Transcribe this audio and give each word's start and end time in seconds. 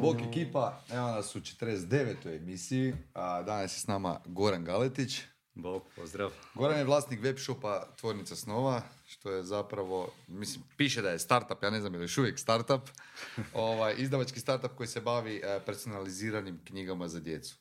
Bok 0.00 0.16
ekipa, 0.28 0.80
evo 0.92 1.06
nas 1.06 1.36
u 1.36 1.40
49. 1.40 2.36
emisiji, 2.36 2.94
a 3.14 3.42
danas 3.42 3.76
je 3.76 3.80
s 3.80 3.86
nama 3.86 4.20
Goran 4.26 4.64
Galetić. 4.64 5.20
Bog, 5.54 5.82
pozdrav. 5.96 6.30
Goran 6.54 6.78
je 6.78 6.84
vlasnik 6.84 7.20
web 7.22 7.38
shopa 7.38 7.86
Tvornica 8.00 8.36
Snova, 8.36 8.82
što 9.06 9.30
je 9.30 9.42
zapravo, 9.42 10.12
mislim, 10.26 10.64
piše 10.76 11.02
da 11.02 11.10
je 11.10 11.18
startup, 11.18 11.62
ja 11.62 11.70
ne 11.70 11.80
znam 11.80 11.92
je 11.92 11.98
li 11.98 12.04
još 12.04 12.18
uvijek 12.18 12.38
startup, 12.38 12.82
ovaj, 13.54 13.94
izdavački 13.98 14.40
startup 14.40 14.70
koji 14.76 14.86
se 14.86 15.00
bavi 15.00 15.36
eh, 15.44 15.60
personaliziranim 15.66 16.60
knjigama 16.64 17.08
za 17.08 17.20
djecu. 17.20 17.56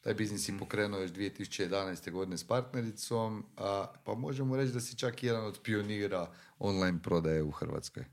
Taj 0.00 0.14
biznis 0.14 0.48
je 0.48 0.58
pokrenuo 0.58 1.00
još 1.00 1.10
2011. 1.10 2.10
godine 2.10 2.38
s 2.38 2.44
partnericom, 2.44 3.44
a, 3.56 3.86
pa 4.04 4.14
možemo 4.14 4.56
reći 4.56 4.72
da 4.72 4.80
si 4.80 4.96
čak 4.96 5.22
jedan 5.22 5.44
od 5.44 5.60
pionira 5.62 6.30
online 6.58 6.98
prodaje 7.02 7.42
u 7.42 7.50
Hrvatskoj. 7.50 8.04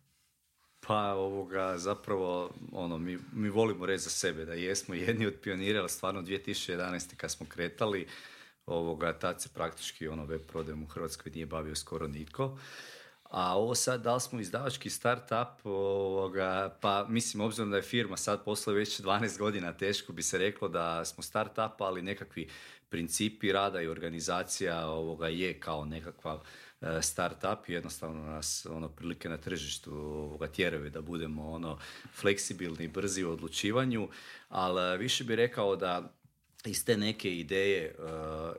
Pa 0.88 1.13
ovoga, 1.13 1.77
zapravo, 1.77 2.52
ono, 2.71 2.98
mi, 2.98 3.17
mi 3.34 3.49
volimo 3.49 3.85
reći 3.85 4.03
za 4.03 4.09
sebe 4.09 4.45
da 4.45 4.53
jesmo 4.53 4.95
jedni 4.95 5.25
od 5.25 5.35
pionira, 5.41 5.80
ali 5.80 5.89
stvarno 5.89 6.21
2011. 6.21 7.16
kad 7.16 7.31
smo 7.31 7.45
kretali, 7.45 8.08
ovoga, 8.66 9.20
tad 9.20 9.41
se 9.41 9.49
praktički 9.53 10.08
ono 10.08 10.25
web 10.25 10.41
prodajem 10.47 10.83
u 10.83 10.88
Hrvatskoj 10.88 11.31
nije 11.31 11.45
bavio 11.45 11.75
skoro 11.75 12.08
nitko. 12.08 12.58
A 13.35 13.57
ovo 13.57 13.75
sad, 13.75 14.02
da 14.02 14.13
li 14.13 14.21
smo 14.21 14.39
izdavački 14.39 14.89
start-up, 14.89 15.66
ovoga, 15.66 16.77
pa 16.81 17.05
mislim, 17.09 17.41
obzirom 17.41 17.71
da 17.71 17.77
je 17.77 17.84
firma 17.84 18.17
sad 18.17 18.44
posluje 18.44 18.77
već 18.77 19.02
12 19.02 19.38
godina, 19.38 19.73
teško 19.73 20.13
bi 20.13 20.21
se 20.21 20.38
reklo 20.38 20.67
da 20.67 21.05
smo 21.05 21.23
start-up, 21.23 21.81
ali 21.81 22.02
nekakvi 22.02 22.49
principi 22.89 23.52
rada 23.52 23.81
i 23.81 23.88
organizacija 23.88 24.88
ovoga 24.88 25.27
je 25.27 25.59
kao 25.59 25.85
nekakva 25.85 26.41
e, 26.81 27.02
start-up, 27.02 27.70
jednostavno 27.70 28.25
nas 28.25 28.67
ono 28.70 28.89
prilike 28.89 29.30
na 29.30 29.38
tržištu 29.38 29.91
ovoga 29.94 30.47
tjeraju 30.47 30.89
da 30.89 31.02
budemo 31.02 31.52
ono 31.52 31.78
fleksibilni 32.13 32.83
i 32.83 32.88
brzi 32.88 33.23
u 33.23 33.31
odlučivanju, 33.31 34.09
ali 34.50 34.97
više 34.97 35.23
bi 35.23 35.36
rekao 35.36 35.75
da 35.75 36.13
iz 36.66 36.86
te 36.86 36.97
neke 36.97 37.38
ideje 37.38 37.83
e, 37.83 37.94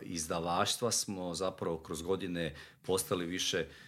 izdavaštva 0.01 0.91
smo 0.91 1.35
zapravo 1.35 1.79
kroz 1.79 2.03
godine 2.03 2.55
postali 2.83 3.27
više 3.27 3.59
e, 3.59 3.86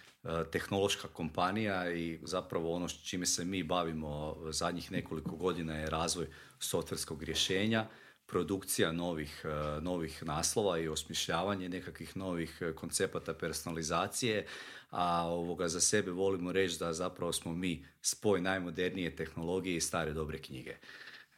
tehnološka 0.51 1.09
kompanija 1.09 1.93
i 1.93 2.19
zapravo 2.23 2.75
ono 2.75 2.89
s 2.89 3.03
čime 3.03 3.27
se 3.27 3.45
mi 3.45 3.63
bavimo 3.63 4.37
zadnjih 4.51 4.93
nekoliko 4.93 5.37
godina 5.37 5.75
je 5.75 5.91
razvoj 5.91 6.27
softverskog 6.59 7.23
rješenja, 7.23 7.87
produkcija 8.27 8.93
novih, 8.93 9.45
e, 9.45 9.81
novih 9.81 10.23
naslova 10.23 10.79
i 10.79 10.89
osmišljavanje 10.89 11.69
nekakvih 11.69 12.17
novih 12.17 12.63
koncepata 12.75 13.35
personalizacije, 13.35 14.47
a 14.91 15.27
ovoga 15.27 15.69
za 15.69 15.81
sebe 15.81 16.11
volimo 16.11 16.53
reći 16.53 16.79
da 16.79 16.93
zapravo 16.93 17.33
smo 17.33 17.53
mi 17.53 17.87
spoj 18.01 18.41
najmodernije 18.41 19.17
tehnologije 19.17 19.77
i 19.77 19.81
stare 19.81 20.13
dobre 20.13 20.39
knjige. 20.39 20.77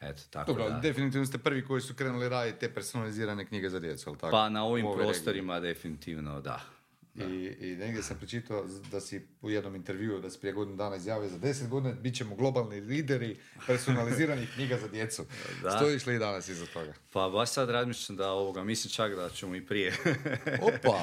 Eto, 0.01 0.23
tako 0.31 0.53
Dobro, 0.53 0.69
da. 0.69 0.79
definitivno 0.79 1.27
ste 1.27 1.39
prvi 1.39 1.65
koji 1.65 1.81
su 1.81 1.95
krenuli 1.95 2.29
raditi 2.29 2.59
te 2.59 2.75
personalizirane 2.75 3.47
knjige 3.47 3.69
za 3.69 3.81
djecu, 3.81 4.11
ali 4.11 4.19
tako? 4.19 4.31
Pa 4.31 4.49
na 4.49 4.65
ovim 4.65 4.87
prostorima 4.97 5.61
definitivno 5.61 6.41
da. 6.41 6.80
I, 7.25 7.57
I 7.61 7.77
negdje 7.77 8.03
sam 8.03 8.17
pročitao 8.17 8.65
da 8.91 9.01
si 9.01 9.27
u 9.43 9.51
jednom 9.51 9.75
intervjuu, 9.77 10.21
da 10.21 10.31
si 10.31 10.41
prije 10.41 10.53
godinu 10.53 10.77
dana 10.77 10.97
izjavio 10.97 11.29
za 11.29 11.39
deset 11.39 11.69
godina 11.69 11.95
bit 11.95 12.17
ćemo 12.17 12.37
globalni 12.37 12.81
lideri 12.81 13.37
personaliziranih 13.67 14.51
knjiga 14.55 14.79
za 14.79 14.89
djecu. 14.89 15.25
Da. 15.63 15.71
Stojiš 15.71 16.07
li 16.07 16.15
i 16.15 16.19
danas 16.19 16.49
iza 16.49 16.67
toga? 16.67 16.93
Pa 17.13 17.29
baš 17.29 17.51
sad 17.51 17.71
razmišljam 17.71 18.17
da 18.17 18.31
ovoga, 18.31 18.65
mislim 18.65 18.91
čak 18.93 19.15
da 19.15 19.31
ćemo 19.31 19.55
i 19.55 19.67
prije. 19.67 19.97
Opa! 20.69 20.99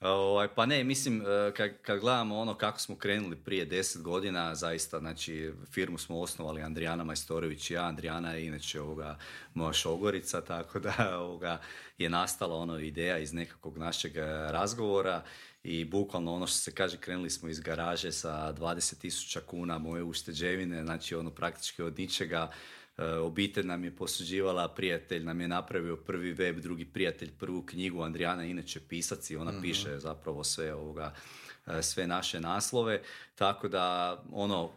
ovaj, 0.08 0.48
pa 0.54 0.66
ne, 0.66 0.84
mislim, 0.84 1.20
e, 1.20 1.52
kad, 1.56 1.70
kad 1.82 2.00
gledamo 2.00 2.38
ono 2.38 2.54
kako 2.54 2.80
smo 2.80 2.96
krenuli 2.96 3.36
prije 3.36 3.64
deset 3.64 4.02
godina, 4.02 4.54
zaista, 4.54 4.98
znači, 4.98 5.52
firmu 5.70 5.98
smo 5.98 6.20
osnovali 6.20 6.62
Andrijana 6.62 7.04
Majstorović 7.04 7.70
i 7.70 7.74
ja. 7.74 7.84
Andrijana 7.84 8.32
je 8.32 8.46
inače 8.46 8.80
ovoga, 8.80 9.18
moja 9.54 9.72
šogorica, 9.72 10.40
tako 10.40 10.78
da 10.78 11.18
ovoga, 11.18 11.60
je 11.98 12.08
nastala 12.08 12.56
ono 12.56 12.78
ideja 12.78 13.18
iz 13.18 13.32
nekakvog 13.32 13.78
našeg 13.78 14.16
e, 14.16 14.20
razgovora 14.52 15.22
i 15.64 15.84
bukvalno 15.84 16.34
ono 16.34 16.46
što 16.46 16.56
se 16.56 16.72
kaže, 16.72 16.96
krenuli 16.96 17.30
smo 17.30 17.48
iz 17.48 17.60
garaže 17.60 18.12
sa 18.12 18.54
20.000 18.58 19.40
kuna 19.40 19.78
moje 19.78 20.02
ušteđevine, 20.02 20.84
znači 20.84 21.14
ono 21.14 21.30
praktički 21.30 21.82
od 21.82 21.98
ničega, 21.98 22.50
E, 22.98 23.14
obitelj 23.14 23.66
nam 23.66 23.84
je 23.84 23.96
posuđivala, 23.96 24.68
prijatelj 24.68 25.24
nam 25.24 25.40
je 25.40 25.48
napravio 25.48 25.96
prvi 25.96 26.32
web, 26.32 26.58
drugi 26.58 26.84
prijatelj 26.84 27.32
prvu 27.38 27.62
knjigu, 27.62 28.02
Andrijana 28.02 28.42
je 28.42 28.50
inače 28.50 28.80
pisac 28.88 29.30
i 29.30 29.36
ona 29.36 29.52
piše 29.62 29.98
zapravo 29.98 30.44
sve 30.44 30.74
ovoga, 30.74 31.14
e, 31.66 31.82
sve 31.82 32.06
naše 32.06 32.40
naslove, 32.40 33.02
tako 33.34 33.68
da 33.68 34.22
ono, 34.32 34.70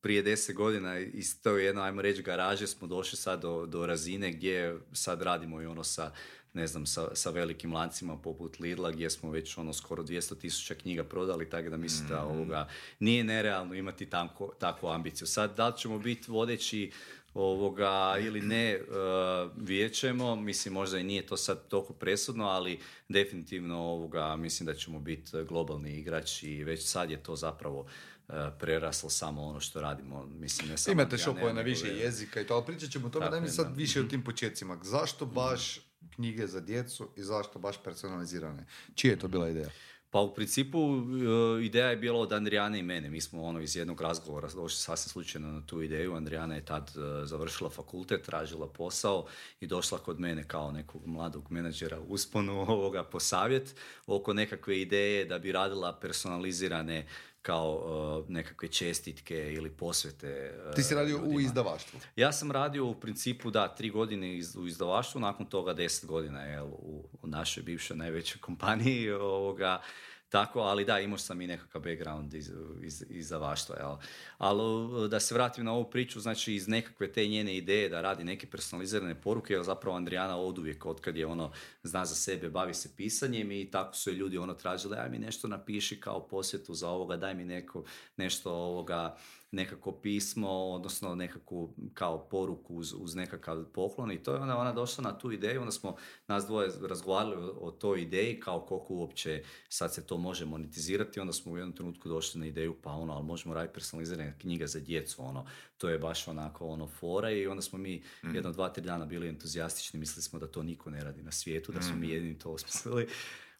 prije 0.00 0.22
deset 0.22 0.56
godina 0.56 0.98
iz 0.98 1.42
to 1.42 1.56
jedno, 1.56 1.82
ajmo 1.82 2.02
reći, 2.02 2.22
garaže 2.22 2.66
smo 2.66 2.86
došli 2.86 3.18
sad 3.18 3.40
do, 3.42 3.66
do 3.66 3.86
razine 3.86 4.32
gdje 4.32 4.78
sad 4.92 5.22
radimo 5.22 5.62
i 5.62 5.66
ono 5.66 5.84
sa 5.84 6.12
ne 6.56 6.66
znam, 6.66 6.86
sa, 6.86 7.14
sa 7.14 7.30
velikim 7.30 7.72
lancima 7.72 8.16
poput 8.16 8.60
Lidla 8.60 8.90
gdje 8.90 9.10
smo 9.10 9.30
već 9.30 9.58
ono 9.58 9.72
skoro 9.72 10.02
200 10.02 10.38
tisuća 10.38 10.74
knjiga 10.74 11.04
prodali, 11.04 11.50
tako 11.50 11.70
da 11.70 11.76
mislim 11.76 12.08
da 12.08 12.24
ovoga 12.24 12.68
nije 13.00 13.24
nerealno 13.24 13.74
imati 13.74 14.06
tanko, 14.06 14.52
takvu 14.58 14.88
ambiciju. 14.88 15.26
Sad, 15.26 15.56
da 15.56 15.68
li 15.68 15.78
ćemo 15.78 15.98
biti 15.98 16.30
vodeći 16.30 16.90
ovoga 17.34 18.16
ili 18.20 18.40
ne, 18.40 18.80
uh, 18.80 19.50
vidjet 19.56 19.94
ćemo, 19.94 20.36
mislim 20.36 20.74
možda 20.74 20.98
i 20.98 21.04
nije 21.04 21.26
to 21.26 21.36
sad 21.36 21.68
toliko 21.68 21.92
presudno, 21.92 22.44
ali 22.46 22.80
definitivno 23.08 23.78
ovoga, 23.78 24.36
mislim 24.36 24.66
da 24.66 24.74
ćemo 24.74 24.98
biti 25.00 25.30
globalni 25.48 25.92
igrač 25.92 26.42
i 26.42 26.64
već 26.64 26.86
sad 26.86 27.10
je 27.10 27.22
to 27.22 27.36
zapravo 27.36 27.86
e, 28.28 28.32
preraslo 28.58 29.10
samo 29.10 29.42
ono 29.42 29.60
što 29.60 29.80
radimo. 29.80 30.26
Mislim, 30.26 30.68
ne 30.70 30.76
samo 30.76 30.92
Imate 30.92 31.18
šopove 31.18 31.52
na 31.52 31.60
više 31.60 31.86
je- 31.86 31.96
jezika 31.98 32.40
i 32.40 32.46
to, 32.46 32.54
ali 32.54 32.64
pričat 32.66 32.90
ćemo 32.90 33.06
o 33.06 33.10
tome, 33.10 33.30
daj 33.30 33.40
mi 33.40 33.48
sad 33.48 33.76
više 33.76 34.00
o 34.00 34.04
tim 34.04 34.24
početcima. 34.24 34.78
Zašto 34.82 35.26
baš 35.26 35.85
knjige 36.16 36.46
za 36.46 36.60
djecu 36.60 37.08
i 37.16 37.22
zašto 37.22 37.58
baš 37.58 37.82
personalizirane? 37.84 38.66
Čija 38.94 39.10
je 39.10 39.18
to 39.18 39.28
bila 39.28 39.48
ideja? 39.48 39.70
Pa 40.10 40.20
u 40.20 40.34
principu 40.34 40.78
e, 40.78 41.64
ideja 41.64 41.86
je 41.86 41.96
bila 41.96 42.20
od 42.20 42.32
Andrijane 42.32 42.78
i 42.78 42.82
mene. 42.82 43.10
Mi 43.10 43.20
smo 43.20 43.42
ono 43.42 43.60
iz 43.60 43.76
jednog 43.76 44.00
razgovora 44.00 44.48
došli 44.48 44.78
sasvim 44.78 45.10
slučajno 45.10 45.52
na 45.52 45.66
tu 45.66 45.82
ideju. 45.82 46.14
Andrijana 46.14 46.54
je 46.54 46.64
tad 46.64 46.88
e, 46.96 47.26
završila 47.26 47.70
fakultet, 47.70 48.22
tražila 48.22 48.68
posao 48.68 49.26
i 49.60 49.66
došla 49.66 49.98
kod 49.98 50.20
mene 50.20 50.44
kao 50.48 50.72
nekog 50.72 51.06
mladog 51.06 51.50
menadžera 51.50 52.00
usponu 52.00 52.60
ovoga 52.72 53.04
po 53.04 53.20
savjet 53.20 53.74
oko 54.06 54.32
nekakve 54.32 54.80
ideje 54.80 55.24
da 55.24 55.38
bi 55.38 55.52
radila 55.52 55.98
personalizirane 56.00 57.06
kao 57.46 57.82
e, 58.28 58.32
nekakve 58.32 58.68
čestitke 58.68 59.52
ili 59.52 59.70
posvete. 59.70 60.28
e, 60.70 60.74
Ti 60.74 60.82
si 60.82 60.94
radio 60.94 61.16
u 61.16 61.20
ljudima. 61.20 61.40
izdavaštvu. 61.40 62.00
Ja 62.16 62.32
sam 62.32 62.50
radio 62.52 62.86
u 62.86 62.94
principu, 62.94 63.50
da, 63.50 63.68
tri 63.68 63.90
godine 63.90 64.36
iz, 64.38 64.56
u 64.56 64.66
izdavaštvu, 64.66 65.20
nakon 65.20 65.46
toga 65.46 65.72
deset 65.74 66.06
godina 66.06 66.42
jel, 66.42 66.66
u, 66.66 67.08
u 67.22 67.26
našoj 67.26 67.62
bivšoj 67.62 67.96
najvećoj 67.96 68.40
kompaniji. 68.40 69.10
Ovoga, 69.10 69.80
tako, 70.28 70.60
ali 70.60 70.84
da, 70.84 71.00
imao 71.00 71.18
sam 71.18 71.40
i 71.40 71.46
nekakav 71.46 71.82
background 71.82 72.34
iz, 72.34 72.52
iz, 72.82 73.04
izdavaštva. 73.08 73.76
Jel. 73.76 73.96
Ali 74.38 75.08
da 75.08 75.20
se 75.20 75.34
vratim 75.34 75.64
na 75.64 75.72
ovu 75.72 75.90
priču, 75.90 76.20
znači 76.20 76.54
iz 76.54 76.68
nekakve 76.68 77.12
te 77.12 77.26
njene 77.26 77.56
ideje 77.56 77.88
da 77.88 78.00
radi 78.00 78.24
neke 78.24 78.46
personalizirane 78.46 79.14
poruke, 79.20 79.54
jer 79.54 79.62
zapravo 79.62 79.96
Andrijana 79.96 80.36
od 80.36 80.58
uvijek, 80.58 80.86
od 80.86 81.00
kad 81.00 81.16
je 81.16 81.26
ono, 81.26 81.52
zna 81.82 82.04
za 82.04 82.14
sebe, 82.14 82.50
bavi 82.50 82.74
se 82.74 82.96
pisanjem 82.96 83.52
i 83.52 83.70
tako 83.70 83.94
su 83.96 84.10
je 84.10 84.16
ljudi 84.16 84.38
ono 84.38 84.54
tražili, 84.54 84.96
aj 84.96 85.10
mi 85.10 85.18
nešto 85.18 85.48
napiši 85.48 86.00
kao 86.00 86.26
posjetu 86.26 86.74
za 86.74 86.88
ovoga, 86.88 87.16
daj 87.16 87.34
mi 87.34 87.44
neko, 87.44 87.84
nešto 88.16 88.52
ovoga, 88.52 89.16
nekako 89.50 89.92
pismo, 89.92 90.50
odnosno 90.50 91.14
nekakvu 91.14 91.74
kao 91.94 92.28
poruku 92.28 92.74
uz, 92.74 92.92
uz 92.98 93.14
nekakav 93.14 93.64
poklon 93.64 94.12
i 94.12 94.22
to 94.22 94.32
je 94.32 94.40
onda 94.40 94.56
ona 94.56 94.72
došla 94.72 95.04
na 95.04 95.18
tu 95.18 95.32
ideju, 95.32 95.60
onda 95.60 95.72
smo 95.72 95.96
nas 96.26 96.46
dvoje 96.46 96.70
razgovarali 96.88 97.36
o, 97.36 97.58
o 97.60 97.70
toj 97.70 98.02
ideji, 98.02 98.40
kao 98.40 98.60
koliko 98.60 98.94
uopće 98.94 99.42
sad 99.68 99.94
se 99.94 100.06
to 100.06 100.18
može 100.18 100.44
monetizirati, 100.44 101.20
onda 101.20 101.32
smo 101.32 101.52
u 101.52 101.56
jednom 101.56 101.76
trenutku 101.76 102.08
došli 102.08 102.40
na 102.40 102.46
ideju, 102.46 102.76
pa 102.82 102.90
ono, 102.90 103.12
ali 103.12 103.24
možemo 103.24 103.54
raditi 103.54 103.74
personalizirane 103.74 104.38
knjige 104.38 104.66
za 104.66 104.80
djecu, 104.80 105.22
ono, 105.22 105.46
to 105.78 105.88
je 105.88 105.98
baš 105.98 106.28
onako 106.28 106.66
ono 106.66 106.86
fora 106.86 107.30
i 107.30 107.46
onda 107.46 107.62
smo 107.62 107.78
mi 107.78 108.02
jedno, 108.34 108.52
dva, 108.52 108.68
tri 108.68 108.84
dana 108.84 109.06
bili 109.06 109.28
entuzijastični, 109.28 110.00
mislili 110.00 110.22
smo 110.22 110.38
da 110.38 110.46
to 110.46 110.62
niko 110.62 110.90
ne 110.90 111.04
radi 111.04 111.22
na 111.22 111.32
svijetu, 111.32 111.72
da 111.72 111.82
smo 111.82 111.96
mi 111.96 112.08
jedini 112.08 112.38
to 112.38 112.50
osmislili. 112.50 113.08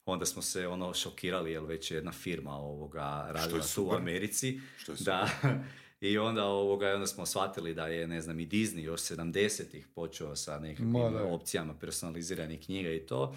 Onda 0.06 0.26
smo 0.26 0.42
se 0.42 0.66
ono 0.66 0.94
šokirali, 0.94 1.52
jer 1.52 1.62
već 1.62 1.90
je 1.90 1.94
jedna 1.94 2.12
firma 2.12 2.50
ovoga 2.50 3.26
radila 3.30 3.64
tu 3.74 3.84
u. 3.84 3.92
Americi. 3.92 4.60
Što 4.78 4.92
je 4.92 4.98
da, 5.00 5.28
I 6.00 6.18
onda, 6.18 6.44
ovoga, 6.44 6.94
onda 6.94 7.06
smo 7.06 7.26
shvatili 7.26 7.74
da 7.74 7.86
je, 7.86 8.06
ne 8.06 8.20
znam, 8.20 8.40
i 8.40 8.46
Disney 8.46 8.80
još 8.80 9.00
70-ih 9.00 9.88
počeo 9.94 10.36
sa 10.36 10.58
nekakvim 10.58 10.92
da. 10.92 11.24
opcijama 11.24 11.74
personaliziranih 11.78 12.64
knjiga 12.64 12.90
i 12.90 13.06
to. 13.06 13.36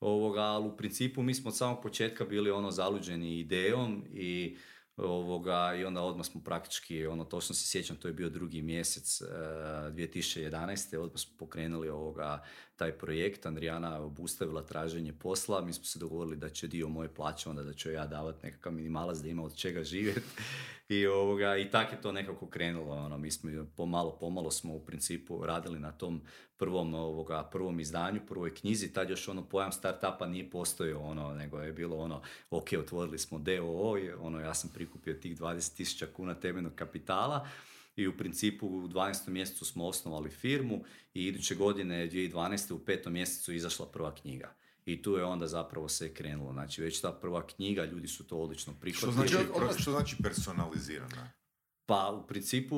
Ovoga, 0.00 0.40
ali 0.40 0.66
u 0.66 0.76
principu 0.76 1.22
mi 1.22 1.34
smo 1.34 1.48
od 1.48 1.56
samog 1.56 1.82
početka 1.82 2.24
bili 2.24 2.50
ono 2.50 2.70
zaluđeni 2.70 3.38
idejom 3.38 4.04
i 4.12 4.56
Ovoga, 4.96 5.74
I 5.74 5.84
onda 5.84 6.02
odmah 6.02 6.26
smo 6.26 6.40
praktički, 6.40 7.06
ono, 7.06 7.24
točno 7.24 7.54
se 7.54 7.68
sjećam, 7.68 7.96
to 7.96 8.08
je 8.08 8.14
bio 8.14 8.28
drugi 8.28 8.62
mjesec 8.62 9.20
uh, 9.20 9.28
2011. 9.28 10.96
Odmah 10.96 11.20
smo 11.20 11.34
pokrenuli 11.38 11.88
ovoga, 11.88 12.42
taj 12.76 12.92
projekt. 12.92 13.46
Andrijana 13.46 14.00
obustavila 14.00 14.62
traženje 14.62 15.12
posla. 15.12 15.60
Mi 15.60 15.72
smo 15.72 15.84
se 15.84 15.98
dogovorili 15.98 16.36
da 16.36 16.48
će 16.48 16.66
dio 16.66 16.88
moje 16.88 17.14
plaće, 17.14 17.48
onda 17.48 17.62
da 17.62 17.72
ću 17.72 17.90
ja 17.90 18.06
davati 18.06 18.46
nekakav 18.46 18.72
minimalac 18.72 19.18
da 19.18 19.28
ima 19.28 19.42
od 19.42 19.56
čega 19.56 19.84
živjeti. 19.84 20.20
I, 20.88 21.06
ovoga, 21.06 21.56
i 21.56 21.70
tak 21.70 21.92
je 21.92 22.00
to 22.00 22.12
nekako 22.12 22.46
krenulo. 22.46 22.94
Ono, 22.94 23.18
mi 23.18 23.30
smo 23.30 23.50
pomalo, 23.76 24.16
pomalo 24.20 24.50
smo 24.50 24.74
u 24.74 24.80
principu 24.80 25.46
radili 25.46 25.78
na 25.78 25.92
tom 25.92 26.20
prvom, 26.56 26.94
ovoga, 26.94 27.48
prvom 27.52 27.80
izdanju, 27.80 28.20
prvoj 28.28 28.54
knjizi. 28.54 28.92
Tad 28.92 29.10
još 29.10 29.28
ono 29.28 29.44
pojam 29.48 29.72
startupa 29.72 30.26
nije 30.26 30.50
postojao, 30.50 31.02
ono, 31.02 31.34
nego 31.34 31.58
je 31.58 31.72
bilo 31.72 31.96
ono, 31.96 32.22
ok, 32.50 32.68
otvorili 32.78 33.18
smo 33.18 33.38
DOO, 33.38 33.98
ono, 34.20 34.40
ja 34.40 34.54
sam 34.54 34.70
prikupio 34.74 35.14
tih 35.14 35.38
20.000 35.38 36.06
kuna 36.12 36.34
temeljnog 36.34 36.74
kapitala 36.74 37.48
i 37.96 38.06
u 38.08 38.16
principu 38.16 38.66
u 38.66 38.88
12. 38.88 39.28
mjesecu 39.28 39.64
smo 39.64 39.86
osnovali 39.86 40.30
firmu 40.30 40.84
i 41.14 41.26
iduće 41.26 41.54
godine 41.54 42.10
2012. 42.10 42.72
u 42.72 42.78
petom 42.78 43.12
mjesecu 43.12 43.52
izašla 43.52 43.86
prva 43.86 44.14
knjiga. 44.14 44.54
I 44.86 45.02
tu 45.02 45.12
je 45.12 45.24
onda 45.24 45.46
zapravo 45.46 45.88
sve 45.88 46.14
krenulo. 46.14 46.52
Znači 46.52 46.82
već 46.82 47.00
ta 47.00 47.12
prva 47.12 47.46
knjiga, 47.46 47.84
ljudi 47.84 48.08
su 48.08 48.26
to 48.26 48.38
odlično 48.38 48.74
prihvatili. 48.80 49.28
Što 49.28 49.38
znači, 49.38 49.82
što 49.82 49.90
znači 49.90 50.16
personalizirana? 50.22 51.30
Pa 51.86 52.20
u 52.22 52.26
principu 52.26 52.76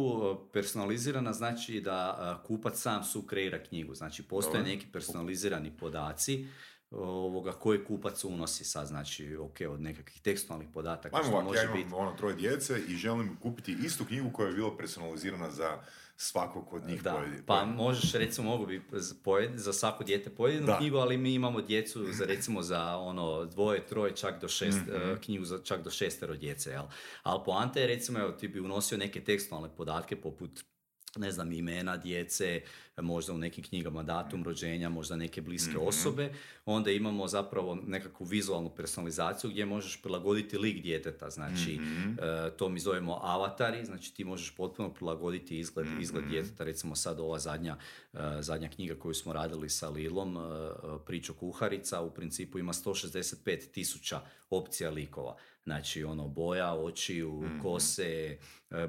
personalizirana 0.53 1.33
znači 1.33 1.81
da 1.81 2.43
kupac 2.47 2.81
sam 2.81 3.05
su 3.05 3.23
kreira 3.23 3.63
knjigu. 3.63 3.95
Znači 3.95 4.23
postoje 4.23 4.63
neki 4.63 4.87
personalizirani 4.93 5.77
podaci 5.77 6.47
ovoga, 6.91 7.53
koji 7.53 7.85
kupac 7.85 8.25
unosi 8.25 8.65
sad, 8.65 8.87
znači, 8.87 9.37
ok, 9.37 9.57
od 9.71 9.81
nekakvih 9.81 10.21
tekstualnih 10.21 10.69
podataka. 10.75 11.17
Ajmo 11.17 11.33
ovak, 11.33 11.45
može 11.45 11.59
ja 11.59 11.65
imam 11.65 11.77
biti... 11.77 11.95
ono 11.95 12.13
troje 12.13 12.35
djece 12.35 12.81
i 12.89 12.95
želim 12.95 13.37
kupiti 13.43 13.77
istu 13.85 14.05
knjigu 14.05 14.31
koja 14.33 14.49
je 14.49 14.55
bila 14.55 14.77
personalizirana 14.77 15.51
za 15.51 15.79
svakog 16.17 16.73
od 16.73 16.87
njih. 16.87 17.03
Da, 17.03 17.25
pa 17.47 17.65
možeš, 17.65 18.13
recimo, 18.13 18.51
mogu 18.51 18.67
bi 18.67 18.83
pojed, 19.25 19.51
za 19.55 19.73
svako 19.73 20.05
dijete 20.05 20.31
pojedinu 20.31 20.75
knjigu, 20.79 20.97
ali 20.97 21.17
mi 21.17 21.35
imamo 21.35 21.61
djecu 21.61 22.13
za, 22.13 22.25
recimo, 22.25 22.63
za 22.63 22.97
ono, 22.97 23.45
dvoje, 23.45 23.87
troje, 23.87 24.17
čak 24.17 24.41
do 24.41 24.49
šest, 24.49 24.79
mm 24.79 25.21
knjigu 25.25 25.45
za 25.45 25.59
čak 25.65 25.83
do 25.83 25.91
šestero 25.91 26.37
djece, 26.37 26.71
jel? 26.71 26.85
Ali 27.23 27.41
poanta 27.45 27.81
je, 27.81 27.87
recimo, 27.87 28.19
evo, 28.19 28.33
ti 28.33 28.49
bi 28.49 28.61
unosio 28.61 28.99
neke 28.99 29.25
tekstualne 29.25 29.69
podatke 29.77 30.21
poput 30.21 30.65
ne 31.17 31.33
znam, 31.33 31.53
imena 31.53 31.97
djece, 31.97 32.63
možda 32.97 33.33
u 33.33 33.39
nekim 33.39 33.65
knjigama 33.65 34.03
datum 34.03 34.45
rođenja, 34.45 34.89
možda 34.89 35.17
neke 35.17 35.43
bliske 35.43 35.71
mhm. 35.71 35.87
osobe, 35.87 36.33
onda 36.65 36.91
imamo 36.91 37.29
zapravo 37.29 37.75
nekakvu 37.75 38.25
vizualnu 38.25 38.71
personalizaciju 38.71 39.51
gdje 39.51 39.67
možeš 39.67 40.03
prilagoditi 40.03 40.59
lik 40.59 40.83
djeteta, 40.83 41.31
znači 41.31 41.79
mm 41.81 41.99
to 42.59 42.69
mi 42.69 42.81
zovemo 42.81 43.19
avatari, 43.23 43.85
znači 43.85 44.15
ti 44.15 44.25
možeš 44.25 44.57
potpuno 44.57 44.95
prilagoditi 44.95 45.59
izgled, 45.59 45.87
mm 45.87 46.01
izgled 46.01 46.25
djeteta, 46.25 46.65
recimo 46.65 46.95
sad 46.95 47.21
ova 47.21 47.39
zadnja, 47.39 47.77
uh, 48.13 48.21
zadnja 48.41 48.69
knjiga 48.69 48.95
koju 48.95 49.15
smo 49.15 49.33
radili 49.33 49.69
sa 49.69 49.89
Lilom, 49.89 50.37
uh, 50.37 50.43
Pričo 51.07 51.35
kuharica, 51.35 52.01
u 52.01 52.11
principu 52.11 52.59
ima 52.59 52.73
165 52.73 53.71
tisuća 53.73 54.21
opcija 54.51 54.91
likova. 54.91 55.37
Znači, 55.69 56.05
ono, 56.05 56.29
boja 56.29 56.73
očiju, 56.75 57.33
mm 57.33 57.63
kose, 57.63 58.39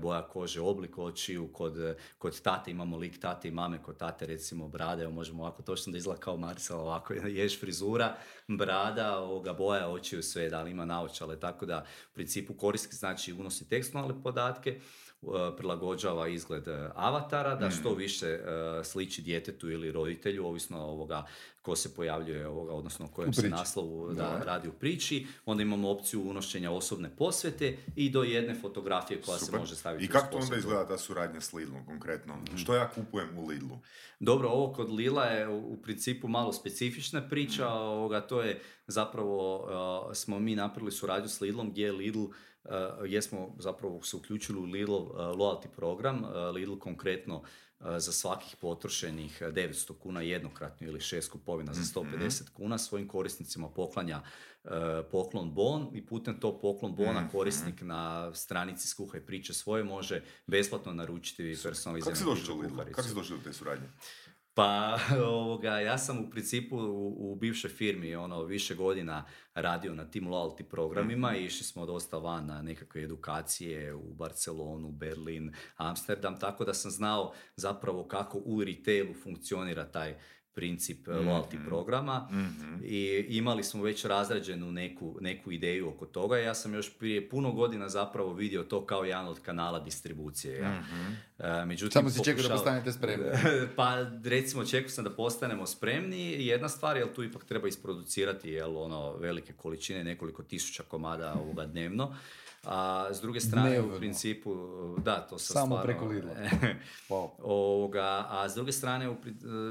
boja 0.02 0.22
kože, 0.28 0.62
oblik 0.62 0.98
očiju, 0.98 1.50
kod, 1.54 1.74
kod 2.18 2.42
tate 2.42 2.72
imamo 2.72 2.98
lik 2.98 3.20
tate 3.20 3.48
i 3.48 3.52
mame, 3.52 3.84
kod 3.84 3.98
tate 3.98 4.26
recimo 4.26 4.68
brade, 4.68 5.04
evo 5.04 5.12
možemo 5.12 5.44
ovako 5.44 5.62
točno 5.62 5.92
da 5.92 5.98
izgleda 5.98 6.20
kao 6.20 6.38
Marisela, 6.38 6.82
ovako 6.82 7.14
ješ 7.40 7.60
frizura, 7.60 8.16
brada, 8.48 9.20
ovoga 9.20 9.54
boja 9.54 9.90
očiju 9.90 10.24
sve, 10.24 10.50
da 10.50 10.62
li 10.62 10.72
ima 10.72 10.86
naočale, 10.86 11.40
tako 11.40 11.66
da 11.66 11.86
u 12.12 12.14
principu 12.14 12.54
korisnik 12.54 12.94
znači 12.94 13.34
unosi 13.34 13.70
tekstualne 13.70 14.24
podatke, 14.24 14.80
E, 14.80 15.09
prilagođava 15.58 16.28
izgled 16.28 16.68
e, 16.68 16.90
avatara, 16.96 17.56
da 17.56 17.70
što 17.70 17.92
mm. 17.92 17.98
više 17.98 18.28
e, 18.28 18.40
sliči 18.84 19.22
djetetu 19.22 19.70
ili 19.70 19.92
roditelju, 19.92 20.46
ovisno 20.46 20.80
ovoga 20.80 21.26
ko 21.62 21.76
se 21.76 21.96
pojavljuje, 21.96 22.48
ovoga, 22.48 22.74
odnosno 22.74 23.06
o 23.06 23.10
kojem 23.10 23.34
se 23.34 23.50
naslovu 23.50 24.14
da, 24.14 24.42
radi 24.46 24.68
u 24.68 24.72
priči. 24.72 25.28
Onda 25.46 25.64
imamo 25.64 25.90
opciju 25.90 26.30
unošenja 26.30 26.72
osobne 26.72 27.10
posvete 27.18 27.78
i 27.96 28.10
do 28.10 28.24
jedne 28.24 28.56
fotografije 28.56 29.22
koja 29.22 29.38
se 29.38 29.58
može 29.58 29.76
staviti 29.76 30.06
I 30.06 30.08
kako 30.08 30.32
to 30.32 30.38
onda 30.38 30.56
izgleda 30.56 30.88
ta 30.88 30.98
suradnja 30.98 31.42
s 31.42 31.54
Lidlom 31.54 31.86
konkretno? 31.86 32.36
Mm. 32.36 32.58
Što 32.58 32.76
ja 32.76 32.90
kupujem 32.90 33.38
u 33.38 33.48
Lidlu? 33.48 33.80
Dobro, 34.20 34.50
ovo 34.50 34.74
kod 34.74 34.90
Lila 34.90 35.26
je 35.26 35.48
u 35.48 35.78
principu 35.82 36.28
malo 36.28 36.54
specifična 36.54 37.30
priča. 37.30 37.70
Mm. 37.70 37.78
Ovoga, 37.78 38.22
to 38.22 38.42
je 38.42 38.62
zapravo, 38.88 39.68
smo 40.14 40.40
mi 40.40 40.56
napravili 40.56 40.92
suradnju 40.92 41.30
s 41.30 41.42
Lidlom 41.42 41.70
gdje 41.72 41.86
je 41.86 41.92
Lidl 41.92 42.26
gdje 43.04 43.22
smo 43.22 43.56
zapravo 43.60 44.02
se 44.04 44.16
uključili 44.16 44.60
u 44.60 44.64
Lidl 44.64 44.94
loyalty 45.16 45.68
program. 45.76 46.24
Lidl 46.54 46.76
konkretno 46.76 47.44
za 47.80 48.12
svakih 48.12 48.56
potrošenih 48.56 49.42
900 49.42 49.94
kuna 50.00 50.22
jednokratno 50.22 50.88
ili 50.88 51.00
šest 51.00 51.32
kupovina 51.32 51.74
za 51.74 51.82
150 52.02 52.44
mhm. 52.44 52.54
kuna 52.54 52.78
svojim 52.78 53.08
korisnicima 53.08 53.70
poklanja 53.70 54.22
poklon 55.12 55.54
bon 55.54 55.90
i 55.94 56.06
putem 56.06 56.40
tog 56.40 56.62
poklon 56.62 56.96
bona 56.96 57.22
mhm. 57.22 57.30
korisnik 57.30 57.82
na 57.82 58.36
stranici 58.36 58.88
Skuhaj 58.88 59.22
priče 59.22 59.54
svoje 59.54 59.84
može 59.84 60.24
besplatno 60.48 60.94
naručiti 60.94 61.58
personaliziranu 61.64 62.16
Kako 62.96 63.08
si 63.08 63.16
došli 63.16 63.38
do 63.38 63.44
te 63.44 63.54
suradnje? 63.54 63.88
Pa 64.60 65.00
ovoga, 65.26 65.80
ja 65.80 65.98
sam 65.98 66.20
u 66.20 66.30
principu 66.30 66.78
u, 66.78 67.32
u 67.32 67.36
bivšoj 67.36 67.70
firmi 67.70 68.16
ono 68.16 68.44
više 68.44 68.76
godina 68.76 69.26
radio 69.54 69.94
na 69.94 70.06
tim 70.06 70.28
loyalty 70.28 70.64
programima 70.64 71.34
i 71.34 71.38
mhm. 71.38 71.46
išli 71.46 71.64
smo 71.64 71.86
dosta 71.86 72.18
van 72.18 72.46
na 72.46 72.62
nekakve 72.62 73.04
edukacije 73.04 73.94
u 73.94 74.14
Barcelonu, 74.14 74.92
Berlin, 74.92 75.54
Amsterdam, 75.78 76.40
tako 76.40 76.66
da 76.66 76.74
sam 76.74 76.92
znao 76.92 77.34
zapravo 77.56 78.08
kako 78.08 78.42
u 78.46 78.64
retailu 78.64 79.14
funkcionira 79.14 79.92
taj 79.92 80.16
princip 80.60 81.08
mm 81.08 81.12
loyalty 81.12 81.66
programa 81.66 82.28
mhm. 82.32 82.84
i 82.84 83.26
imali 83.30 83.64
smo 83.64 83.84
već 83.84 84.06
razrađenu 84.06 84.72
neku, 84.72 85.18
neku 85.22 85.52
ideju 85.52 85.90
oko 85.90 86.06
toga. 86.06 86.38
Ja 86.38 86.56
sam 86.56 86.74
još 86.74 86.98
prije 86.98 87.30
puno 87.30 87.52
godina 87.52 87.90
zapravo 87.90 88.34
vidio 88.34 88.64
to 88.64 88.86
kao 88.86 89.04
jedan 89.04 89.28
od 89.28 89.40
kanala 89.40 89.80
distribucije. 89.80 90.58
Ja. 90.58 90.72
mm 90.80 91.30
međutim, 91.66 91.92
Samo 91.92 92.10
si 92.10 92.24
čekao 92.24 92.44
da 92.44 92.50
postanete 92.50 92.92
spremni. 92.92 93.26
pa 93.78 93.96
recimo 94.24 94.66
čekao 94.66 94.90
sam 94.90 95.04
da 95.04 95.10
postanemo 95.10 95.66
spremni. 95.66 96.46
Jedna 96.48 96.70
stvar, 96.70 96.98
jer 96.98 97.14
tu 97.14 97.24
ipak 97.24 97.46
treba 97.46 97.68
isproducirati 97.68 98.50
jel, 98.50 98.78
ono, 98.78 99.18
velike 99.18 99.54
količine, 99.54 100.04
nekoliko 100.04 100.44
tisuća 100.44 100.84
komada 100.84 101.34
ovoga 101.34 101.66
dnevno. 101.66 102.16
A 102.64 103.08
s 103.14 103.22
druge 103.22 103.40
strane, 103.40 103.82
u 103.82 103.98
principu, 103.98 104.56
da, 105.06 105.28
to 105.30 105.40
sam 105.40 105.54
Samo 105.54 105.82
preko 105.84 106.06
Lidla. 106.06 106.36
ovoga, 107.44 108.26
a 108.30 108.50
s 108.50 108.56
druge 108.56 108.72
strane 108.72 109.16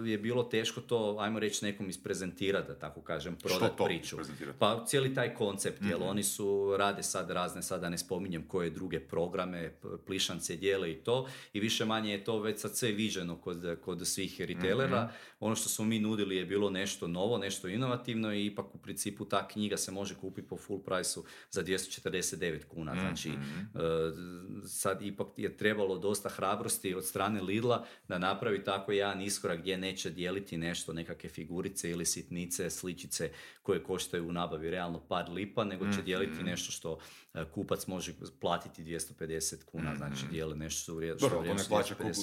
je 0.04 0.18
bilo 0.18 0.42
teško 0.42 0.80
to, 0.80 1.16
ajmo 1.20 1.38
reći, 1.38 1.64
nekom 1.64 1.88
isprezentirati, 1.88 2.68
da 2.68 2.78
tako 2.78 3.00
kažem, 3.00 3.36
prodat 3.36 3.72
priču. 3.86 4.16
Pa 4.58 4.84
cijeli 4.86 5.14
taj 5.14 5.34
koncept, 5.34 5.80
mm 5.80 5.88
oni 6.00 6.22
su, 6.22 6.76
rade 6.78 7.02
sad 7.02 7.30
razne, 7.30 7.62
sada 7.62 7.88
ne 7.88 7.98
spominjem 7.98 8.48
koje 8.48 8.70
druge 8.70 9.00
programe, 9.00 9.72
plišance 10.06 10.56
dijele 10.56 10.92
i 10.92 10.94
to, 10.94 11.28
i 11.52 11.60
više 11.60 11.84
manje 11.84 12.12
je 12.12 12.24
to 12.24 12.40
već 12.40 12.60
sad 12.60 12.76
sve 12.76 12.92
viđeno 12.92 13.36
kod, 13.36 13.78
kod 13.84 14.06
svih 14.06 14.40
retailera. 14.40 15.04
mm 15.04 15.08
Ono 15.40 15.54
što 15.54 15.68
smo 15.68 15.84
mi 15.84 15.98
nudili 15.98 16.36
je 16.36 16.44
bilo 16.44 16.70
nešto 16.70 17.08
novo, 17.08 17.38
nešto 17.38 17.68
inovativno 17.68 18.34
i 18.34 18.46
ipak 18.46 18.74
u 18.74 18.78
principu 18.78 19.24
ta 19.24 19.48
knjiga 19.48 19.76
se 19.76 19.92
može 19.92 20.14
kupiti 20.14 20.48
po 20.48 20.56
full 20.56 20.82
price 20.82 21.20
za 21.50 21.62
249 21.62 22.64
kuna 22.64 22.77
kuna. 22.78 22.94
Znači, 22.94 23.30
mm-hmm. 23.30 24.62
sad 24.66 25.02
ipak 25.02 25.26
je 25.36 25.56
trebalo 25.56 25.98
dosta 25.98 26.28
hrabrosti 26.28 26.94
od 26.94 27.04
strane 27.04 27.42
Lidla 27.42 27.86
da 28.08 28.18
napravi 28.18 28.64
tako 28.64 28.92
jedan 28.92 29.20
iskorak 29.20 29.58
gdje 29.58 29.78
neće 29.78 30.10
dijeliti 30.10 30.56
nešto, 30.56 30.92
nekakve 30.92 31.30
figurice 31.30 31.90
ili 31.90 32.06
sitnice, 32.06 32.70
sličice 32.70 33.30
koje 33.62 33.82
koštaju 33.82 34.28
u 34.28 34.32
nabavi 34.32 34.70
realno 34.70 35.00
par 35.08 35.30
lipa, 35.30 35.64
nego 35.64 35.84
će 35.84 35.90
mm-hmm. 35.90 36.04
dijeliti 36.04 36.42
nešto 36.42 36.72
što 36.72 36.98
e, 37.34 37.44
kupac 37.54 37.86
može 37.86 38.12
platiti 38.40 38.84
250 38.84 39.64
kuna, 39.64 39.84
mm-hmm. 39.84 39.96
znači 39.96 40.26
dijeli 40.30 40.56
nešto 40.56 40.82
što 40.82 40.94
vrijedno. 40.94 41.28
Dobro, 41.28 41.48
to 41.48 41.54
ne 41.54 41.64
plaća 41.68 41.94
kupac, 41.94 42.16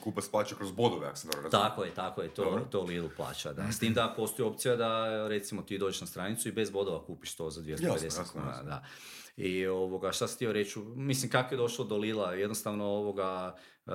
kupac 0.00 0.28
plaća 0.28 0.54
kroz 0.54 0.72
bodove, 0.72 1.06
ako 1.06 1.16
se 1.16 1.28
Tako 1.50 1.84
je, 1.84 1.94
tako 1.94 2.22
je, 2.22 2.28
to, 2.28 2.66
to 2.70 2.82
Lidl 2.82 3.06
plaća, 3.16 3.52
da. 3.52 3.72
S 3.72 3.78
tim 3.78 3.94
da 3.94 4.14
postoji 4.16 4.48
opcija 4.48 4.76
da 4.76 5.28
recimo 5.28 5.62
ti 5.62 5.78
dođeš 5.78 6.00
na 6.00 6.06
stranicu 6.06 6.48
i 6.48 6.52
bez 6.52 6.70
bodova 6.70 7.04
kupiš 7.04 7.36
to 7.36 7.50
za 7.50 7.62
250 7.62 8.04
jasno, 8.04 8.24
kuna, 8.32 8.46
jasno. 8.46 8.64
da. 8.64 8.84
I 9.36 9.66
ovoga, 9.66 10.12
šta 10.12 10.28
sam 10.28 10.36
htio 10.36 10.52
reći, 10.52 10.78
mislim 10.94 11.30
kako 11.30 11.54
je 11.54 11.58
došlo 11.58 11.84
do 11.84 11.96
Lila, 11.96 12.32
jednostavno 12.32 12.84
ovoga, 12.84 13.56
uh, 13.86 13.92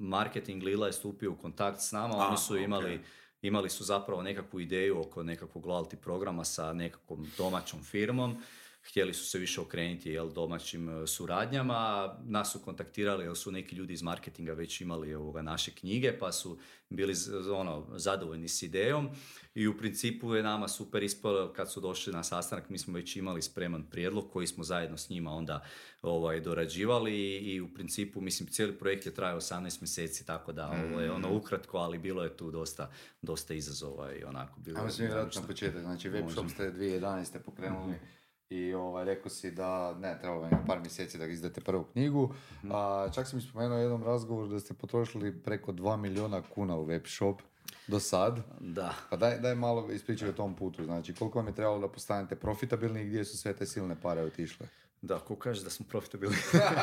marketing 0.00 0.62
Lila 0.62 0.86
je 0.86 0.92
stupio 0.92 1.32
u 1.32 1.36
kontakt 1.36 1.80
s 1.80 1.92
nama, 1.92 2.16
oni 2.16 2.36
su 2.36 2.56
imali, 2.56 3.00
imali 3.42 3.70
su 3.70 3.84
zapravo 3.84 4.22
nekakvu 4.22 4.60
ideju 4.60 5.00
oko 5.00 5.22
nekakvog 5.22 5.66
loyalty 5.66 5.96
programa 5.96 6.44
sa 6.44 6.72
nekakvom 6.72 7.26
domaćom 7.38 7.82
firmom 7.82 8.36
htjeli 8.82 9.14
su 9.14 9.26
se 9.26 9.38
više 9.38 9.60
okrenuti 9.60 10.10
jel, 10.10 10.32
domaćim 10.32 10.88
e, 10.88 11.06
suradnjama. 11.06 12.14
Nas 12.24 12.52
su 12.52 12.58
kontaktirali 12.58 13.24
jer 13.24 13.36
su 13.36 13.52
neki 13.52 13.76
ljudi 13.76 13.92
iz 13.92 14.02
marketinga 14.02 14.52
već 14.52 14.80
imali 14.80 15.14
ovoga, 15.14 15.42
naše 15.42 15.70
knjige 15.70 16.18
pa 16.18 16.32
su 16.32 16.58
bili 16.88 17.14
ono, 17.54 17.86
zadovoljni 17.96 18.48
s 18.48 18.62
idejom 18.62 19.08
i 19.54 19.68
u 19.68 19.78
principu 19.78 20.34
je 20.34 20.42
nama 20.42 20.68
super 20.68 21.02
ispalo 21.02 21.52
kad 21.52 21.72
su 21.72 21.80
došli 21.80 22.12
na 22.12 22.22
sastanak, 22.22 22.68
mi 22.68 22.78
smo 22.78 22.94
već 22.94 23.16
imali 23.16 23.42
spreman 23.42 23.82
prijedlog 23.90 24.30
koji 24.32 24.46
smo 24.46 24.64
zajedno 24.64 24.96
s 24.96 25.10
njima 25.10 25.30
onda 25.30 25.64
ovaj, 26.02 26.40
dorađivali 26.40 27.36
i, 27.36 27.60
u 27.60 27.74
principu, 27.74 28.20
mislim, 28.20 28.48
cijeli 28.48 28.78
projekt 28.78 29.06
je 29.06 29.14
trajao 29.14 29.40
18 29.40 29.80
mjeseci, 29.80 30.26
tako 30.26 30.52
da 30.52 30.66
ovo 30.68 31.00
je 31.00 31.12
ono 31.12 31.28
mm. 31.28 31.36
ukratko, 31.36 31.78
ali 31.78 31.98
bilo 31.98 32.22
je 32.22 32.36
tu 32.36 32.50
dosta, 32.50 32.90
dosta 33.22 33.54
izazova 33.54 34.14
i 34.14 34.24
onako 34.24 34.60
bilo 34.60 34.78
Ajmo 34.78 34.90
se 34.90 35.08
vratiti 35.08 35.40
na 35.40 35.46
početak, 35.46 35.82
znači 35.82 36.10
webshop 36.10 36.48
ste 36.48 36.72
2011. 36.72 37.38
pokrenuli 37.44 37.90
mhm. 37.90 38.21
I 38.52 38.74
ovaj, 38.74 39.04
rekao 39.04 39.30
si 39.30 39.50
da 39.50 39.94
ne, 39.94 40.18
trebalo 40.18 40.40
vam 40.40 40.64
par 40.66 40.80
mjeseci 40.80 41.18
da 41.18 41.26
izdate 41.26 41.60
prvu 41.60 41.84
knjigu. 41.84 42.34
Mhm. 42.64 42.72
A, 42.74 43.08
čak 43.14 43.26
sam 43.26 43.36
mi 43.36 43.42
spomenuo 43.42 43.78
u 43.78 43.80
jednom 43.80 44.02
razgovoru 44.02 44.48
da 44.48 44.60
ste 44.60 44.74
potrošili 44.74 45.38
preko 45.38 45.72
2 45.72 45.96
miliona 45.96 46.42
kuna 46.54 46.76
u 46.76 46.84
web 46.84 47.02
shop 47.06 47.42
do 47.86 48.00
sad. 48.00 48.40
Da. 48.60 48.94
Pa 49.10 49.16
daj, 49.16 49.38
daj 49.38 49.54
malo 49.54 49.90
ispričaj 49.92 50.28
o 50.28 50.32
tom 50.32 50.54
putu. 50.54 50.84
Znači, 50.84 51.14
koliko 51.14 51.38
vam 51.38 51.46
je 51.46 51.54
trebalo 51.54 51.78
da 51.78 51.88
postanete 51.88 52.36
profitabilni 52.36 53.02
i 53.02 53.06
gdje 53.06 53.24
su 53.24 53.38
sve 53.38 53.52
te 53.52 53.66
silne 53.66 53.96
pare 54.02 54.22
otišle? 54.22 54.66
Da, 55.02 55.18
ko 55.18 55.36
kaže 55.36 55.64
da 55.64 55.70
smo 55.70 55.86
profitabilni? 55.88 56.36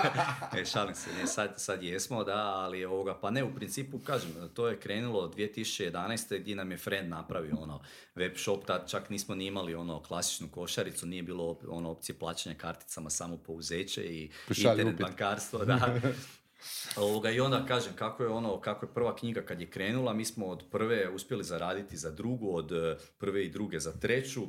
e, 0.57 0.65
šalim 0.65 0.95
se, 0.95 1.09
ne, 1.19 1.27
sad, 1.27 1.53
sad 1.57 1.83
jesmo, 1.83 2.23
da, 2.23 2.37
ali 2.37 2.85
ovoga, 2.85 3.19
pa 3.21 3.31
ne, 3.31 3.43
u 3.43 3.55
principu, 3.55 3.99
kažem, 3.99 4.31
to 4.53 4.67
je 4.67 4.79
krenulo 4.79 5.33
2011. 5.37 6.39
gdje 6.39 6.55
nam 6.55 6.71
je 6.71 6.77
friend 6.77 7.09
napravio 7.09 7.55
ono 7.59 7.81
web 8.15 8.37
shop, 8.37 8.65
tad 8.65 8.89
čak 8.89 9.09
nismo 9.09 9.35
ni 9.35 9.45
imali 9.45 9.75
ono 9.75 10.03
klasičnu 10.03 10.47
košaricu, 10.51 11.05
nije 11.05 11.23
bilo 11.23 11.59
ono 11.67 11.89
opcije 11.89 12.19
plaćanja 12.19 12.55
karticama, 12.55 13.09
samo 13.09 13.37
pouzeće 13.37 14.03
i 14.03 14.31
internet 14.57 14.99
bankarstvo, 14.99 15.65
da. 15.65 15.99
Ovoga, 16.95 17.31
I 17.31 17.39
onda 17.39 17.65
kažem, 17.65 17.93
kako 17.95 18.23
je 18.23 18.29
ono, 18.29 18.61
kako 18.61 18.85
je 18.85 18.93
prva 18.93 19.15
knjiga 19.15 19.41
kad 19.41 19.61
je 19.61 19.69
krenula, 19.69 20.13
mi 20.13 20.25
smo 20.25 20.45
od 20.45 20.63
prve 20.71 21.09
uspjeli 21.09 21.43
zaraditi 21.43 21.97
za 21.97 22.11
drugu, 22.11 22.55
od 22.55 22.71
eh, 22.71 22.97
prve 23.17 23.45
i 23.45 23.49
druge 23.49 23.79
za 23.79 23.91
treću, 23.91 24.41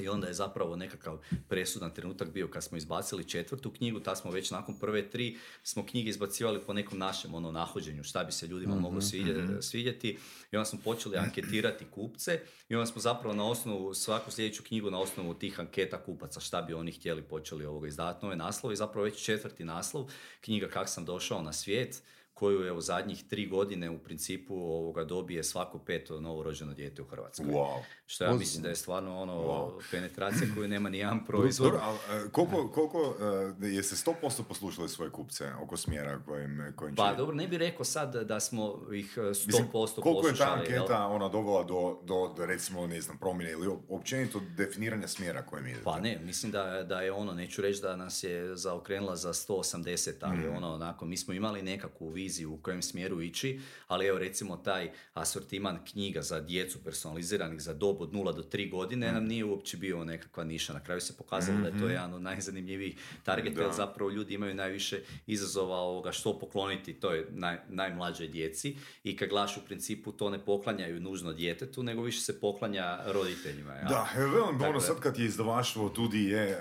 i 0.00 0.08
onda 0.08 0.26
je 0.26 0.34
zapravo 0.34 0.76
nekakav 0.76 1.18
presudan 1.48 1.94
trenutak 1.94 2.32
bio 2.32 2.48
kad 2.48 2.64
smo 2.64 2.76
izbacili 2.78 3.28
četvrtu 3.28 3.70
knjigu, 3.70 4.00
ta 4.00 4.16
smo 4.16 4.30
već 4.30 4.50
nakon 4.50 4.78
prve 4.78 5.10
tri 5.10 5.38
smo 5.62 5.86
knjige 5.86 6.10
izbacivali 6.10 6.60
po 6.66 6.72
nekom 6.72 6.98
našem 6.98 7.34
ono 7.34 7.52
nahođenju, 7.52 8.04
šta 8.04 8.24
bi 8.24 8.32
se 8.32 8.46
ljudima 8.46 8.74
mm 8.74 8.78
moglo 8.78 8.98
mhm. 8.98 9.60
svidjeti, 9.60 10.18
i 10.52 10.56
onda 10.56 10.64
smo 10.64 10.78
počeli 10.84 11.16
anketirati 11.16 11.84
kupce 11.90 12.40
i 12.68 12.74
onda 12.74 12.86
smo 12.86 13.00
zapravo 13.00 13.34
na 13.34 13.48
osnovu 13.48 13.94
svaku 13.94 14.30
sljedeću 14.30 14.62
knjigu 14.62 14.90
na 14.90 15.00
osnovu 15.00 15.34
tih 15.34 15.60
anketa 15.60 16.04
kupaca 16.04 16.40
šta 16.40 16.62
bi 16.62 16.74
oni 16.74 16.92
htjeli 16.92 17.22
počeli 17.22 17.66
ovoga 17.66 17.88
izdavati 17.88 18.24
nove 18.24 18.36
naslove 18.36 18.72
i 18.72 18.76
zapravo 18.76 19.04
već 19.04 19.24
četvrti 19.24 19.64
naslov 19.64 20.10
knjiga 20.40 20.68
Kak 20.68 20.88
sam 20.88 21.04
došao 21.04 21.42
na 21.42 21.52
svijet 21.52 22.02
koju 22.38 22.60
je 22.60 22.72
u 22.72 22.80
zadnjih 22.80 23.24
tri 23.28 23.46
godine 23.46 23.90
u 23.90 23.98
principu 23.98 24.54
ovoga 24.54 25.04
dobije 25.04 25.44
svako 25.44 25.78
peto 25.78 26.20
novorođeno 26.20 26.74
dijete 26.74 27.02
u 27.02 27.04
Hrvatskoj. 27.04 27.46
Wow. 27.46 27.78
Što 28.06 28.24
ja 28.24 28.32
mislim 28.32 28.62
da 28.62 28.68
je 28.68 28.76
stvarno 28.76 29.20
ono 29.20 29.32
wow. 29.32 29.82
penetracija 29.90 30.48
koju 30.54 30.68
nema 30.68 30.88
ni 30.88 30.98
jedan 30.98 31.24
proizvod. 31.28 31.72
Dobro, 31.72 31.80
ali 31.84 32.30
koliko, 32.30 32.68
koliko 32.68 33.00
uh, 33.00 33.70
jeste 33.72 34.10
100% 34.10 34.42
poslušali 34.48 34.88
svoje 34.88 35.10
kupce 35.10 35.52
oko 35.62 35.76
smjera 35.76 36.20
kojim, 36.26 36.72
kojim 36.76 36.94
Pa 36.94 37.14
dobro, 37.14 37.36
ne 37.36 37.48
bih 37.48 37.58
rekao 37.58 37.84
sad 37.84 38.14
da 38.14 38.40
smo 38.40 38.80
ih 38.92 39.18
100% 39.18 39.46
mislim, 39.46 39.68
koliko 40.02 40.28
je 40.28 40.36
ta 40.36 40.52
anketa 40.52 41.06
ona 41.06 41.28
dovela 41.28 41.64
do, 41.64 42.00
do, 42.04 42.34
do, 42.36 42.46
recimo, 42.46 42.86
ne 42.86 43.00
znam, 43.00 43.18
promjene 43.18 43.52
ili 43.52 43.68
općenito 43.88 44.40
definiranja 44.56 45.08
smjera 45.08 45.46
kojim 45.46 45.66
idete? 45.66 45.84
Pa 45.84 46.00
ne, 46.00 46.20
mislim 46.24 46.52
da, 46.52 46.82
da 46.82 47.00
je 47.00 47.12
ono, 47.12 47.32
neću 47.32 47.62
reći 47.62 47.82
da 47.82 47.96
nas 47.96 48.24
je 48.24 48.56
zaokrenula 48.56 49.16
za 49.16 49.32
180, 49.32 50.12
ali 50.20 50.38
mm. 50.38 50.56
ono, 50.56 50.74
onako, 50.74 51.04
mi 51.04 51.16
smo 51.16 51.34
imali 51.34 51.62
nekakvu 51.62 52.08
viziju 52.08 52.27
u 52.46 52.56
kojem 52.62 52.82
smjeru 52.82 53.22
ići, 53.22 53.60
ali 53.86 54.06
evo 54.06 54.18
recimo 54.18 54.56
taj 54.56 54.90
asortiman 55.14 55.78
knjiga 55.90 56.22
za 56.22 56.40
djecu 56.40 56.84
personaliziranih 56.84 57.60
za 57.60 57.74
dob 57.74 58.00
od 58.00 58.12
0 58.12 58.36
do 58.36 58.42
3 58.42 58.70
godine 58.70 59.12
nam 59.12 59.24
nije 59.24 59.44
uopće 59.44 59.76
bio 59.76 60.04
nekakva 60.04 60.44
niša. 60.44 60.72
Na 60.72 60.80
kraju 60.80 61.00
se 61.00 61.16
pokazalo 61.16 61.60
da 61.60 61.66
je 61.66 61.72
to 61.72 61.84
mhm. 61.84 61.90
jedan 61.90 62.14
od 62.14 62.22
najzanimljivijih 62.22 62.96
targeta, 63.24 63.60
jer 63.60 63.72
zapravo 63.72 64.10
ljudi 64.10 64.34
imaju 64.34 64.54
najviše 64.54 65.00
izazova 65.26 65.76
ovoga 65.76 66.12
što 66.12 66.38
pokloniti 66.38 66.92
toj 66.92 67.26
naj, 67.30 67.58
najmlađoj 67.68 68.28
djeci 68.28 68.76
i 69.04 69.16
kad 69.16 69.28
glaš 69.28 69.56
u 69.56 69.60
principu 69.60 70.12
to 70.12 70.30
ne 70.30 70.44
poklanjaju 70.44 71.00
nužno 71.00 71.32
djetetu, 71.32 71.82
nego 71.82 72.02
više 72.02 72.20
se 72.20 72.40
poklanja 72.40 72.98
roditeljima. 73.06 73.72
Ja? 73.74 73.84
Da, 73.88 74.08
velim, 74.16 74.62
ono 74.62 74.80
sad 74.80 75.00
kad 75.00 75.18
je 75.18 75.26
izdavaštvo 75.26 75.88
tudi 75.88 76.24
je, 76.24 76.60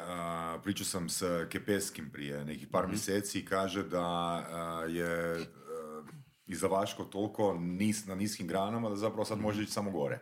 pričao 0.63 0.85
sam 0.85 1.09
s 1.09 1.23
Kepeskim 1.49 2.09
prije 2.09 2.45
nekih 2.45 2.67
par 2.67 2.87
mm 2.87 2.89
mjeseci 2.89 3.39
i 3.39 3.45
kaže 3.45 3.83
da 3.83 4.85
je 4.89 5.45
izdavačko 6.47 7.03
toliko 7.03 7.53
nis, 7.59 8.05
na 8.05 8.15
niskim 8.15 8.47
granama 8.47 8.89
da 8.89 8.95
zapravo 8.95 9.25
sad 9.25 9.39
može 9.39 9.63
ići 9.63 9.71
samo 9.71 9.91
gore. 9.91 10.19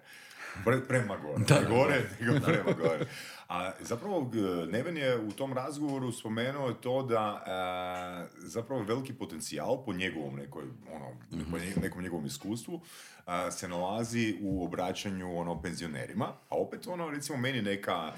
Prema 0.88 1.18
gore. 1.18 1.44
Da, 1.48 1.62
gore, 1.70 2.10
nego 2.20 2.46
prema 2.46 2.74
gore. 2.78 3.06
A 3.48 3.72
zapravo 3.80 4.32
Neven 4.68 4.98
je 4.98 5.20
u 5.20 5.32
tom 5.32 5.54
razgovoru 5.54 6.12
spomenuo 6.12 6.74
to 6.74 7.04
da 7.04 7.44
e, 7.48 8.38
zapravo 8.38 8.84
veliki 8.84 9.14
potencijal 9.14 9.86
po 9.86 9.94
njegovom 9.94 10.36
nekoj, 10.36 10.64
ono, 10.92 11.10
mm 11.32 11.82
nekom 11.82 12.02
njegovom 12.02 12.26
iskustvu 12.26 12.82
se 13.52 13.68
nalazi 13.68 14.38
u 14.42 14.66
obraćanju 14.66 15.38
ono 15.38 15.62
penzionerima, 15.62 16.26
a 16.26 16.56
opet 16.56 16.88
ono 16.88 17.10
recimo 17.10 17.38
meni 17.38 17.62
neka, 17.62 18.12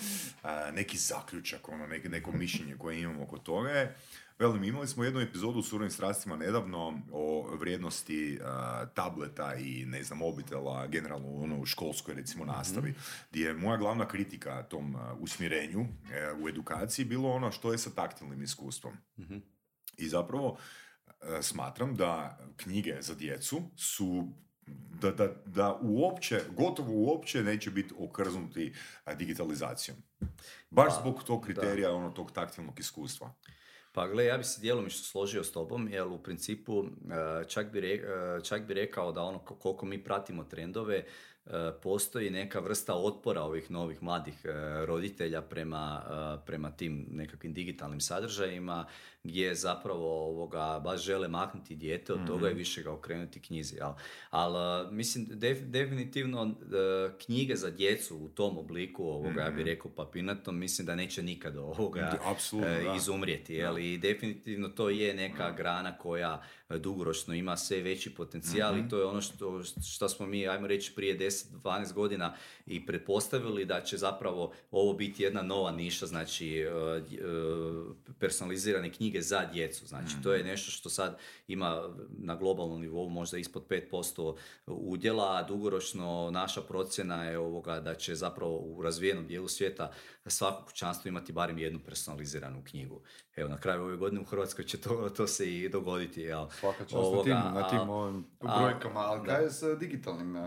neki 0.74 0.98
zaključak, 0.98 1.70
ono, 1.70 1.88
neko 1.88 2.32
mišljenje 2.32 2.76
koje 2.78 3.02
imamo 3.02 3.24
oko 3.24 3.38
toga 3.38 3.70
je 3.70 3.96
Velim, 4.40 4.64
imali 4.64 4.88
smo 4.88 5.04
jednu 5.04 5.20
epizodu 5.20 5.60
u 5.60 5.64
Surovim 5.64 5.92
strastima 5.92 6.36
nedavno 6.36 7.02
o 7.12 7.56
vrijednosti 7.56 8.40
tableta 8.94 9.56
i, 9.56 9.86
ne 9.86 10.04
znam, 10.04 10.20
mobitela, 10.20 10.88
generalno 10.88 11.36
ono, 11.36 11.60
u 11.60 11.66
školskoj, 11.66 12.16
recimo, 12.16 12.44
mhm. 12.44 12.54
nastavi, 12.54 12.94
gdje 13.30 13.48
je 13.48 13.54
moja 13.54 13.78
glavna 13.78 14.08
kritika 14.08 14.64
tom 14.64 14.96
usmjerenju 15.20 15.82
e, 15.82 16.32
u 16.44 16.50
edukaciji 16.50 17.06
bilo 17.06 17.32
ono 17.32 17.52
što 17.52 17.72
je 17.72 17.78
sa 17.78 17.90
taktilnim 17.90 18.42
iskustvom. 18.42 18.94
Mhm. 19.20 19.38
I 19.98 20.10
zapravo 20.10 20.58
smatram 21.42 21.96
da 21.96 22.40
knjige 22.58 22.98
za 23.02 23.16
djecu 23.16 23.62
su 23.76 24.28
da, 25.02 25.12
da, 25.12 25.34
da 25.46 25.80
uopće, 25.82 26.42
gotovo 26.58 26.92
uopće 26.92 27.44
neće 27.44 27.72
biti 27.72 27.94
okrznuti 28.00 28.74
digitalizacijom. 29.18 29.98
Baš 30.70 30.94
pa, 30.96 31.02
zbog 31.02 31.24
tog 31.24 31.44
kriterija, 31.44 31.94
ono, 31.94 32.10
tog 32.10 32.32
taktilnog 32.32 32.80
iskustva. 32.80 33.34
Pa 33.98 34.08
gle, 34.08 34.26
ja 34.26 34.38
bi 34.38 34.44
se 34.44 34.62
djelomično 34.62 35.04
složio 35.04 35.44
s 35.44 35.52
tobom, 35.52 35.90
jer 35.92 36.08
u 36.08 36.18
principu 36.18 36.84
e, 36.84 36.88
čak 37.48 37.72
bi, 37.72 37.80
e, 37.80 38.02
čak 38.44 38.62
bi 38.68 38.74
rekao 38.74 39.12
da 39.12 39.22
ono 39.22 39.40
koliko 39.40 39.86
mi 39.86 40.04
pratimo 40.04 40.44
trendove, 40.44 41.06
E, 41.50 41.72
postoji 41.84 42.30
neka 42.30 42.60
vrsta 42.60 42.94
otpora 42.94 43.42
ovih 43.42 43.72
novih 43.72 44.04
mladih 44.04 44.46
roditelja 44.86 45.42
prema, 45.42 46.02
prema 46.46 46.72
tim 46.72 47.08
nekakvim 47.12 47.54
digitalnim 47.54 48.00
sadržajima 48.00 48.86
gdje 49.28 49.56
zapravo 49.56 50.28
ovoga 50.28 50.82
baš 50.84 51.04
žele 51.04 51.28
maknuti 51.28 51.76
dijete 51.76 52.14
od 52.14 52.28
toga 52.28 52.48
i 52.48 52.52
mhm. 52.52 52.58
više 52.58 52.84
ga 52.84 52.92
okrenuti 52.92 53.40
knjizi. 53.40 53.76
Ali 54.30 54.58
al, 54.58 54.92
mislim, 54.92 55.28
definitivno 55.62 56.56
knjige 57.26 57.56
za 57.56 57.70
djecu 57.70 58.18
u 58.18 58.30
tom 58.30 58.58
obliku 58.58 59.04
ovoga, 59.08 59.42
ja 59.42 59.50
bih 59.50 59.60
mhm. 59.60 59.68
rekao 59.68 59.92
papirnatom, 59.92 60.60
mislim 60.60 60.86
da 60.86 60.96
neće 60.96 61.24
nikad 61.24 61.58
ovoga 61.58 62.20
izumrijeti. 62.98 63.54
Jel? 63.54 63.80
I 63.80 63.98
definitivno 63.98 64.70
to 64.70 64.90
je 64.90 65.14
neka 65.14 65.52
grana 65.52 65.98
koja 65.98 66.44
dugoročno 66.70 67.34
ima 67.34 67.58
sve 67.58 67.82
veći 67.82 68.16
potencijal 68.16 68.76
i 68.78 68.80
mhm. 68.80 68.90
to 68.90 68.98
je 68.98 69.06
ono 69.06 69.22
što, 69.22 69.64
što 69.94 70.10
smo 70.10 70.26
mi, 70.26 70.48
ajmo 70.48 70.68
reći, 70.68 70.96
prije 70.96 71.20
10-12 71.20 71.94
godina 71.94 72.36
i 72.66 72.86
pretpostavili 72.86 73.66
da 73.66 73.82
će 73.82 73.98
zapravo 73.98 74.54
ovo 74.72 74.94
biti 74.94 75.24
jedna 75.24 75.42
nova 75.42 75.72
niša, 75.72 76.06
znači 76.06 76.58
e, 76.58 76.66
e, 76.66 76.72
personalizirane 78.20 78.92
knjige 78.92 79.17
za 79.22 79.46
djecu. 79.54 79.88
Znači 79.88 80.16
to 80.24 80.34
je 80.34 80.40
mhm. 80.40 80.48
nešto 80.48 80.72
što 80.72 80.90
sad 80.90 81.18
ima 81.48 81.82
na 82.10 82.36
globalnom 82.36 82.82
nivou 82.82 83.10
možda 83.10 83.38
ispod 83.38 83.68
5% 83.68 84.36
udjela, 84.66 85.38
a 85.38 85.44
dugoročno 85.44 86.30
naša 86.32 86.62
procjena 86.62 87.24
je 87.24 87.38
ovoga 87.38 87.80
da 87.80 87.96
će 87.96 88.16
zapravo 88.16 88.58
u 88.58 88.82
razvijenom 88.82 89.28
dijelu 89.28 89.48
svijeta 89.48 89.92
svako 90.26 90.66
kućanstvo 90.66 91.10
imati 91.10 91.32
barem 91.32 91.58
jednu 91.58 91.80
personaliziranu 91.80 92.64
knjigu. 92.64 93.02
Evo, 93.36 93.50
na 93.50 93.58
kraju 93.58 93.84
ove 93.84 93.96
godine 93.96 94.22
u 94.22 94.26
Hrvatskoj 94.26 94.66
će 94.66 94.78
to, 94.78 95.10
to 95.18 95.28
se 95.28 95.56
i 95.56 95.70
dogoditi. 95.70 96.22
Jel? 96.22 96.48
Svaka 96.60 96.86
čast 96.86 97.16
na 97.16 97.24
tim, 97.24 97.34
na 97.34 97.70
tim 97.70 97.90
ovim 97.90 98.26
brojkama, 98.42 99.00
ali 99.00 99.26
kaj 99.26 99.44
je 99.44 99.52
sa 99.52 99.76
digitalnim 99.76 100.36
uh, 100.36 100.44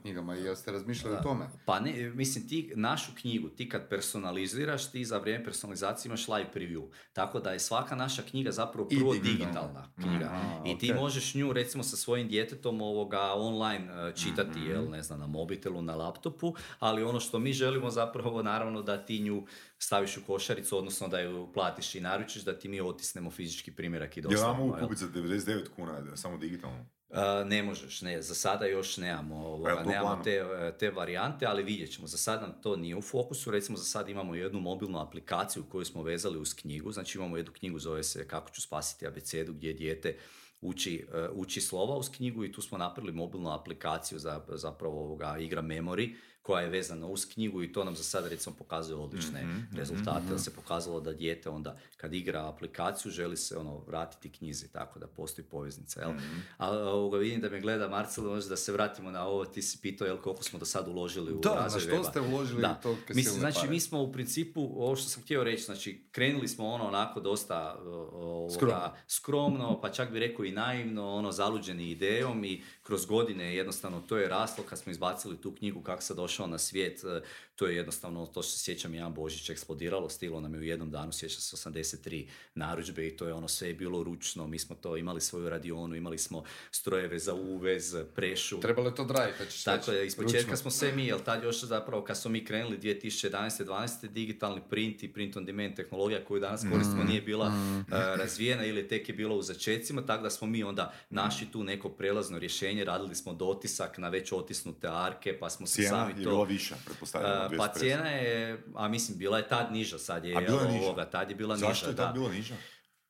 knjigama? 0.00 0.34
Jeste 0.34 0.72
razmišljali 0.72 1.16
o 1.16 1.22
tome? 1.22 1.46
Pa 1.64 1.80
ne, 1.80 2.10
mislim, 2.14 2.48
ti 2.48 2.72
našu 2.76 3.12
knjigu, 3.20 3.48
ti 3.48 3.68
kad 3.68 3.88
personaliziraš, 3.88 4.90
ti 4.90 5.04
za 5.04 5.18
vrijeme 5.18 5.44
personalizacije 5.44 6.08
imaš 6.08 6.28
live 6.28 6.50
preview. 6.54 6.88
Tako 7.12 7.40
da 7.40 7.52
je 7.52 7.60
svaka 7.60 7.94
naša 7.94 8.13
knjiga 8.22 8.52
zapravo 8.52 8.88
prvo 8.88 9.14
digitalna 9.14 9.88
knjiga. 9.94 10.40
I 10.66 10.78
ti 10.78 10.94
možeš 10.94 11.34
nju, 11.34 11.52
recimo, 11.52 11.84
sa 11.84 11.96
svojim 11.96 12.28
djetetom 12.28 12.80
ovoga 12.80 13.32
online 13.34 14.08
uh, 14.08 14.14
čitati, 14.14 14.58
mm 14.58 14.64
jel, 14.64 14.90
ne 14.90 15.02
znam, 15.02 15.20
na 15.20 15.26
mobitelu, 15.26 15.82
na 15.82 15.94
laptopu, 15.94 16.54
ali 16.78 17.02
ono 17.02 17.20
što 17.20 17.38
mi 17.38 17.52
želimo 17.52 17.90
zapravo, 17.90 18.42
naravno, 18.42 18.82
da 18.82 19.04
ti 19.04 19.20
nju 19.20 19.46
staviš 19.78 20.16
u 20.16 20.20
košaricu, 20.26 20.78
odnosno 20.78 21.08
da 21.08 21.20
ju 21.20 21.52
platiš 21.52 21.94
i 21.94 22.00
naručiš, 22.00 22.42
da 22.42 22.58
ti 22.58 22.68
mi 22.68 22.80
otisnemo 22.80 23.30
fizički 23.30 23.72
primjerak 23.72 24.16
i 24.16 24.20
Ja 24.20 24.22
dostavimo. 24.22 24.66
mogu 24.66 24.78
kupiti 24.80 25.00
za 25.00 25.08
99 25.08 25.68
kuna, 25.76 26.16
samo 26.16 26.36
digitalno. 26.38 26.86
Uh, 27.14 27.48
ne 27.48 27.62
možeš, 27.62 28.02
ne, 28.02 28.22
za 28.22 28.34
sada 28.34 28.66
još 28.66 28.96
nemamo, 28.96 29.36
ovoga, 29.36 29.82
u 29.86 29.88
nemamo 29.88 30.22
te, 30.24 30.30
e, 30.30 30.78
te 30.78 30.90
varijante, 30.90 31.46
ali 31.46 31.62
vidjet 31.62 31.92
ćemo. 31.92 32.06
Za 32.06 32.16
sad 32.16 32.42
nam 32.42 32.54
to 32.62 32.76
nije 32.76 32.96
u 32.96 33.02
fokusu, 33.02 33.50
recimo 33.50 33.78
za 33.78 33.84
sad 33.84 34.08
imamo 34.08 34.34
jednu 34.34 34.60
mobilnu 34.60 35.00
aplikaciju 35.00 35.64
koju 35.68 35.84
smo 35.84 36.02
vezali 36.02 36.38
uz 36.38 36.54
knjigu, 36.54 36.92
znači 36.92 37.18
imamo 37.18 37.36
jednu 37.36 37.52
knjigu 37.52 37.78
zove 37.78 38.02
se 38.02 38.28
Kako 38.28 38.50
ću 38.50 38.62
spasiti 38.62 39.06
abecedu 39.06 39.52
gdje 39.52 39.72
dijete 39.72 40.16
uči, 40.60 41.06
e, 41.14 41.28
uči 41.32 41.60
slova 41.60 41.96
uz 41.96 42.10
knjigu 42.16 42.44
i 42.44 42.52
tu 42.52 42.62
smo 42.62 42.78
napravili 42.78 43.12
mobilnu 43.12 43.50
aplikaciju 43.50 44.18
za 44.18 44.40
zapravo 44.48 45.00
ovoga 45.00 45.36
igra 45.38 45.62
Memory 45.62 46.14
koja 46.44 46.62
je 46.62 46.70
vezana 46.70 47.06
uz 47.06 47.26
knjigu 47.26 47.62
i 47.62 47.72
to 47.72 47.84
nam 47.84 47.96
za 47.96 48.02
sad 48.04 48.26
recimo 48.26 48.56
pokazuje 48.56 48.96
odlične 48.96 49.42
Mhm, 49.44 49.76
rezultate, 49.76 50.26
jer 50.30 50.40
se 50.40 50.54
pokazalo 50.54 51.00
da 51.00 51.12
dijete 51.12 51.50
onda 51.50 51.76
kad 51.96 52.14
igra 52.14 52.48
aplikaciju 52.48 53.12
želi 53.12 53.36
se 53.36 53.58
ono 53.58 53.78
vratiti 53.78 54.30
knjizi, 54.30 54.68
tako 54.68 54.98
da 54.98 55.06
postoji 55.06 55.44
poveznica, 55.44 56.00
jel? 56.00 56.10
Mhm. 56.10 56.38
A 56.58 56.70
ovoga 56.70 57.18
vidim 57.18 57.40
da 57.40 57.48
me 57.48 57.60
gleda 57.60 57.88
Marcel, 57.88 58.24
možda 58.24 58.48
da 58.48 58.56
se 58.56 58.72
vratimo 58.72 59.10
na 59.10 59.26
ovo, 59.26 59.44
ti 59.44 59.62
si 59.62 59.78
pitao 59.78 60.06
jel 60.06 60.16
koliko 60.16 60.42
smo 60.42 60.58
do 60.58 60.64
sad 60.64 60.88
uložili 60.88 61.32
u 61.32 61.38
Da, 61.38 61.54
razvoj 61.54 61.80
što 61.80 61.90
weba. 61.92 62.10
ste 62.10 62.20
uložili 62.22 62.60
Da. 62.60 62.74
tolike 62.74 63.14
Mislim, 63.14 63.34
znači 63.34 63.56
pare? 63.56 63.70
mi 63.70 63.80
smo 63.80 64.02
u 64.02 64.12
principu, 64.12 64.60
ovo 64.76 64.96
što 64.96 65.08
sam 65.08 65.22
htio 65.22 65.44
reći, 65.44 65.62
znači 65.62 66.06
krenuli 66.10 66.48
smo 66.48 66.66
ono 66.66 66.84
onako 66.84 67.20
dosta 67.20 67.78
ovoga, 68.12 68.54
Skromno. 68.54 68.90
skromno, 69.08 69.80
pa 69.80 69.88
čak 69.90 70.10
bi 70.10 70.18
rekao 70.18 70.44
i 70.44 70.52
naivno, 70.52 71.08
ono 71.08 71.32
zaluđeni 71.32 71.90
idejom 71.90 72.44
i 72.44 72.62
kroz 72.82 73.06
godine 73.06 73.56
jednostavno 73.56 74.00
to 74.00 74.16
je 74.16 74.28
raslo 74.28 74.64
kad 74.64 74.78
smo 74.78 74.92
izbacili 74.92 75.36
tu 75.36 75.52
knjigu 75.52 75.80
kako 75.82 76.02
sam 76.02 76.16
došao 76.34 76.46
na 76.46 76.58
svijet, 76.58 77.04
eh, 77.04 77.22
to 77.56 77.66
je 77.66 77.76
jednostavno, 77.76 78.26
to 78.26 78.42
se 78.42 78.58
sjećam 78.58 78.94
jedan 78.94 79.14
Božić 79.14 79.50
eksplodiralo, 79.50 80.08
stiglo 80.08 80.40
nam 80.40 80.54
je 80.54 80.60
u 80.60 80.62
jednom 80.62 80.90
danu, 80.90 81.12
sjeća 81.12 81.40
se 81.40 81.56
83 81.56 82.28
narudžbe 82.54 83.06
i 83.06 83.16
to 83.16 83.26
je 83.26 83.32
ono 83.32 83.48
sve 83.48 83.68
je 83.68 83.74
bilo 83.74 84.02
ručno, 84.02 84.46
mi 84.46 84.58
smo 84.58 84.76
to 84.76 84.96
imali 84.96 85.20
svoju 85.20 85.48
radionu, 85.48 85.94
imali 85.96 86.18
smo 86.18 86.44
strojeve 86.70 87.18
za 87.18 87.34
uvez, 87.34 87.96
prešu. 88.14 88.60
Trebalo 88.60 88.88
je 88.88 88.94
to 88.94 89.04
draviti, 89.04 89.38
hoćeš 89.38 89.64
Tako 89.64 89.90
reći. 89.90 90.00
je, 90.00 90.06
iz 90.06 90.16
početka 90.16 90.38
Ručno. 90.38 90.56
smo 90.56 90.70
sve 90.70 90.92
mi, 90.92 91.06
jel 91.06 91.18
tad 91.24 91.42
još 91.42 91.64
zapravo 91.64 92.04
kad 92.04 92.18
smo 92.18 92.30
mi 92.30 92.44
krenuli 92.44 92.78
2011. 92.78 93.64
12. 93.64 94.08
digitalni 94.08 94.60
print 94.70 95.02
i 95.02 95.12
print 95.12 95.36
on 95.36 95.44
demand 95.44 95.76
tehnologija 95.76 96.24
koju 96.24 96.40
danas 96.40 96.64
koristimo 96.72 97.04
nije 97.04 97.22
bila 97.22 97.46
eh, 97.46 97.82
razvijena 98.16 98.64
ili 98.64 98.88
tek 98.88 99.08
je 99.08 99.14
bila 99.14 99.34
u 99.34 99.42
začecima, 99.42 100.06
tako 100.06 100.22
da 100.22 100.30
smo 100.30 100.46
mi 100.46 100.62
onda 100.62 100.92
našli 101.10 101.46
tu 101.52 101.64
neko 101.64 101.88
prelazno 101.88 102.38
rješenje, 102.38 102.84
radili 102.84 103.14
smo 103.14 103.32
dotisak 103.32 103.98
na 103.98 104.08
već 104.08 104.32
otisnute 104.32 104.88
arke, 104.90 105.38
pa 105.38 105.50
smo 105.50 105.66
se 105.66 105.82
sami 105.82 106.23
je 106.30 106.34
bila 106.34 106.44
viša, 106.44 106.76
pretpostavljam. 106.86 107.44
Od 107.44 107.56
pa 107.56 107.64
250. 107.68 107.78
cijena 107.78 108.08
je, 108.08 108.62
a 108.74 108.88
mislim, 108.88 109.18
bila 109.18 109.38
je 109.38 109.48
tad 109.48 109.72
niža, 109.72 109.98
sad 109.98 110.24
je, 110.24 110.36
A 110.36 110.40
bila 110.40 110.62
je 110.62 110.72
niža? 110.72 110.84
ovoga, 110.84 111.04
tad 111.04 111.30
je 111.30 111.36
bila 111.36 111.56
Zašto 111.56 111.86
niža, 111.86 111.86
je 111.86 111.94
da. 111.94 112.04
tad 112.04 112.14
bila 112.14 112.30
niža? 112.32 112.54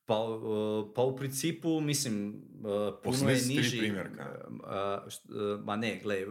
Pa, 0.06 0.18
uh, 0.20 0.92
pa 0.94 1.02
u 1.02 1.16
principu, 1.16 1.80
mislim, 1.80 2.28
uh, 2.28 2.53
puno 3.02 3.30
je 3.30 3.36
83 3.36 3.48
niži... 3.56 3.78
primjerka. 3.78 4.24
št- 5.06 5.54
uh, 5.54 5.64
ma 5.64 5.76
ne, 5.76 6.00
gle, 6.02 6.26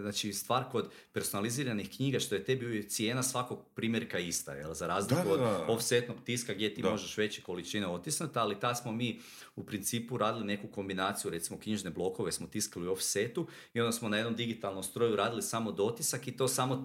znači 0.00 0.32
stvar 0.32 0.64
kod 0.72 0.88
personaliziranih 1.12 1.90
knjiga 1.96 2.20
što 2.20 2.34
je 2.34 2.44
tebi 2.44 2.66
uvijek 2.66 2.88
cijena 2.88 3.22
svakog 3.22 3.58
primjerka 3.74 4.18
ista, 4.18 4.52
jel? 4.52 4.74
za 4.74 4.86
razliku 4.86 5.22
Da, 5.22 5.30
da, 5.30 5.36
da. 5.36 5.64
od 5.64 5.64
offsetnog 5.68 6.16
tiska 6.24 6.54
gdje 6.54 6.74
ti 6.74 6.82
možeš 6.82 7.16
veće 7.16 7.42
količine 7.42 7.86
otisnuti, 7.86 8.38
ali 8.38 8.60
tad 8.60 8.78
smo 8.78 8.92
mi 8.92 9.20
u 9.56 9.64
principu 9.64 10.16
radili 10.16 10.44
neku 10.46 10.68
kombinaciju, 10.68 11.30
recimo 11.30 11.58
knjižne 11.58 11.90
blokove 11.90 12.32
smo 12.32 12.46
tiskali 12.46 12.88
u 12.88 12.92
offsetu 12.92 13.46
i 13.74 13.80
onda 13.80 13.92
smo 13.92 14.08
na 14.08 14.16
jednom 14.16 14.34
digitalnom 14.36 14.82
stroju 14.82 15.16
radili 15.16 15.42
samo 15.42 15.72
dotisak 15.72 16.28
i 16.28 16.36
to 16.36 16.48
samo 16.48 16.82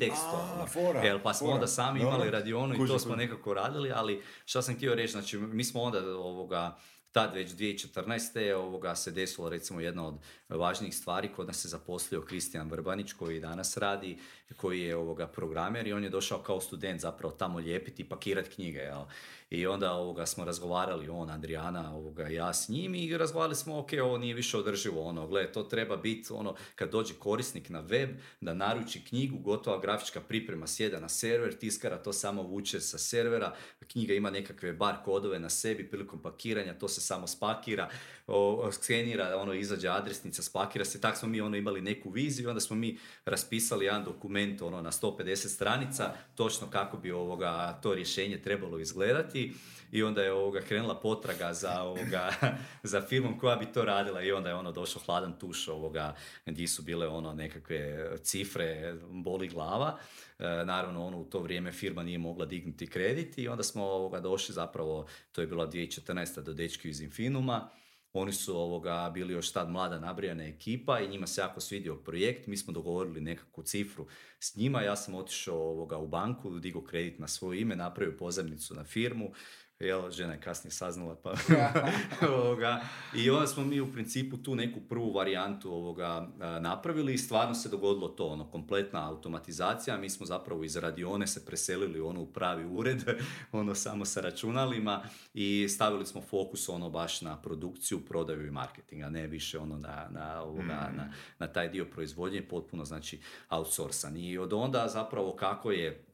Jel, 1.03 1.19
pa 1.23 1.33
smo 1.33 1.47
fora. 1.47 1.55
onda 1.55 1.67
sami 1.67 1.99
imali 1.99 2.29
radionu 2.31 2.75
i 2.75 2.87
to 2.87 2.99
smo 2.99 3.15
nekako 3.15 3.53
radili, 3.53 3.91
ali 3.91 4.21
šta 4.45 4.61
sam 4.61 4.75
htio 4.75 4.95
reći, 4.95 5.11
znači 5.11 5.37
mi 5.37 5.63
smo 5.63 5.81
onda 5.81 5.99
ovoga, 6.09 6.75
tad 7.13 7.33
već 7.33 7.51
2014. 7.51 8.53
ovoga 8.53 8.95
se 8.95 9.11
desilo 9.11 9.49
recimo 9.49 9.79
jedna 9.79 10.07
od 10.07 10.15
važnijih 10.57 10.95
stvari, 10.95 11.33
kod 11.35 11.47
nas 11.47 11.61
se 11.61 11.67
zaposlio 11.67 12.21
Kristijan 12.21 12.69
Vrbanić 12.69 13.13
koji 13.13 13.39
danas 13.39 13.77
radi, 13.77 14.17
koji 14.57 14.81
je 14.81 14.95
ovoga 14.95 15.27
programer 15.27 15.87
i 15.87 15.93
on 15.93 16.03
je 16.03 16.09
došao 16.09 16.39
kao 16.39 16.61
student 16.61 17.01
zapravo 17.01 17.33
tamo 17.33 17.59
lijepiti 17.59 18.01
i 18.01 18.09
pakirati 18.09 18.49
knjige, 18.49 18.79
jel? 18.79 19.03
I 19.49 19.67
onda 19.67 19.91
ovoga 19.91 20.25
smo 20.25 20.45
razgovarali, 20.45 21.09
on, 21.09 21.29
Adriana, 21.29 21.95
ovoga, 21.95 22.27
ja 22.27 22.53
s 22.53 22.69
njim 22.69 22.95
i 22.95 23.17
razgovarali 23.17 23.55
smo, 23.55 23.79
ok, 23.79 23.89
ovo 24.03 24.17
nije 24.17 24.33
više 24.33 24.57
održivo, 24.57 25.01
ono, 25.01 25.27
gle, 25.27 25.51
to 25.51 25.63
treba 25.63 25.97
biti, 25.97 26.33
ono, 26.33 26.55
kad 26.75 26.91
dođe 26.91 27.13
korisnik 27.13 27.69
na 27.69 27.79
web, 27.79 28.09
da 28.41 28.53
naruči 28.53 29.05
knjigu, 29.05 29.37
gotova 29.37 29.79
grafička 29.79 30.21
priprema 30.21 30.67
sjeda 30.67 30.99
na 30.99 31.09
server, 31.09 31.57
tiskara 31.57 31.97
to 31.97 32.13
samo 32.13 32.43
vuče 32.43 32.79
sa 32.79 32.97
servera, 32.97 33.55
knjiga 33.87 34.13
ima 34.13 34.29
nekakve 34.29 34.73
bar 34.73 34.95
kodove 35.05 35.39
na 35.39 35.49
sebi, 35.49 35.89
prilikom 35.89 36.21
pakiranja 36.21 36.79
to 36.79 36.87
se 36.87 37.01
samo 37.01 37.27
spakira, 37.27 37.89
o, 38.27 38.71
skenira, 38.71 39.37
ono, 39.37 39.53
izađe 39.53 39.89
adresnica, 39.89 40.41
spakira 40.41 40.85
se, 40.85 41.01
tak 41.01 41.17
smo 41.17 41.27
mi 41.27 41.41
ono 41.41 41.57
imali 41.57 41.81
neku 41.81 42.09
viziju, 42.09 42.49
onda 42.49 42.61
smo 42.61 42.75
mi 42.75 42.97
raspisali 43.25 43.85
jedan 43.85 44.03
dokument, 44.03 44.61
ono, 44.61 44.81
na 44.81 44.91
150 44.91 45.47
stranica, 45.47 46.13
točno 46.35 46.69
kako 46.69 46.97
bi 46.97 47.11
ovoga, 47.11 47.79
to 47.83 47.93
rješenje 47.93 48.41
trebalo 48.41 48.79
izgledati 48.79 49.53
i 49.91 50.03
onda 50.03 50.23
je 50.23 50.33
ovoga 50.33 50.61
krenula 50.61 50.99
potraga 50.99 51.53
za 51.53 51.81
ovoga 51.81 52.33
za 52.83 53.01
firmom 53.01 53.39
koja 53.39 53.55
bi 53.55 53.65
to 53.65 53.85
radila 53.85 54.21
i 54.21 54.31
onda 54.31 54.49
je 54.49 54.55
ono 54.55 54.71
došao 54.71 55.01
hladan 55.05 55.39
tuš 55.39 55.67
ovoga 55.67 56.15
gdje 56.45 56.67
su 56.67 56.81
bile 56.81 57.07
ono 57.07 57.33
nekakve 57.33 58.09
cifre 58.23 58.95
boli 59.09 59.47
glava 59.47 59.99
E, 60.43 60.65
naravno 60.65 61.05
ono 61.05 61.17
u 61.17 61.25
to 61.25 61.39
vrijeme 61.39 61.71
firma 61.71 62.03
nije 62.03 62.17
mogla 62.17 62.45
dignuti 62.45 62.87
kredit 62.87 63.37
i 63.37 63.47
onda 63.47 63.63
smo 63.63 63.83
ovoga 63.83 64.19
došli 64.19 64.53
zapravo 64.53 65.07
to 65.31 65.41
je 65.41 65.47
bila 65.47 65.67
2014. 65.67 66.41
do 66.41 66.53
dečki 66.53 66.89
iz 66.89 67.01
Infinuma 67.01 67.69
oni 68.13 68.33
su 68.33 68.57
ovoga 68.57 69.11
bili 69.13 69.33
još 69.33 69.51
tad 69.51 69.69
mlada 69.69 69.99
nabrijana 69.99 70.43
ekipa 70.43 70.99
i 70.99 71.07
njima 71.07 71.27
se 71.27 71.41
jako 71.41 71.59
svidio 71.59 71.95
projekt. 71.95 72.47
Mi 72.47 72.57
smo 72.57 72.73
dogovorili 72.73 73.21
nekakvu 73.21 73.63
cifru 73.63 74.07
s 74.39 74.55
njima. 74.55 74.81
Ja 74.81 74.95
sam 74.95 75.15
otišao 75.15 75.57
ovoga 75.57 75.97
u 75.97 76.07
banku, 76.07 76.59
digao 76.59 76.81
kredit 76.81 77.19
na 77.19 77.27
svoje 77.27 77.61
ime, 77.61 77.75
napravio 77.75 78.17
pozemnicu 78.17 78.75
na 78.75 78.83
firmu. 78.83 79.31
Jel, 79.79 80.11
žena 80.11 80.33
je 80.33 80.41
kasnije 80.41 80.71
saznala 80.71 81.15
pa 81.15 81.33
ovoga. 82.35 82.81
I 83.15 83.29
onda 83.29 83.47
smo 83.47 83.63
mi 83.65 83.81
u 83.81 83.91
principu 83.91 84.37
tu 84.37 84.55
neku 84.55 84.79
prvu 84.89 85.13
varijantu 85.13 85.73
ovoga 85.73 86.27
napravili 86.59 87.13
i 87.13 87.17
stvarno 87.17 87.53
se 87.53 87.69
dogodilo 87.69 88.07
to, 88.07 88.27
ono, 88.27 88.51
kompletna 88.51 89.09
automatizacija. 89.09 89.97
Mi 89.97 90.09
smo 90.09 90.25
zapravo 90.25 90.63
iz 90.63 90.75
radione 90.75 91.27
se 91.27 91.45
preselili 91.45 92.01
ono 92.01 92.21
u 92.21 92.33
pravi 92.33 92.65
ured, 92.65 93.03
ono 93.51 93.75
samo 93.75 94.05
sa 94.05 94.21
računalima 94.21 95.03
i 95.33 95.67
stavili 95.69 96.05
smo 96.05 96.21
fokus 96.21 96.69
ono 96.69 96.89
baš 96.89 97.21
na 97.21 97.41
produkciju, 97.41 98.05
prodaju 98.05 98.47
i 98.47 98.51
marketing, 98.51 99.01
a 99.03 99.09
ne 99.09 99.27
više 99.27 99.59
ono 99.59 99.77
na, 99.77 100.07
na, 100.09 100.41
ovoga, 100.41 100.91
na, 100.97 101.13
na 101.39 101.47
taj 101.47 101.69
dio 101.69 101.85
proizvodnje, 101.85 102.41
potpuno 102.41 102.85
znači 102.85 103.21
outsourcan. 103.49 104.17
I 104.17 104.37
od 104.37 104.53
onda 104.53 104.87
zapravo 104.87 105.35
kako 105.35 105.71
je 105.71 106.12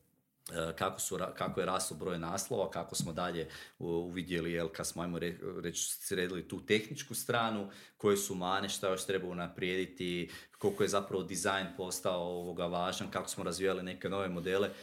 kako, 0.75 0.99
su, 0.99 1.19
kako 1.37 1.59
je 1.59 1.65
raslo 1.65 1.97
broj 1.97 2.19
naslova, 2.19 2.71
kako 2.71 2.95
smo 2.95 3.13
dalje 3.13 3.47
uvidjeli, 3.79 4.51
jel, 4.51 4.67
kad 4.67 4.87
smo, 4.87 5.01
ajmo 5.01 5.19
re- 5.19 5.37
reći, 5.61 5.89
sredili 5.89 6.47
tu 6.47 6.65
tehničku 6.65 7.15
stranu, 7.15 7.69
koje 7.97 8.17
su 8.17 8.35
mane, 8.35 8.69
šta 8.69 8.89
još 8.89 9.05
treba 9.05 9.27
unaprijediti, 9.27 10.31
koliko 10.57 10.83
je 10.83 10.89
zapravo 10.89 11.23
dizajn 11.23 11.67
postao 11.77 12.21
ovoga 12.21 12.65
važan, 12.65 13.11
kako 13.11 13.29
smo 13.29 13.43
razvijali 13.43 13.83
neke 13.83 14.09
nove 14.09 14.29
modele 14.29 14.69
e, 14.69 14.73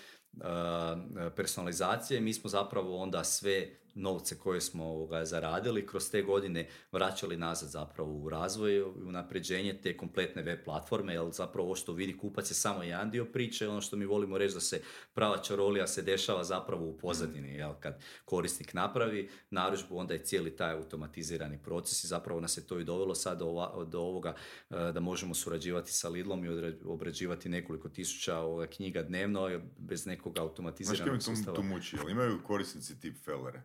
personalizacije, 1.37 2.21
mi 2.21 2.35
smo 2.35 2.51
zapravo 2.51 2.97
onda 2.97 3.25
sve 3.25 3.86
novce 3.97 4.39
koje 4.39 4.61
smo 4.61 4.85
ovoga 4.85 5.25
zaradili 5.25 5.87
kroz 5.87 6.11
te 6.11 6.23
godine 6.23 6.69
vraćali 6.93 7.37
nazad 7.37 7.69
zapravo 7.69 8.13
u 8.13 8.29
razvoj 8.29 8.73
i 8.77 8.83
unapređenje 8.83 9.81
te 9.83 9.97
kompletne 9.97 10.43
web 10.43 10.59
platforme, 10.65 11.15
jer 11.15 11.31
zapravo 11.33 11.67
ovo 11.67 11.75
što 11.77 11.93
vidi 11.93 12.17
kupac 12.19 12.51
je 12.51 12.55
samo 12.55 12.83
jedan 12.83 13.11
dio 13.11 13.25
priče, 13.25 13.69
ono 13.69 13.81
što 13.81 13.97
mi 13.97 14.05
volimo 14.05 14.39
reći 14.39 14.55
da 14.55 14.61
se 14.61 14.81
prava 15.15 15.39
čarolija 15.39 15.87
se 15.87 16.03
dešava 16.03 16.45
zapravo 16.45 16.87
u 16.87 16.99
pozadini, 16.99 17.55
jel, 17.55 17.73
kad 17.81 18.03
korisnik 18.25 18.75
napravi 18.75 19.29
narudžbu, 19.51 19.99
onda 19.99 20.15
je 20.15 20.25
cijeli 20.25 20.57
taj 20.57 20.73
automatizirani 20.73 21.63
proces 21.63 22.05
i 22.05 22.07
zapravo 22.07 22.41
nas 22.41 22.57
je 22.57 22.67
to 22.67 22.79
i 22.81 22.85
dovelo 22.85 23.15
sad 23.15 23.39
do, 23.39 23.47
ova- 23.47 23.85
do 23.85 24.01
ovoga 24.01 24.35
e, 24.71 24.75
da 24.93 25.01
možemo 25.01 25.35
surađivati 25.35 25.93
sa 25.93 26.09
Lidlom 26.09 26.45
i 26.45 26.49
obrađivati 26.85 27.49
nekoliko 27.49 27.89
tisuća 27.89 28.39
ovoga 28.39 28.67
knjiga 28.67 29.03
dnevno 29.03 29.61
bez 29.79 30.07
nekog 30.07 30.33
Znaš 30.33 30.43
automatiziranog 30.43 31.15
me 31.15 31.19
tu, 31.19 31.25
sustava. 31.25 31.57
tu 31.57 31.63
muči? 31.63 31.97
Jel 31.97 32.11
imaju 32.11 32.43
korisnici 32.47 33.01
tip 33.01 33.25
fellere? 33.25 33.63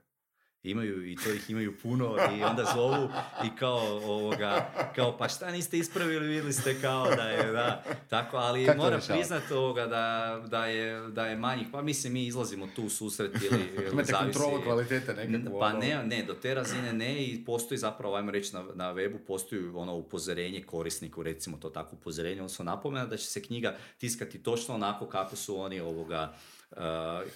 Imaju 0.64 1.08
i 1.08 1.16
to 1.16 1.32
ih 1.32 1.50
imaju 1.50 1.78
puno 1.78 2.06
i 2.32 2.44
onda 2.44 2.66
zovu 2.66 3.10
i 3.46 3.56
kao 3.56 3.78
ovoga, 4.06 4.66
kao 4.96 5.18
pa 5.18 5.30
šta 5.30 5.52
niste 5.52 5.78
ispravili, 5.78 6.28
vidjeli 6.28 6.54
ste 6.54 6.82
kao 6.82 7.06
da 7.08 7.24
je, 7.24 7.52
da, 7.52 7.84
tako, 8.10 8.38
ali 8.38 8.66
Kako 8.66 8.78
moram 8.78 8.94
rješavate? 8.94 9.14
priznat 9.14 9.52
ovoga 9.52 9.88
da, 9.88 10.06
da, 10.48 10.66
je, 10.66 11.02
da 11.02 11.28
je 11.28 11.36
manjih, 11.36 11.68
pa 11.72 11.82
mislim 11.82 12.14
mi 12.14 12.26
izlazimo 12.26 12.68
tu 12.68 12.90
susret 12.90 13.32
ili, 13.42 13.62
ili 13.76 13.90
Imate 13.92 14.04
zavisi- 14.06 14.34
kontrolu 14.34 14.64
kvalitete 14.64 15.14
nekakvu. 15.16 15.60
pa 15.60 15.66
ono. 15.66 15.80
ne, 15.80 16.04
ne, 16.06 16.24
do 16.24 16.34
te 16.34 16.54
razine 16.54 16.94
ne 16.94 17.24
i 17.24 17.46
postoji 17.46 17.78
zapravo, 17.78 18.16
ajmo 18.16 18.32
reći 18.32 18.56
na, 18.56 18.64
na 18.76 18.94
webu, 18.94 19.18
postoji 19.20 19.68
ono 19.68 19.96
upozorenje 19.96 20.62
korisniku, 20.62 21.24
recimo 21.24 21.58
to 21.58 21.70
tako 21.70 21.96
upozorenje, 21.96 22.36
odnosno 22.36 22.66
napomena 22.66 23.06
da 23.06 23.18
će 23.18 23.26
se 23.26 23.42
knjiga 23.42 23.76
tiskati 23.98 24.40
točno 24.40 24.76
onako 24.76 25.06
kako 25.06 25.36
su 25.36 25.58
oni 25.58 25.80
ovoga 25.80 26.34
uh, 26.72 26.78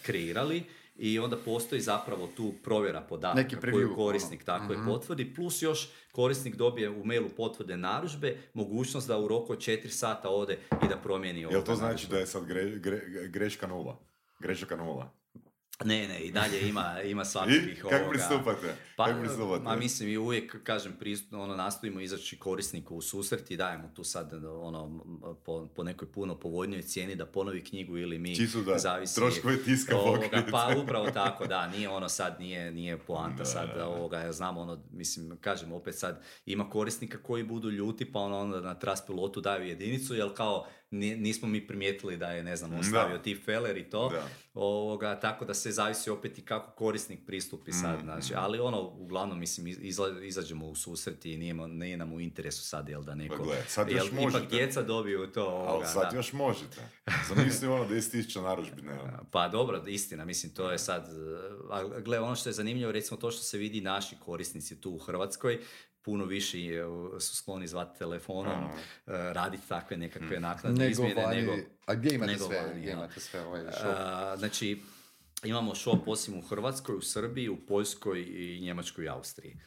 kreirali 0.01 0.63
i 0.95 1.19
onda 1.19 1.37
postoji 1.37 1.81
zapravo 1.81 2.29
tu 2.37 2.53
provjera 2.63 2.99
Neki 2.99 3.09
podataka 3.09 3.57
preview, 3.61 3.71
koju 3.71 3.95
korisnik 3.95 4.43
ono. 4.47 4.59
tako 4.59 4.73
je 4.73 4.79
potvrdi, 4.85 5.33
plus 5.33 5.61
još 5.61 5.89
korisnik 6.11 6.55
dobije 6.55 6.89
u 6.89 7.05
mailu 7.05 7.29
potvrde 7.29 7.77
narudžbe, 7.77 8.37
mogućnost 8.53 9.07
da 9.07 9.19
u 9.19 9.27
roku 9.27 9.53
od 9.53 9.59
4 9.59 9.87
sata 9.89 10.29
ode 10.29 10.57
i 10.85 10.87
da 10.87 10.97
promijeni 10.97 11.39
Jel 11.39 11.49
ovoga 11.49 11.65
to 11.65 11.75
znači 11.75 12.07
da 12.09 12.17
je 12.17 12.27
sad 12.27 12.43
gre- 12.43 12.81
gre- 12.81 13.27
greška 13.31 13.67
nula? 13.67 13.99
Grešaka 14.39 14.75
nula? 14.75 15.11
Ne, 15.83 16.07
ne, 16.07 16.19
i 16.19 16.31
dalje 16.31 16.69
ima, 16.69 17.01
ima 17.01 17.25
svakakih 17.25 17.73
I 17.77 17.81
kako 17.81 17.95
ovoga- 17.95 18.09
pristupate? 18.09 18.75
Pa, 18.95 19.05
kako 19.05 19.19
pristupate? 19.19 19.63
ma 19.63 19.75
mislim 19.75 20.09
i 20.09 20.17
uvijek, 20.17 20.63
kažem, 20.63 20.95
pristup, 20.99 21.33
ono, 21.33 21.55
nastojimo 21.55 21.99
izaći 21.99 22.39
korisniku 22.39 22.95
u 22.95 23.01
susret 23.01 23.51
i 23.51 23.57
dajemo 23.57 23.91
tu 23.95 24.03
sad, 24.03 24.33
ono, 24.45 25.05
po, 25.45 25.67
po 25.75 25.83
nekoj 25.83 26.11
puno 26.11 26.39
povoljnijoj 26.39 26.81
cijeni 26.81 27.15
da 27.15 27.25
ponovi 27.25 27.63
knjigu 27.63 27.97
ili 27.97 28.19
mi 28.19 28.35
Čisto 28.35 28.61
da 28.61 28.77
zavisi... 28.77 29.15
troškove 29.15 29.63
tiska 29.63 29.95
ovoga. 29.97 30.43
Pa 30.51 30.75
upravo 30.83 31.11
tako, 31.11 31.47
da, 31.47 31.67
nije 31.67 31.89
ono 31.89 32.09
sad, 32.09 32.35
nije, 32.39 32.71
nije 32.71 32.97
poanta 32.97 33.37
Da, 33.37 33.45
sad, 33.45 33.69
da, 33.75 33.87
ovoga, 33.87 34.19
ja 34.19 34.31
znam 34.31 34.57
ono, 34.57 34.83
mislim, 34.91 35.37
kažem, 35.41 35.71
opet 35.73 35.95
sad 35.95 36.23
ima 36.45 36.69
korisnika 36.69 37.17
koji 37.23 37.43
budu 37.43 37.69
ljuti, 37.69 38.11
pa 38.11 38.19
ono, 38.19 38.39
onda 38.39 38.61
na 38.61 38.79
tras 38.79 39.05
pilotu 39.05 39.41
daju 39.41 39.67
jedinicu, 39.67 40.15
jer 40.15 40.33
kao 40.33 40.67
nismo 40.95 41.47
mi 41.47 41.67
primijetili 41.67 42.17
da 42.17 42.27
je, 42.27 42.43
ne 42.43 42.55
znam, 42.55 42.71
on 42.71 42.77
Da. 42.77 42.83
stavio 42.83 43.17
ti 43.17 43.35
feler 43.35 43.77
i 43.77 43.83
to, 43.85 44.09
Da. 44.09 44.27
ovoga, 44.55 45.15
tako 45.17 45.45
da 45.45 45.53
se 45.53 45.71
zavisi 45.71 46.09
opet 46.09 46.37
i 46.37 46.43
kako 46.43 46.71
korisnik 46.73 47.19
pristupi 47.25 47.71
sad, 47.73 47.97
Mm, 47.97 48.03
znači, 48.03 48.33
ali 48.35 48.59
ono, 48.59 48.81
uglavnom, 48.89 49.39
mislim, 49.39 49.67
iz- 49.67 49.79
izla- 49.79 50.21
izađemo 50.21 50.67
u 50.67 50.75
susret 50.75 51.25
i 51.25 51.37
nije, 51.37 51.53
nije 51.53 51.97
nam 51.97 52.13
u 52.13 52.21
interesu 52.21 52.63
sad, 52.63 52.89
jel 52.89 53.03
da 53.03 53.15
neko, 53.15 53.37
Pa 53.37 53.43
gle, 53.43 53.55
sad 53.67 53.87
jel 53.87 53.97
još 53.97 54.07
ipak 54.07 54.19
možete. 54.21 54.45
djeca 54.47 54.81
dobiju 54.83 55.27
to, 55.27 55.41
Ali 55.41 55.69
ovoga, 55.69 55.85
sad 55.85 56.11
da. 56.11 56.17
još 56.17 56.33
možete. 56.33 56.81
Zamisli 57.29 57.67
ono 57.67 57.85
10.000 57.85 58.15
narudžbine. 58.41 58.93
ono. 58.93 59.25
Pa 59.31 59.47
dobro, 59.47 59.83
istina, 59.87 60.25
mislim, 60.25 60.53
to 60.53 60.71
je 60.71 60.77
sad, 60.79 61.09
a 61.71 61.99
gle, 61.99 62.19
ono 62.19 62.35
što 62.35 62.49
je 62.49 62.53
zanimljivo, 62.53 62.91
recimo 62.91 63.17
to 63.17 63.31
što 63.31 63.43
se 63.43 63.57
vidi 63.57 63.81
naši 63.81 64.15
korisnici 64.17 64.81
tu 64.81 64.91
u 64.91 64.97
Hrvatskoj, 64.97 65.59
puno 66.05 66.25
više 66.25 66.85
uh, 66.85 67.21
su 67.21 67.35
skloni 67.35 67.67
zvati 67.67 67.99
telefonom, 67.99 68.63
uh, 68.65 68.71
raditi 69.07 69.67
takve 69.67 69.97
nekakve 69.97 70.39
naknadne 70.39 70.79
Nego 70.79 70.91
izmjene, 70.91 71.25
vani, 71.25 71.41
nego... 71.41 71.53
a 71.85 71.95
gdje 71.95 72.15
imate 72.15 72.31
nego 72.31 72.45
sve, 72.45 72.61
vani, 72.61 72.79
gdje 72.79 72.91
imate 72.91 73.19
sve 73.19 73.45
ovaj 73.45 73.61
shop? 73.61 73.85
A, 73.85 74.35
znači, 74.37 74.81
imamo 75.43 75.75
shop 75.75 76.07
osim 76.07 76.37
u 76.37 76.41
Hrvatskoj, 76.41 76.95
u 76.95 77.01
Srbiji, 77.01 77.49
u 77.49 77.65
Poljskoj 77.65 78.25
i 78.27 78.59
Njemačkoj 78.61 79.05
i 79.05 79.09
Austriji. 79.09 79.57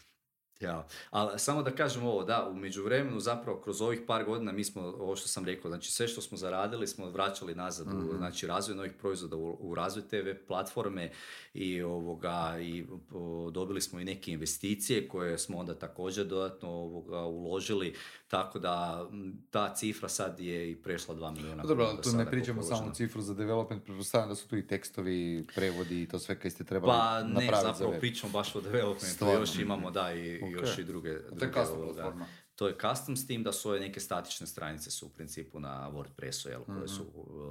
Ja, 0.60 0.86
ali 1.10 1.38
samo 1.38 1.62
da 1.62 1.70
kažem 1.70 2.04
ovo, 2.04 2.24
da, 2.24 2.48
u 2.50 2.54
međuvremenu 2.54 3.20
zapravo 3.20 3.60
kroz 3.60 3.80
ovih 3.80 4.00
par 4.06 4.24
godina 4.24 4.52
mi 4.52 4.64
smo, 4.64 4.82
ovo 4.82 5.16
što 5.16 5.28
sam 5.28 5.44
rekao, 5.44 5.70
znači 5.70 5.92
sve 5.92 6.08
što 6.08 6.20
smo 6.20 6.38
zaradili 6.38 6.86
smo 6.86 7.10
vraćali 7.10 7.54
nazad 7.54 7.86
u 7.86 8.16
znači, 8.16 8.46
razvoj 8.46 8.76
novih 8.76 8.92
proizvoda, 8.92 9.36
u, 9.36 9.56
u 9.60 9.74
razvoj 9.74 10.04
web 10.12 10.36
platforme 10.46 11.10
i 11.54 11.82
ovoga, 11.82 12.56
i 12.60 12.86
o, 13.12 13.50
dobili 13.50 13.80
smo 13.80 14.00
i 14.00 14.04
neke 14.04 14.32
investicije 14.32 15.08
koje 15.08 15.38
smo 15.38 15.58
onda 15.58 15.74
također 15.74 16.26
dodatno 16.26 16.68
ovoga, 16.68 17.20
uložili, 17.20 17.94
tako 18.28 18.58
da 18.58 19.06
ta 19.50 19.74
cifra 19.74 20.08
sad 20.08 20.40
je 20.40 20.70
i 20.70 20.76
prešla 20.76 21.14
2 21.14 21.34
milijuna. 21.34 21.62
Dobro, 21.62 21.74
kuna 21.74 21.88
ali 21.88 21.96
do 21.96 22.10
tu 22.10 22.16
ne 22.16 22.26
pričamo 22.30 22.62
samo 22.62 22.76
uloženo. 22.76 22.94
cifru 22.94 23.22
za 23.22 23.34
development, 23.34 23.84
pretpostavljam 23.84 24.28
da 24.28 24.34
su 24.34 24.48
tu 24.48 24.56
i 24.56 24.66
tekstovi, 24.66 25.46
prevodi 25.54 26.02
i 26.02 26.08
to 26.08 26.18
sve 26.18 26.40
kaj 26.40 26.50
ste 26.50 26.64
trebali 26.64 26.92
Pa 26.92 27.22
ne, 27.22 27.28
napraviti 27.28 27.56
za 27.56 27.72
zapravo 27.72 27.92
web. 27.92 28.00
pričamo 28.00 28.32
baš 28.32 28.54
o 28.54 28.60
developmentu, 28.60 29.24
još 29.40 29.58
imamo 29.58 29.90
da 29.90 30.14
i 30.14 30.47
Ok. 30.50 30.60
još 30.60 30.78
i 30.78 30.84
druge, 30.84 31.10
To 31.10 31.24
je 31.24 31.30
druge, 31.30 31.52
custom 31.54 31.78
ovoga, 31.78 31.92
platforma. 31.94 32.26
To 32.54 32.68
je 32.68 32.74
custom 32.82 33.16
s 33.16 33.26
tim 33.26 33.42
da 33.42 33.52
su 33.52 33.68
ove 33.68 33.80
neke 33.80 34.00
statične 34.00 34.46
stranice 34.46 34.90
su 34.90 35.06
u 35.06 35.10
principu 35.10 35.60
na 35.60 35.90
WordPressu, 35.90 36.48
jel, 36.48 36.60
Mhm. 36.60 36.74
koje 36.74 36.88
su 36.88 37.04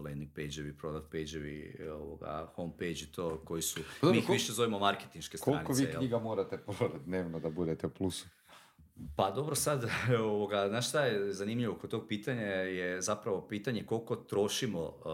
landing 0.04 0.32
page-evi, 0.32 0.74
product 0.74 1.06
page-evi, 1.08 1.52
ovoga, 1.92 2.52
home 2.56 2.74
page 2.74 2.92
i 2.94 3.08
to, 3.08 3.38
koji 3.38 3.62
su, 3.62 3.80
dobro, 4.02 4.12
mi 4.12 4.20
ih 4.20 4.30
više 4.30 4.54
zovemo 4.54 4.80
marketinške 4.80 5.38
Koliko 5.38 5.64
stranice. 5.64 5.82
vi 5.82 5.92
jel. 5.92 6.00
knjiga 6.00 6.20
morate 6.20 6.58
prodati 6.58 7.06
dnevno 7.06 7.40
da 7.40 7.50
budete 7.50 7.88
u 7.88 7.90
plusu? 7.90 8.26
Pa 9.16 9.32
dobro 9.32 9.56
sad, 9.56 9.86
ovoga, 10.22 10.68
znaš 10.68 10.88
šta 10.90 11.02
je 11.02 11.34
zanimljivo 11.34 11.76
kod 11.76 11.90
tog 11.90 12.06
pitanja 12.08 12.42
je 12.44 13.02
zapravo 13.02 13.42
pitanje 13.42 13.84
koliko 13.84 14.16
trošimo, 14.16 14.82
uh, 14.82 15.06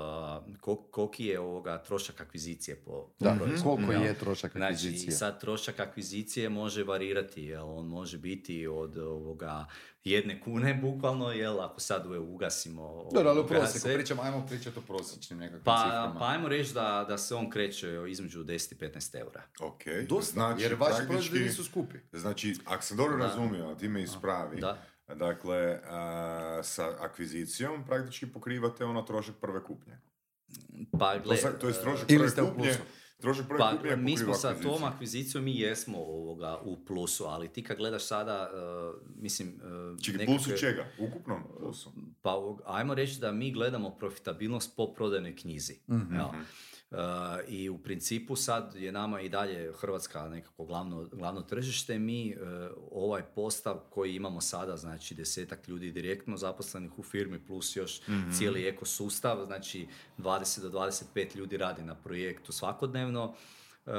kol- 0.58 0.92
koliki 0.92 1.26
je 1.26 1.40
ovoga 1.40 1.78
trošak 1.80 2.22
akvizicije 2.22 2.76
po, 2.76 2.92
po 2.92 3.08
Da, 3.20 3.32
proizvodu, 3.34 3.64
koliko 3.66 3.92
jel? 3.94 4.04
je 4.04 4.14
trošak 4.16 4.52
Znači, 4.52 4.74
akvizicije? 4.76 5.12
sad 5.12 5.40
trošak 5.40 5.80
akvizicije 5.80 6.50
može 6.50 6.84
varirati, 6.84 7.44
jel? 7.44 7.70
on 7.70 7.86
može 7.88 8.18
biti 8.18 8.68
od 8.68 8.98
ovoga 8.98 9.66
jedne 10.06 10.42
kune 10.42 10.74
bukvalno, 10.74 11.32
jel, 11.32 11.62
ako 11.62 11.80
sad 11.80 12.06
ue 12.06 12.20
ugasimo 12.20 13.10
Dobro, 13.14 13.30
ali 13.30 13.40
u 13.40 13.48
prosjeku, 13.48 13.88
pričamo, 13.88 14.22
ajmo 14.22 14.46
pričati 14.48 14.80
o 14.80 14.84
prosječnim 14.84 15.40
nekakvim 15.40 15.64
Pa, 15.64 15.78
ciframa. 15.80 16.20
pa 16.20 16.28
ajmo 16.28 16.48
reći 16.48 16.74
da, 16.74 17.06
da 17.08 17.18
se 17.18 17.36
on 17.36 17.50
kreće 17.50 17.88
između 18.08 18.40
10 18.40 18.74
i 18.74 18.78
15 18.78 19.16
eura. 19.16 19.42
Ok, 19.62 19.82
Dosta, 20.10 20.34
znači, 20.34 20.62
jer 20.62 20.74
vaši 20.74 21.08
proizvodi 21.08 21.40
nisu 21.40 21.64
skupi. 21.64 21.98
Znači, 22.12 22.56
ako 22.66 22.84
sam 22.84 22.98
dobro 22.98 23.18
razumio, 23.18 23.66
a 23.66 23.76
ti 23.76 23.88
me 23.88 24.04
ispravi, 24.04 24.62
Da. 24.62 24.78
dakle, 25.10 25.80
a, 25.86 26.60
sa 26.64 26.96
akvizicijom 27.00 27.86
praktički 27.86 28.26
pokrivate 28.28 28.86
ono 28.86 29.02
trošak 29.02 29.36
prve 29.36 29.64
kupnje. 29.64 29.98
Pa, 31.00 31.14
To, 31.14 31.20
gle, 31.20 31.38
sa- 31.38 31.52
to 31.52 31.68
je 31.68 31.74
trošak 31.74 32.10
Ili 32.10 32.18
prve 32.18 32.30
ste 32.30 32.42
u 32.42 32.48
kupnje, 32.48 32.64
plusu? 32.64 32.80
Trošak 33.24 33.48
prve 33.48 33.60
Pa 33.60 33.72
kupnje 33.72 33.96
mi 33.98 34.18
smo 34.18 34.34
sa 34.34 34.50
akviziciju. 34.50 34.72
tom 34.72 34.84
akvizicijom 34.84 35.44
mi 35.44 35.60
jesmo 35.60 35.98
ovoga 36.00 36.60
u 36.64 36.78
plusu, 36.78 37.26
ali 37.26 37.48
ti 37.48 37.64
kad 37.64 37.78
gledaš 37.78 38.04
sada, 38.04 38.50
uh, 38.50 38.60
mislim... 39.18 39.48
Uh, 39.56 40.00
Čekaj, 40.02 40.18
nekakve- 40.18 40.26
plusu 40.38 40.60
čega? 40.60 40.86
Ukupnom 41.00 41.44
plusu? 41.60 41.92
Pa 42.24 42.56
ajmo 42.66 42.94
reći 42.94 43.20
da 43.20 43.32
mi 43.32 43.52
gledamo 43.52 43.90
profitabilnost 43.90 44.76
po 44.76 44.94
prodajnoj 44.94 45.36
knjizi. 45.36 45.80
Mhm. 45.90 46.16
jel? 46.16 46.26
Uh, 46.26 47.00
I 47.48 47.70
u 47.70 47.78
principu 47.78 48.36
sad 48.36 48.76
je 48.76 48.92
nama 48.92 49.22
i 49.22 49.30
dalje 49.30 49.72
Hrvatska 49.74 50.30
nekako 50.30 50.66
glavno, 50.66 51.10
glavno 51.12 51.42
tržište. 51.42 52.00
Mi 52.00 52.36
uh, 52.36 52.48
ovaj 52.92 53.24
postav 53.36 53.80
koji 53.90 54.16
imamo 54.16 54.42
sada, 54.42 54.78
znači 54.78 55.16
desetak 55.16 55.68
ljudi 55.68 55.92
direktno 55.92 56.38
zaposlenih 56.38 57.00
u 57.00 57.04
firmi 57.04 57.46
plus 57.46 57.76
još 57.76 58.02
cijeli 58.38 58.68
ekosustav, 58.68 59.46
znači 59.46 59.88
20 60.18 60.62
do 60.62 60.70
25 60.70 61.36
ljudi 61.36 61.58
radi 61.58 61.84
na 61.84 61.96
projektu 61.96 62.52
svakodnevno 62.52 63.26
uh, 63.86 63.94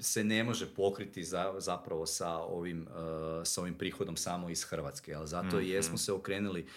se 0.00 0.24
ne 0.24 0.44
može 0.44 0.74
pokriti 0.74 1.24
za, 1.24 1.54
zapravo 1.58 2.06
sa 2.06 2.36
ovim, 2.36 2.86
uh, 2.90 2.96
sa 3.44 3.60
ovim 3.60 3.74
prihodom 3.74 4.16
samo 4.16 4.50
iz 4.50 4.64
Hrvatske. 4.64 5.14
Ali 5.14 5.28
zato 5.28 5.60
i 5.60 5.68
jesmo 5.68 5.98
se 5.98 6.12
okrenuli 6.12 6.62
uh, 6.62 6.68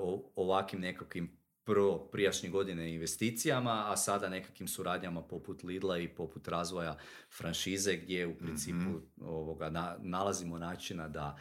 o- 0.00 0.32
ovakvim 0.36 0.80
nekakvim 0.80 1.36
prvo 1.66 1.98
prijašnje 2.12 2.48
godine 2.50 2.94
investicijama, 2.94 3.84
a 3.92 3.96
sada 3.96 4.28
nekakvim 4.28 4.68
suradnjama 4.68 5.22
poput 5.22 5.62
Lidla 5.62 5.98
i 5.98 6.08
poput 6.08 6.48
razvoja 6.48 6.96
franšize 7.38 7.96
gdje 7.96 8.26
u 8.26 8.38
principu 8.38 9.00
ovoga, 9.20 9.70
na- 9.70 9.96
nalazimo 9.98 10.58
načina 10.58 11.08
da, 11.08 11.36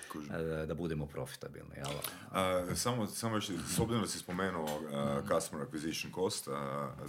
e, 0.61 0.65
da 0.65 0.73
budemo 0.73 1.05
profitabilni. 1.07 1.75
Jel? 1.75 1.85
A, 2.31 2.75
samo, 2.75 3.07
samo 3.07 3.35
još, 3.35 3.45
s 3.47 3.79
obzirom 3.79 4.01
da 4.01 4.07
si 4.07 4.19
spomenuo 4.19 4.63
uh, 4.63 5.27
customer 5.29 5.67
acquisition 5.67 6.13
cost, 6.15 6.47
uh, 6.47 6.53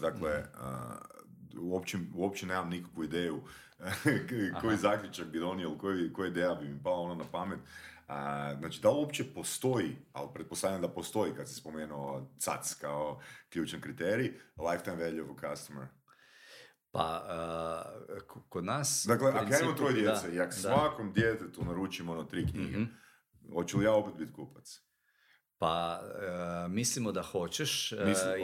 dakle, 0.01 0.45
uh, 0.55 1.61
uopće, 1.61 1.99
uopće 2.15 2.47
nemam 2.47 2.69
nikakvu 2.71 3.05
ideju 3.05 3.41
koji 4.61 4.77
zaključak 4.77 5.27
bi 5.27 5.39
donio, 5.39 5.79
koji, 5.79 6.13
koja 6.13 6.29
ideja 6.29 6.55
bi 6.55 6.69
mi 6.69 6.83
pala 6.83 7.01
ono 7.01 7.15
na 7.15 7.25
pamet. 7.33 7.59
A, 8.07 8.55
znači, 8.59 8.81
da 8.81 8.91
li 8.91 8.97
uopće 8.97 9.35
postoji, 9.35 9.97
ali 10.13 10.29
pretpostavljam 10.35 10.83
da 10.83 10.89
postoji 10.89 11.33
kad 11.35 11.49
si 11.49 11.55
spomenuo 11.55 12.31
CAC 12.39 12.75
kao 12.75 13.21
ključan 13.49 13.81
kriterij, 13.81 14.33
lifetime 14.71 14.97
value 14.97 15.23
of 15.23 15.31
a 15.39 15.51
customer. 15.51 15.87
Pa, 16.91 17.25
k- 18.21 18.49
kod 18.49 18.65
nas... 18.65 19.05
Dakle, 19.09 19.31
ako 19.31 19.53
ja 19.53 19.61
imam 19.61 19.77
troje 19.77 19.93
da, 19.95 20.01
djece 20.01 20.35
i 20.37 20.41
ako 20.41 20.53
svakom 20.53 21.13
djetetu 21.13 21.65
naručim 21.65 22.09
ono 22.09 22.25
tri 22.25 22.47
knjige, 22.47 22.79
Mhm. 22.79 22.85
hoću 23.55 23.79
li 23.79 23.85
ja 23.85 23.93
opet 23.93 24.15
biti 24.15 24.33
kupac? 24.33 24.81
Pa, 25.59 26.01
e, 26.65 26.69
mislimo 26.69 27.13
da 27.13 27.23
hoćeš 27.23 27.93
e, 27.93 27.97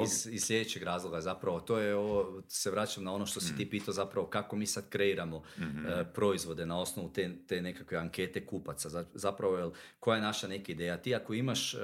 iz, 0.03 0.27
iz 0.27 0.43
sljedećeg 0.43 0.83
razloga 0.83 1.21
zapravo. 1.21 1.61
To 1.61 1.79
je 1.79 1.95
ovo, 1.97 2.43
se 2.49 2.71
vraćam 2.71 3.05
na 3.05 3.15
ono 3.15 3.27
što 3.27 3.41
si 3.41 3.53
Mm. 3.53 3.57
ti 3.57 3.71
pitao 3.71 3.95
zapravo 3.95 4.27
kako 4.29 4.57
mi 4.57 4.67
sad 4.67 4.89
kreiramo 4.89 5.43
Mhm. 5.59 5.87
e, 5.87 6.05
proizvode 6.07 6.67
na 6.67 6.81
osnovu 6.81 7.11
te, 7.11 7.31
te 7.47 7.63
nekakve 7.63 7.99
ankete 7.99 8.47
kupaca. 8.47 8.89
Za- 8.89 9.05
Zapravo, 9.15 9.57
jel, 9.57 9.71
koja 9.99 10.17
je 10.17 10.23
naša 10.23 10.49
neka 10.49 10.73
ideja? 10.73 10.97
Ti 10.99 11.15
ako 11.15 11.35
imaš... 11.35 11.75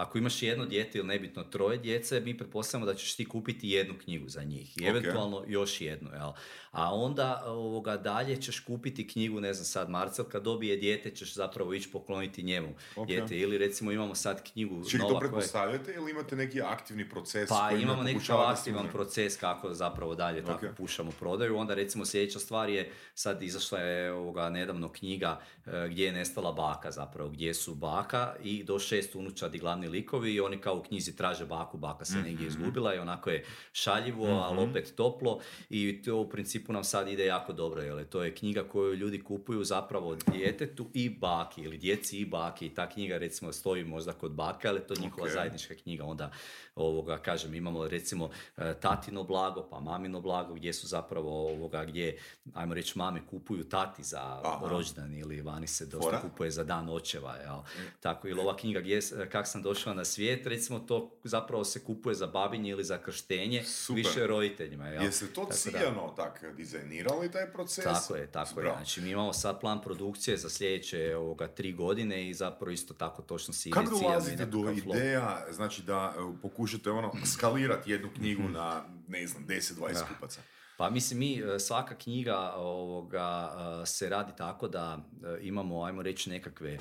ako 0.00 0.18
imaš 0.18 0.42
jedno 0.42 0.66
dijete 0.66 0.98
ili 0.98 1.06
nebitno 1.06 1.42
troje 1.44 1.78
djece, 1.78 2.20
mi 2.20 2.36
pretpostavljamo 2.38 2.86
da 2.86 2.98
ćeš 2.98 3.14
ti 3.14 3.24
kupiti 3.24 3.68
jednu 3.68 3.94
knjigu 3.94 4.28
za 4.28 4.42
njih 4.42 4.76
i 4.76 4.82
Ok. 4.82 4.88
eventualno 4.88 5.44
još 5.48 5.80
jednu. 5.80 6.10
Jel? 6.12 6.30
A 6.70 6.94
onda 6.94 7.42
ovoga, 7.46 7.96
dalje 7.96 8.36
ćeš 8.36 8.60
kupiti 8.60 9.08
knjigu, 9.08 9.40
ne 9.40 9.54
znam 9.54 9.64
sad, 9.64 9.90
Marcel 9.90 10.24
kad 10.24 10.42
dobije 10.42 10.76
dijete 10.76 11.10
ćeš 11.10 11.34
zapravo 11.34 11.74
ići 11.74 11.90
pokloniti 11.90 12.42
njemu 12.42 12.68
Ok. 12.96 13.06
dijete. 13.06 13.38
Ili 13.38 13.58
recimo 13.58 13.92
imamo 13.92 14.14
sad 14.14 14.42
knjigu 14.44 14.82
to 14.82 14.98
nova 14.98 15.12
je- 15.12 15.20
pretpostavljate 15.20 15.92
ili 15.92 16.10
imate 16.10 16.36
neki 16.36 16.62
aktivni 16.62 17.08
proces 17.08 17.48
pa 17.48 17.70
imamo 17.72 18.02
nekakav 18.02 18.40
aktivan 18.40 18.88
proces 18.88 19.36
kako 19.36 19.74
zapravo 19.74 20.14
dalje 20.14 20.44
tako 20.44 20.66
Ok. 20.66 20.72
pušamo 20.76 21.10
prodaju. 21.10 21.56
Onda 21.56 21.74
recimo 21.74 22.06
sljedeća 22.06 22.38
stvar 22.38 22.68
je, 22.68 22.80
sad 23.14 23.42
izašla 23.42 23.78
je 23.78 24.12
ovoga 24.12 24.50
nedavno 24.50 24.88
knjiga 24.90 25.40
e, 25.66 25.88
gdje 25.90 26.04
je 26.04 26.12
nestala 26.12 26.52
baka 26.52 26.90
zapravo, 26.90 27.30
gdje 27.30 27.54
su 27.54 27.74
baka 27.74 28.34
i 28.42 28.64
do 28.64 28.78
šest 28.78 29.14
unučadi 29.14 29.58
glavni 29.58 29.88
likovi 29.90 30.34
i 30.34 30.40
oni 30.40 30.58
kao 30.58 30.76
u 30.76 30.82
knjizi 30.82 31.16
traže 31.16 31.46
baku, 31.46 31.78
baka 31.78 32.04
se 32.04 32.16
negdje 32.16 32.34
Mhm. 32.36 32.48
izgubila 32.48 32.94
i 32.94 32.98
onako 32.98 33.30
je 33.30 33.44
šaljivo, 33.72 34.26
ali 34.26 34.56
Mhm. 34.56 34.70
opet 34.70 34.92
toplo 34.96 35.40
i 35.70 36.02
to 36.02 36.16
u 36.16 36.28
principu 36.30 36.72
nam 36.72 36.84
sad 36.84 37.08
ide 37.08 37.26
jako 37.26 37.52
dobro, 37.52 37.82
jer 37.82 38.06
to 38.06 38.22
je 38.22 38.34
knjiga 38.34 38.64
koju 38.64 38.94
ljudi 38.94 39.20
kupuju 39.20 39.64
zapravo 39.64 40.16
djetetu 40.28 40.90
i 40.94 41.10
baki 41.10 41.60
ili 41.60 41.78
djeci 41.78 42.18
i 42.18 42.26
baki 42.26 42.66
i 42.66 42.74
ta 42.74 42.88
knjiga 42.88 43.18
recimo 43.18 43.52
stoji 43.52 43.84
možda 43.84 44.12
kod 44.12 44.32
bake, 44.32 44.68
ali 44.68 44.80
to 44.80 44.94
je 44.94 45.00
njihova 45.00 45.24
Ok. 45.24 45.32
zajednička 45.32 45.74
knjiga, 45.74 46.04
onda 46.04 46.30
ovoga, 46.76 47.18
kažem, 47.18 47.54
imamo 47.54 47.88
recimo 47.88 48.28
e, 48.56 48.74
tatino 48.74 49.24
blago, 49.24 49.62
pa 49.62 49.80
mamino 49.80 50.20
blago, 50.20 50.54
gdje 50.54 50.72
su 50.72 50.86
zapravo 50.86 51.20
ovoga, 51.46 51.84
gdje, 51.84 52.18
ajmo 52.54 52.74
reći, 52.74 52.98
mame 52.98 53.26
kupuju 53.26 53.64
tati 53.64 54.02
za 54.02 54.40
Aha. 54.44 54.66
rođendan 54.68 55.14
ili 55.14 55.40
vani 55.42 55.66
se 55.66 55.86
dosta 55.86 56.00
Fora. 56.00 56.20
kupuje 56.20 56.50
za 56.50 56.64
dan 56.64 56.88
očeva, 56.90 57.36
jel? 57.36 57.56
Tako, 58.00 58.28
ili 58.28 58.40
ova 58.40 58.56
knjiga 58.56 58.80
gdje, 58.80 59.00
kak 59.30 59.46
sam 59.46 59.62
došla 59.80 59.94
na 59.94 60.04
svijet, 60.04 60.46
recimo 60.46 60.78
to 60.78 61.10
zapravo 61.24 61.64
se 61.64 61.80
kupuje 61.80 62.14
za 62.14 62.26
babinje 62.26 62.70
ili 62.70 62.84
za 62.84 62.98
krštenje, 62.98 63.64
Super. 63.64 63.96
više 63.96 64.26
roditeljima, 64.26 64.88
jel? 64.88 65.02
Jeste 65.02 65.26
to 65.26 65.32
Tako 65.34 65.46
da- 65.46 65.56
ciljano 65.56 66.08
tak 66.08 66.44
dizajnirali 66.46 67.30
taj 67.30 67.52
proces? 67.52 67.84
tako 67.84 68.16
je, 68.16 68.26
tako 68.26 68.60
je. 68.60 68.66
Znači, 68.66 69.00
mi 69.00 69.10
imamo 69.10 69.32
sad 69.32 69.60
plan 69.60 69.82
produkcije 69.82 70.36
za 70.36 70.50
sljedeće 70.50 71.16
ovoga, 71.16 71.48
tri 71.48 71.72
godine 71.72 72.28
i 72.28 72.34
zapravo 72.34 72.70
isto 72.70 72.94
tako 72.94 73.22
točno 73.22 73.54
si 73.54 73.70
Kako 73.70 73.90
dolazite 73.92 74.46
do 74.46 74.70
ideja, 74.70 75.46
znači 75.50 75.82
da 75.82 76.14
e, 76.16 76.40
pokušate 76.42 76.90
ono 76.90 77.12
skalirati 77.26 77.90
jednu 77.90 78.08
knjigu 78.16 78.42
na, 78.44 78.84
ne 79.08 79.26
znam, 79.26 79.46
10-20 79.46 79.92
Da. 79.92 80.06
kupaca? 80.06 80.40
Pa 80.76 80.90
mislim, 80.90 81.18
mi, 81.18 81.42
e, 81.46 81.58
svaka 81.58 81.94
knjiga 81.94 82.52
ovoga, 82.52 83.52
e, 83.82 83.86
se 83.86 84.08
radi 84.08 84.32
tako 84.36 84.68
da 84.68 84.98
imamo, 85.40 85.84
ajmo 85.84 86.02
reći, 86.02 86.30
nekakve 86.30 86.78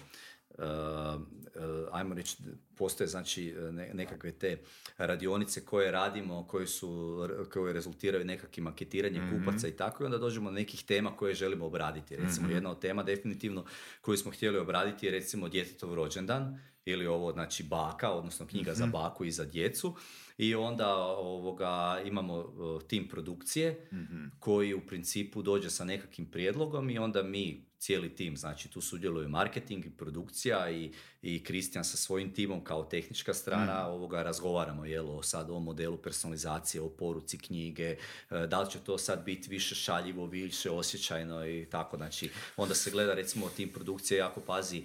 ajmo 1.91 2.15
reći, 2.15 2.37
postoje 2.75 3.07
znači 3.07 3.55
ne- 3.71 3.91
nekakve 3.93 4.31
te 4.31 4.57
radionice 4.97 5.61
koje 5.61 5.91
radimo, 5.91 6.47
koje 6.47 6.67
su, 6.67 7.17
koje 7.51 7.73
rezultiraju 7.73 8.25
nekakvim 8.25 8.67
anketiranjem 8.67 9.25
Mhm. 9.25 9.39
kupaca 9.39 9.67
i 9.67 9.71
tako 9.71 10.03
i 10.03 10.05
onda 10.05 10.17
dođemo 10.17 10.49
do 10.49 10.55
nekih 10.55 10.83
tema 10.83 11.11
koje 11.11 11.33
želimo 11.33 11.65
obraditi. 11.65 12.15
Recimo 12.15 12.45
Mhm. 12.45 12.55
jedna 12.55 12.71
od 12.71 12.79
tema 12.79 13.03
definitivno 13.03 13.65
koju 14.01 14.17
smo 14.17 14.31
htjeli 14.31 14.57
obraditi 14.57 15.05
je 15.05 15.11
recimo 15.11 15.49
djetetov 15.49 15.95
rođendan 15.95 16.59
ili 16.85 17.07
ovo 17.07 17.31
znači 17.31 17.63
baka, 17.63 18.09
odnosno 18.09 18.47
knjiga 18.47 18.73
za 18.73 18.85
Mhm. 18.85 18.91
baku 18.91 19.25
i 19.25 19.31
za 19.31 19.45
djecu 19.45 19.95
i 20.37 20.55
onda 20.55 20.95
ovoga 20.97 21.71
imamo 22.05 22.53
tim 22.79 23.07
produkcije 23.07 23.87
Mhm. 23.93 24.25
koji 24.39 24.73
u 24.73 24.81
principu 24.81 25.41
dođe 25.41 25.69
sa 25.69 25.83
nekakvim 25.83 26.25
prijedlogom 26.27 26.89
i 26.89 26.99
onda 26.99 27.23
mi 27.23 27.68
cijeli 27.79 28.15
tim, 28.15 28.37
znači 28.37 28.69
tu 28.69 28.81
sudjeluju 28.81 29.29
marketing 29.29 29.85
i 29.85 29.97
produkcija 29.97 30.71
i, 30.71 30.91
i 31.21 31.43
Kristijan 31.43 31.85
sa 31.85 31.97
svojim 31.97 32.33
timom 32.33 32.63
kao 32.63 32.83
tehnička 32.83 33.33
strana 33.33 33.87
ovoga 33.87 34.23
razgovaramo 34.23 34.85
jel, 34.85 35.09
o 35.09 35.23
sad 35.23 35.49
o 35.49 35.59
modelu 35.59 35.97
personalizacije, 35.97 36.81
o 36.81 36.89
poruci 36.89 37.37
knjige, 37.37 37.83
e, 37.85 37.97
da 38.47 38.61
li 38.61 38.71
će 38.71 38.79
to 38.79 38.97
sad 38.97 39.23
biti 39.25 39.49
više 39.49 39.75
šaljivo, 39.75 40.25
više 40.25 40.71
osjećajno 40.71 41.47
i 41.47 41.67
tako, 41.71 41.97
znači 41.97 42.29
onda 42.57 42.75
se 42.75 42.91
gleda 42.91 43.13
recimo 43.13 43.49
tim 43.49 43.69
produkcija 43.69 44.17
jako 44.17 44.41
pazi 44.41 44.77
e, 44.77 44.83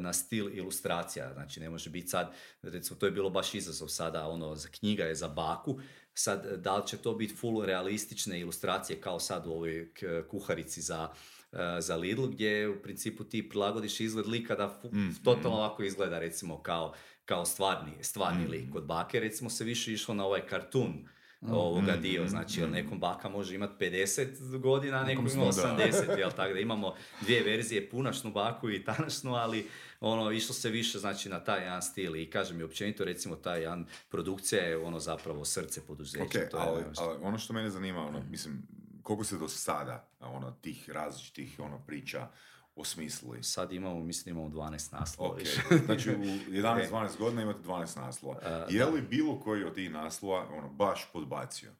na 0.00 0.12
stil 0.12 0.56
ilustracija, 0.56 1.32
znači 1.32 1.60
ne 1.60 1.70
može 1.70 1.90
biti 1.90 2.08
sad, 2.08 2.34
recimo 2.62 2.98
to 3.00 3.06
je 3.06 3.12
bilo 3.12 3.30
baš 3.30 3.54
izazov 3.54 3.88
sada, 3.88 4.28
ono, 4.28 4.56
za 4.56 4.68
knjiga 4.68 5.04
je 5.04 5.14
za 5.14 5.28
baku, 5.28 5.80
sad 6.14 6.62
da 6.62 6.76
li 6.76 6.86
će 6.86 6.96
to 6.96 7.14
biti 7.14 7.36
full 7.36 7.64
realistične 7.64 8.40
ilustracije 8.40 9.00
kao 9.00 9.20
sad 9.20 9.46
u 9.46 9.50
ovoj 9.50 9.92
kuharici 10.30 10.80
za, 10.80 11.08
e, 11.12 11.35
za 11.80 11.96
Lidl, 11.96 12.26
gdje 12.26 12.68
u 12.68 12.82
principu 12.82 13.24
ti 13.24 13.48
prilagodiš 13.48 14.00
izgled 14.00 14.26
lika 14.26 14.54
da 14.54 14.68
fu- 14.74 14.90
Mm, 14.90 15.14
totalno 15.16 15.56
ovako 15.56 15.82
izgleda 15.82 16.18
recimo 16.18 16.58
kao, 16.58 16.92
kao 17.24 17.44
stvarni, 17.44 17.92
stvarni 18.00 18.44
Mm. 18.44 18.50
lik. 18.50 18.72
Kod 18.72 18.84
bake 18.84 19.20
recimo 19.20 19.50
se 19.50 19.64
više 19.64 19.92
išlo 19.92 20.14
na 20.14 20.24
ovaj 20.24 20.40
kartun 20.40 21.08
ovoga 21.42 21.92
Mm, 21.92 22.02
dio, 22.02 22.24
mm, 22.24 22.28
znači 22.28 22.60
jel 22.60 22.68
mm. 22.68 22.72
nekom 22.72 23.00
baka 23.00 23.28
može 23.28 23.54
imati 23.54 23.74
50 23.80 24.26
godina, 24.58 24.96
a 24.96 25.04
nekom 25.04 25.24
Nekom 25.24 25.38
ima 25.38 25.52
sto, 25.52 25.62
da. 25.62 25.76
80, 25.76 26.18
jel 26.18 26.30
tako 26.32 26.52
da 26.54 26.60
imamo 26.60 26.94
dvije 27.20 27.42
verzije, 27.42 27.90
punašnu 27.90 28.32
baku 28.32 28.70
i 28.70 28.84
tanašnu, 28.84 29.34
ali 29.34 29.66
ono, 30.00 30.30
išlo 30.30 30.54
se 30.54 30.70
više 30.70 30.98
znači 30.98 31.28
na 31.28 31.40
taj 31.40 31.62
jedan 31.62 31.82
stil 31.82 32.16
i 32.16 32.30
kažem 32.30 32.60
i 32.60 32.64
općenito 32.64 33.04
recimo 33.04 33.36
taj 33.36 33.60
jedan 33.60 33.86
produkcija 34.08 34.62
je 34.62 34.76
ono 34.78 34.98
zapravo 35.00 35.44
srce 35.44 35.80
poduzeća. 35.82 36.24
Ok, 36.24 36.32
to 36.32 36.38
je 36.38 36.48
ali, 36.58 36.78
ono- 36.78 36.92
ali 36.98 37.18
ono 37.22 37.38
što 37.38 37.52
mene 37.52 37.70
zanima, 37.70 38.00
ono, 38.00 38.22
mislim, 38.22 38.62
koliko 39.06 39.24
ste 39.24 39.36
do 39.36 39.48
sada 39.48 40.08
ono, 40.20 40.50
tih 40.52 40.90
različitih 40.90 41.56
ono, 41.58 41.78
priča 41.78 42.28
osmislili? 42.76 43.42
Sad 43.42 43.72
imamo, 43.72 44.02
mislim 44.02 44.36
imamo 44.36 44.50
12 44.50 44.92
naslova 44.92 45.30
Ok, 45.30 45.38
više. 45.38 45.60
znači 45.86 46.10
u 46.10 46.18
11-12 46.52 47.18
godina 47.18 47.42
imate 47.42 47.58
12 47.60 47.96
naslova. 47.96 48.38
E, 48.42 48.64
Je 48.68 48.84
li 48.86 49.02
bilo 49.02 49.40
koji 49.40 49.64
od 49.64 49.74
tih 49.74 49.90
naslova 49.90 50.48
ono, 50.48 50.68
baš 50.70 51.08
podbacio? 51.12 51.72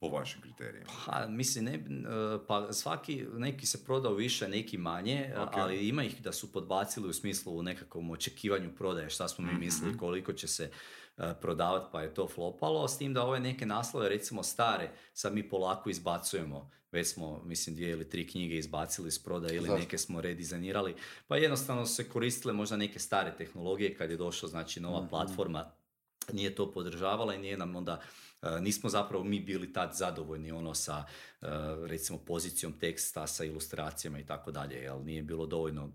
Po 0.00 0.08
vašim 0.08 0.40
kriterijima. 0.42 0.90
Pa, 1.06 1.26
mislim, 1.28 1.64
ne, 1.64 1.78
bi- 1.78 1.94
e, 1.96 2.04
pa 2.48 2.72
svaki, 2.72 3.26
neki 3.32 3.66
se 3.66 3.84
prodao 3.84 4.14
više, 4.14 4.48
neki 4.48 4.78
manje, 4.78 5.34
Ok. 5.38 5.50
ali 5.52 5.88
ima 5.88 6.04
ih 6.04 6.22
da 6.22 6.32
su 6.32 6.52
podbacili 6.52 7.08
u 7.08 7.12
smislu 7.12 7.58
u 7.58 7.62
nekakvom 7.62 8.10
očekivanju 8.10 8.74
prodaje, 8.74 9.10
šta 9.10 9.28
smo 9.28 9.44
mi 9.44 9.52
Mhm. 9.52 9.60
mislili, 9.60 9.96
koliko 9.98 10.32
će 10.32 10.46
se 10.48 10.64
e, 10.64 10.70
prodavati, 11.40 11.86
pa 11.92 12.02
je 12.02 12.14
to 12.14 12.28
flopalo, 12.28 12.88
s 12.88 12.98
tim 12.98 13.14
da 13.14 13.22
ove 13.22 13.40
neke 13.40 13.66
naslove, 13.66 14.08
recimo 14.08 14.42
stare, 14.42 14.90
sad 15.12 15.34
mi 15.34 15.48
polako 15.48 15.90
izbacujemo, 15.90 16.70
već 16.92 17.08
smo, 17.08 17.42
mislim, 17.44 17.76
dvije 17.76 17.90
ili 17.90 18.08
tri 18.08 18.26
knjige 18.26 18.56
izbacili 18.58 19.08
iz 19.08 19.18
prodaje 19.18 19.56
ili 19.56 19.66
Zašto? 19.66 19.78
neke 19.78 19.98
smo 19.98 20.20
redizajnirali, 20.20 20.94
pa 21.28 21.36
jednostavno 21.36 21.86
se 21.86 22.08
koristile 22.08 22.52
možda 22.54 22.76
neke 22.76 22.98
stare 22.98 23.34
tehnologije 23.38 23.94
kad 23.94 24.10
je 24.10 24.16
došla, 24.16 24.48
znači, 24.48 24.80
nova 24.80 25.00
Mhm. 25.00 25.08
platforma, 25.08 25.70
nije 26.32 26.54
to 26.54 26.72
podržavala 26.72 27.34
i 27.34 27.38
nije 27.38 27.56
nam 27.56 27.76
onda 27.76 28.00
E, 28.42 28.60
nismo 28.60 28.90
zapravo 28.90 29.24
mi 29.24 29.40
bili 29.40 29.72
tad 29.72 29.94
zadovoljni 29.94 30.52
ono 30.52 30.74
sa 30.74 31.04
e, 31.42 31.46
recimo 31.86 32.18
pozicijom 32.18 32.72
teksta, 32.72 33.26
sa 33.26 33.44
ilustracijama 33.44 34.18
i 34.18 34.26
tako 34.26 34.50
dalje, 34.50 34.74
jel 34.74 35.04
nije 35.04 35.22
bilo 35.22 35.46
dovoljno 35.46 35.92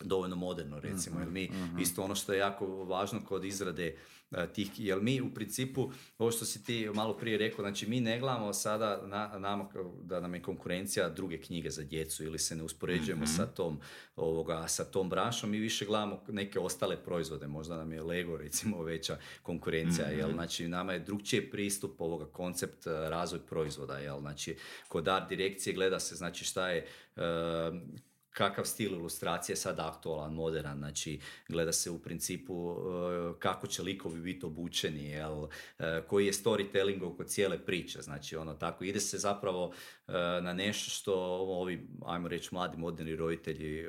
dovoljno 0.00 0.36
moderno 0.36 0.80
recimo, 0.80 1.20
jer 1.20 1.30
mi 1.30 1.50
isto 1.80 2.02
ono 2.02 2.14
što 2.14 2.32
je 2.32 2.38
jako 2.38 2.66
važno 2.66 3.20
kod 3.24 3.44
izrade 3.44 3.96
e, 4.30 4.46
tih, 4.52 4.70
jer 4.76 5.00
mi 5.00 5.20
u 5.20 5.34
principu, 5.34 5.90
ovo 6.18 6.30
što 6.30 6.44
si 6.44 6.64
ti 6.64 6.90
malo 6.94 7.16
prije 7.16 7.38
rekao, 7.38 7.62
znači 7.62 7.86
mi 7.86 8.00
ne 8.00 8.18
gledamo 8.18 8.52
sada 8.52 9.02
na, 9.06 9.38
nama 9.38 9.68
da 10.02 10.20
nam 10.20 10.34
je 10.34 10.42
konkurencija 10.42 11.08
druge 11.08 11.40
knjige 11.40 11.70
za 11.70 11.82
djecu 11.82 12.24
ili 12.24 12.38
se 12.38 12.56
ne 12.56 12.62
uspoređujemo 12.62 13.26
sa 13.26 13.46
tom 13.46 13.80
ovoga, 14.16 14.68
sa 14.68 14.84
tom 14.84 15.10
branšom, 15.10 15.50
mi 15.50 15.58
više 15.58 15.84
gledamo 15.84 16.22
neke 16.28 16.60
ostale 16.60 16.96
proizvode, 17.04 17.46
možda 17.46 17.76
nam 17.76 17.92
je 17.92 18.02
Lego 18.02 18.36
recimo 18.36 18.82
veća 18.82 19.18
konkurencija, 19.42 20.06
jel, 20.06 20.32
znači 20.32 20.68
nama 20.68 20.92
je 20.92 20.98
drugčiji 20.98 21.50
pristup 21.50 22.00
ovoga 22.00 22.26
koncept 22.26 22.86
e, 22.86 22.90
razvoj 22.90 23.40
proizvoda, 23.46 23.98
jel, 23.98 24.20
znači 24.20 24.56
kod 24.88 25.08
art 25.08 25.28
direkcije 25.28 25.74
gleda 25.74 26.00
se 26.00 26.14
znači 26.14 26.44
šta 26.44 26.68
je 26.68 26.86
e, 27.16 27.20
kakav 28.34 28.64
stil 28.64 28.92
ilustracije 28.92 29.52
je 29.52 29.56
sad 29.56 29.80
aktualan, 29.80 30.34
modern, 30.34 30.78
znači 30.78 31.20
gleda 31.48 31.72
se 31.72 31.90
u 31.90 31.98
principu 31.98 32.76
e, 32.76 33.38
kako 33.38 33.66
će 33.66 33.82
likovi 33.82 34.20
biti 34.20 34.46
obučeni, 34.46 35.04
jel, 35.04 35.46
e, 35.78 36.02
koji 36.08 36.26
je 36.26 36.32
storytelling 36.32 37.04
oko 37.04 37.24
cijele 37.24 37.58
priče, 37.58 38.02
znači 38.02 38.36
ono 38.36 38.54
tako, 38.54 38.84
ide 38.84 39.00
se 39.00 39.18
zapravo 39.18 39.72
na 40.42 40.52
nešto 40.52 40.90
što 40.90 41.14
ovi, 41.48 41.88
ajmo 42.06 42.28
reći, 42.28 42.48
mladi 42.52 42.76
moderni 42.76 43.16
roditelji 43.16 43.86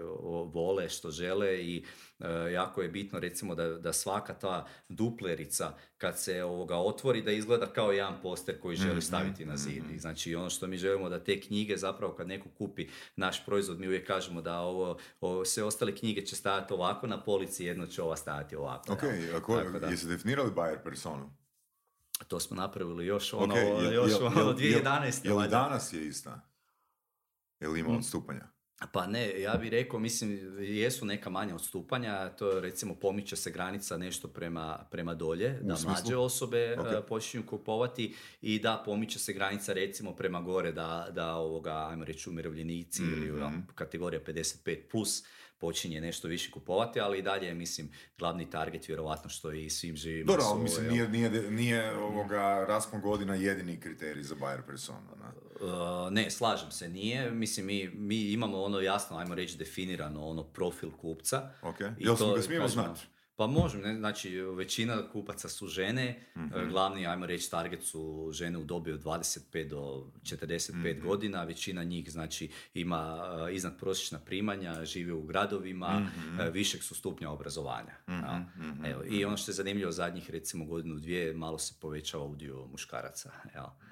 vole, 0.53 0.89
što 0.89 1.11
žele 1.11 1.65
i 1.65 1.85
e, 2.19 2.51
jako 2.51 2.81
je 2.81 2.89
bitno 2.89 3.19
recimo 3.19 3.55
da, 3.55 3.67
da 3.67 3.93
svaka 3.93 4.33
ta 4.33 4.65
duplerica 4.89 5.73
kad 5.97 6.19
se 6.19 6.43
ovoga 6.43 6.77
otvori 6.77 7.21
da 7.21 7.31
izgleda 7.31 7.65
kao 7.65 7.91
jedan 7.91 8.21
poster 8.21 8.59
koji 8.59 8.77
želi 8.77 9.01
staviti 9.01 9.45
na 9.45 9.57
zid. 9.57 9.83
I 9.95 9.99
Znači 9.99 10.35
ono 10.35 10.49
što 10.49 10.67
mi 10.67 10.77
želimo 10.77 11.09
da 11.09 11.23
te 11.23 11.41
knjige 11.41 11.77
zapravo 11.77 12.13
kad 12.13 12.27
neko 12.27 12.49
kupi 12.49 12.87
naš 13.15 13.45
proizvod 13.45 13.79
mi 13.79 13.87
uvijek 13.87 14.07
kažemo 14.07 14.41
da 14.41 14.59
ovo, 14.59 14.97
ovo 15.21 15.45
sve 15.45 15.63
ostale 15.63 15.95
knjige 15.95 16.25
će 16.25 16.35
stajati 16.35 16.73
ovako 16.73 17.07
na 17.07 17.23
polici, 17.23 17.65
jedno 17.65 17.87
će 17.87 18.01
ova 18.01 18.15
stajati 18.15 18.55
ovako. 18.55 18.93
Ok, 18.93 19.03
jel? 19.03 19.35
a 19.35 19.41
ko, 19.41 19.57
Tako 19.57 19.79
da. 19.79 19.87
jeste 19.87 20.07
definirali 20.07 20.51
buyer 20.51 20.83
personu? 20.83 21.44
To 22.23 22.39
smo 22.39 22.55
napravili 22.55 23.05
još 23.05 23.33
ono, 23.33 23.53
Ok, 23.53 23.59
jel- 23.59 23.93
još 23.93 24.11
jel- 24.11 24.25
ono 24.25 24.35
jel- 24.37 24.55
2011. 24.55 25.25
Jel, 25.25 25.35
valjda. 25.35 25.57
danas 25.59 25.93
je 25.93 26.07
ista? 26.07 26.41
Jel 27.59 27.77
ima 27.77 27.89
Mm. 27.89 27.95
odstupanja? 27.97 28.47
Pa 28.91 29.07
ne, 29.07 29.41
ja 29.41 29.57
bih 29.57 29.71
rekao, 29.71 29.99
mislim, 29.99 30.57
jesu 30.59 31.05
neka 31.05 31.29
manja 31.29 31.55
odstupanja, 31.55 32.29
to 32.29 32.59
recimo 32.59 32.95
pomiče 32.95 33.35
se 33.35 33.51
granica 33.51 33.97
nešto 33.97 34.27
prema, 34.27 34.87
prema 34.91 35.13
dolje, 35.13 35.49
da 35.61 35.75
smislu? 35.75 35.91
mlađe 35.91 36.15
osobe 36.17 36.57
e, 36.57 37.01
počinju 37.07 37.43
kupovati 37.45 38.15
i 38.41 38.59
da 38.59 38.81
pomiče 38.85 39.19
se 39.19 39.33
granica 39.33 39.73
recimo 39.73 40.15
prema 40.15 40.41
gore 40.41 40.71
da, 40.71 41.07
da 41.11 41.35
ovoga, 41.35 41.87
ajmo 41.89 42.05
reći, 42.05 42.29
umirovljenici 42.29 43.01
ili 43.03 43.31
Mhm. 43.31 43.43
ono, 43.43 43.61
kategorija 43.75 44.21
55 44.21 44.77
plus 44.91 45.23
počinje 45.57 46.01
nešto 46.01 46.27
više 46.27 46.51
kupovati, 46.51 46.99
ali 46.99 47.19
i 47.19 47.21
dalje 47.21 47.47
je, 47.47 47.53
mislim, 47.53 47.91
glavni 48.17 48.49
target 48.49 48.87
vjerovatno 48.87 49.29
što 49.29 49.51
i 49.51 49.69
svim 49.69 49.95
živimo. 49.95 50.25
Dobro, 50.25 50.63
mislim, 50.63 50.87
nije, 50.87 51.09
nije, 51.09 51.51
nije 51.51 51.97
ovoga 51.97 52.65
raspon 52.67 53.01
godina 53.01 53.35
jedini 53.35 53.79
kriterij 53.79 54.23
za 54.23 54.35
buyer 54.35 54.65
personu. 54.67 55.07
Ne? 55.57 55.65
Uh, 55.65 55.71
ne, 56.11 56.31
slažem 56.31 56.71
se, 56.71 56.89
nije. 56.89 57.31
Mislim, 57.31 57.65
mi, 57.65 57.89
mi 57.89 58.21
imamo 58.23 58.63
ono 58.63 58.79
jasno, 58.79 59.17
ajmo 59.17 59.35
reći, 59.35 59.57
definirano 59.57 60.21
ono 60.21 60.43
profil 60.43 60.91
kupca. 60.91 61.49
Ok, 61.61 61.79
I 61.79 61.83
jel 61.97 62.13
to, 62.13 62.17
smo 62.17 62.33
ga 62.33 62.41
smijemo 62.41 62.67
znati? 62.67 63.01
Pa 63.37 63.47
možem, 63.47 63.81
ne? 63.81 63.95
znači 63.95 64.31
većina 64.41 65.09
kupaca 65.09 65.49
su 65.49 65.67
žene, 65.67 66.25
Mhm. 66.35 66.69
glavni, 66.69 67.07
ajmo 67.07 67.25
reći, 67.25 67.51
target 67.51 67.83
su 67.83 68.29
žene 68.31 68.57
u 68.57 68.63
dobi 68.63 68.91
od 68.91 68.99
25 68.99 69.67
do 69.67 70.11
45 70.23 70.71
Mhm. 70.93 71.07
godina, 71.07 71.43
većina 71.43 71.83
njih 71.83 72.11
znači 72.11 72.49
ima 72.73 73.15
uh, 73.43 73.55
iznad 73.55 73.79
prosječna 73.79 74.19
primanja, 74.19 74.85
žive 74.85 75.13
u 75.13 75.23
gradovima, 75.23 75.99
Mhm. 75.99 76.39
uh, 76.39 76.53
višeg 76.53 76.83
su 76.83 76.95
stupnja 76.95 77.29
obrazovanja. 77.29 77.95
jel? 78.07 78.41
Evo, 78.85 79.03
I 79.05 79.25
ono 79.25 79.37
što 79.37 79.51
je 79.51 79.55
zanimljivo 79.55 79.91
zadnjih 79.91 80.29
recimo 80.29 80.65
godinu, 80.65 80.95
dvije, 80.95 81.33
malo 81.33 81.57
se 81.57 81.73
povećava 81.81 82.23
udio 82.23 82.65
muškaraca. 82.65 83.31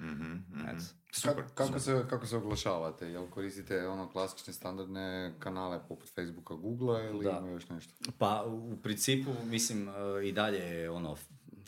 Mhm, 0.00 0.32
Eto. 0.66 0.84
Super. 1.14 1.34
Ka- 1.36 1.48
kako, 1.56 1.78
se, 1.80 2.04
kako 2.10 2.26
se 2.26 2.36
oglašavate? 2.36 3.06
Jel 3.06 3.26
koristite 3.26 3.88
ono 3.88 4.08
klasične 4.08 4.52
standardne 4.52 5.04
kanale 5.38 5.80
poput 5.80 6.08
Facebooka, 6.08 6.54
Googlea 6.54 7.04
ili 7.04 7.24
Da. 7.24 7.30
ima 7.32 7.48
još 7.48 7.68
nešto? 7.68 7.92
Pa 8.18 8.44
u 8.44 8.76
principu 8.76 9.30
mislim 9.44 9.88
e, 9.88 9.92
i 10.24 10.32
dalje 10.32 10.58
je 10.58 10.90
ono 10.90 11.16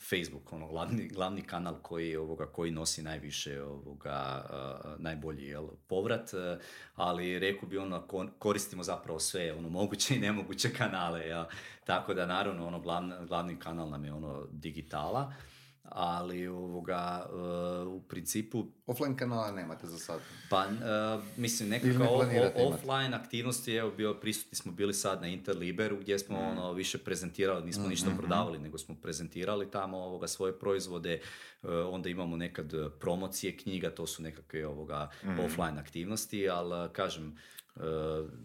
Facebook 0.00 0.52
ono 0.52 0.68
glavni, 0.68 1.08
glavni 1.08 1.42
kanal 1.42 1.74
koji 1.76 2.16
ovoga 2.16 2.46
koji 2.46 2.70
nosi 2.70 3.02
najviše 3.02 3.62
ovoga 3.62 4.44
e, 4.44 4.54
najbolji 4.98 5.44
jel, 5.44 5.66
povrat, 5.86 6.34
e, 6.34 6.58
ali 6.96 7.38
rekao 7.38 7.68
bi 7.68 7.78
ono 7.78 8.02
ko- 8.02 8.28
koristimo 8.38 8.82
zapravo 8.82 9.18
sve 9.20 9.52
ono 9.52 9.68
moguće 9.70 10.16
i 10.16 10.20
nemoguće 10.20 10.70
kanale, 10.70 11.20
jel. 11.20 11.44
tako 11.84 12.14
da 12.14 12.26
naravno 12.26 12.66
ono 12.66 12.80
glavna- 12.80 13.24
glavni 13.24 13.56
kanal 13.56 13.90
nam 13.90 14.04
je 14.04 14.12
ono 14.12 14.46
digitala, 14.52 15.32
ali 15.88 16.46
ovoga 16.46 17.26
e, 17.28 17.32
u 17.82 18.00
principu 18.02 18.64
Offline 18.86 19.16
kanala 19.16 19.50
nemate 19.50 19.86
za 19.86 19.98
sad. 19.98 20.20
pa, 20.50 20.64
e, 20.64 20.70
mislim, 21.36 21.68
nekako 21.68 22.24
ne 22.24 22.52
offline 22.56 23.14
aktivnosti, 23.14 23.72
evo, 23.74 23.90
bio, 23.90 24.14
prisutni 24.14 24.56
smo 24.56 24.72
bili 24.72 24.94
sad 24.94 25.20
na 25.20 25.28
Interliberu 25.28 25.96
gdje 25.96 26.18
smo 26.18 26.36
Mm. 26.38 26.48
ono, 26.48 26.72
više 26.72 26.98
prezentirali, 26.98 27.64
nismo 27.66 27.88
ništa 27.88 28.06
Mm-hmm. 28.06 28.18
prodavali, 28.18 28.58
nego 28.58 28.78
smo 28.78 28.94
prezentirali 29.02 29.70
tamo 29.70 29.98
ovoga, 29.98 30.28
svoje 30.28 30.58
proizvode, 30.58 31.12
e, 31.12 31.20
onda 31.68 32.08
imamo 32.08 32.36
nekad 32.36 32.72
promocije 33.00 33.56
knjiga, 33.56 33.90
to 33.90 34.06
su 34.06 34.22
nekakve 34.22 34.66
ovoga, 34.66 35.10
Mm. 35.24 35.40
offline 35.40 35.78
aktivnosti, 35.80 36.48
ali 36.48 36.88
kažem, 36.92 37.36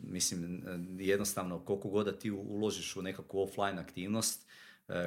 mislim, 0.04 0.64
jednostavno 1.00 1.60
koliko 1.60 1.90
god 1.90 2.06
da 2.06 2.12
ti 2.12 2.32
uložiš 2.32 2.96
u 2.96 3.02
nekakvu 3.02 3.42
offline 3.42 3.80
aktivnost, 3.82 4.48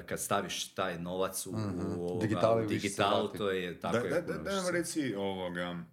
kad 0.07 0.21
staviš 0.21 0.75
taj 0.75 0.99
novac 0.99 1.47
u, 1.47 1.51
u 1.51 1.55
ovoga, 1.55 2.65
u 2.65 2.67
digitalu, 2.67 3.23
vrati. 3.23 3.39
to 3.39 3.51
je 3.51 3.81
tako 3.81 3.99
Da, 3.99 4.17
je 4.17 4.23
da, 4.23 4.33
da, 4.33 4.39
da 4.43 4.71
reci 4.71 5.15
ovoga, 5.15 5.85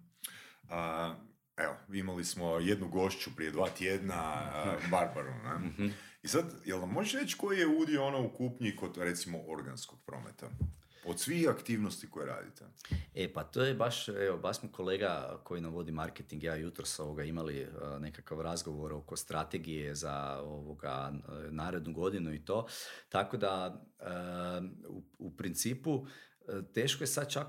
a, 0.70 1.14
evo, 1.56 1.74
imali 1.92 2.24
smo 2.24 2.58
jednu 2.58 2.88
gošću 2.88 3.30
prije 3.36 3.50
dva 3.50 3.68
tjedna, 3.68 4.14
a, 4.14 4.76
Barbaru, 4.90 5.30
ne? 5.44 5.68
Mhm. 5.68 5.86
I 6.22 6.28
sad, 6.28 6.44
jel 6.64 6.80
nam 6.80 6.90
možeš 6.90 7.12
reći 7.12 7.36
koji 7.38 7.58
je 7.58 7.66
udio 7.66 8.04
ono 8.04 8.26
u 8.26 8.30
kupnji 8.30 8.76
kod, 8.76 8.96
recimo, 8.96 9.38
organskog 9.48 9.98
prometa? 10.06 10.50
Od 11.04 11.20
svih 11.20 11.48
aktivnosti 11.48 12.10
koje 12.10 12.26
radite. 12.26 12.64
E 13.14 13.32
pa 13.32 13.44
to 13.44 13.62
je 13.62 13.74
baš, 13.74 14.08
evo, 14.08 14.38
baš 14.38 14.58
smo 14.58 14.68
kolega 14.72 15.40
koji 15.44 15.60
nam 15.60 15.72
vodi 15.72 15.92
marketing, 15.92 16.42
ja 16.42 16.54
jutros 16.54 16.98
ovoga 17.00 17.24
imali 17.24 17.60
e, 17.60 17.68
nekakav 18.00 18.40
razgovor 18.40 18.92
oko 18.92 19.16
strategije 19.16 19.94
za 19.94 20.40
ovoga 20.42 21.12
e, 21.12 21.50
narednu 21.50 21.92
godinu 21.92 22.34
i 22.34 22.44
to. 22.44 22.66
Tako 23.08 23.36
da 23.36 23.82
e, 24.00 24.04
u, 24.88 25.02
u 25.18 25.36
principu 25.36 26.06
teško 26.74 27.02
je 27.02 27.08
sad 27.08 27.30
čak 27.30 27.46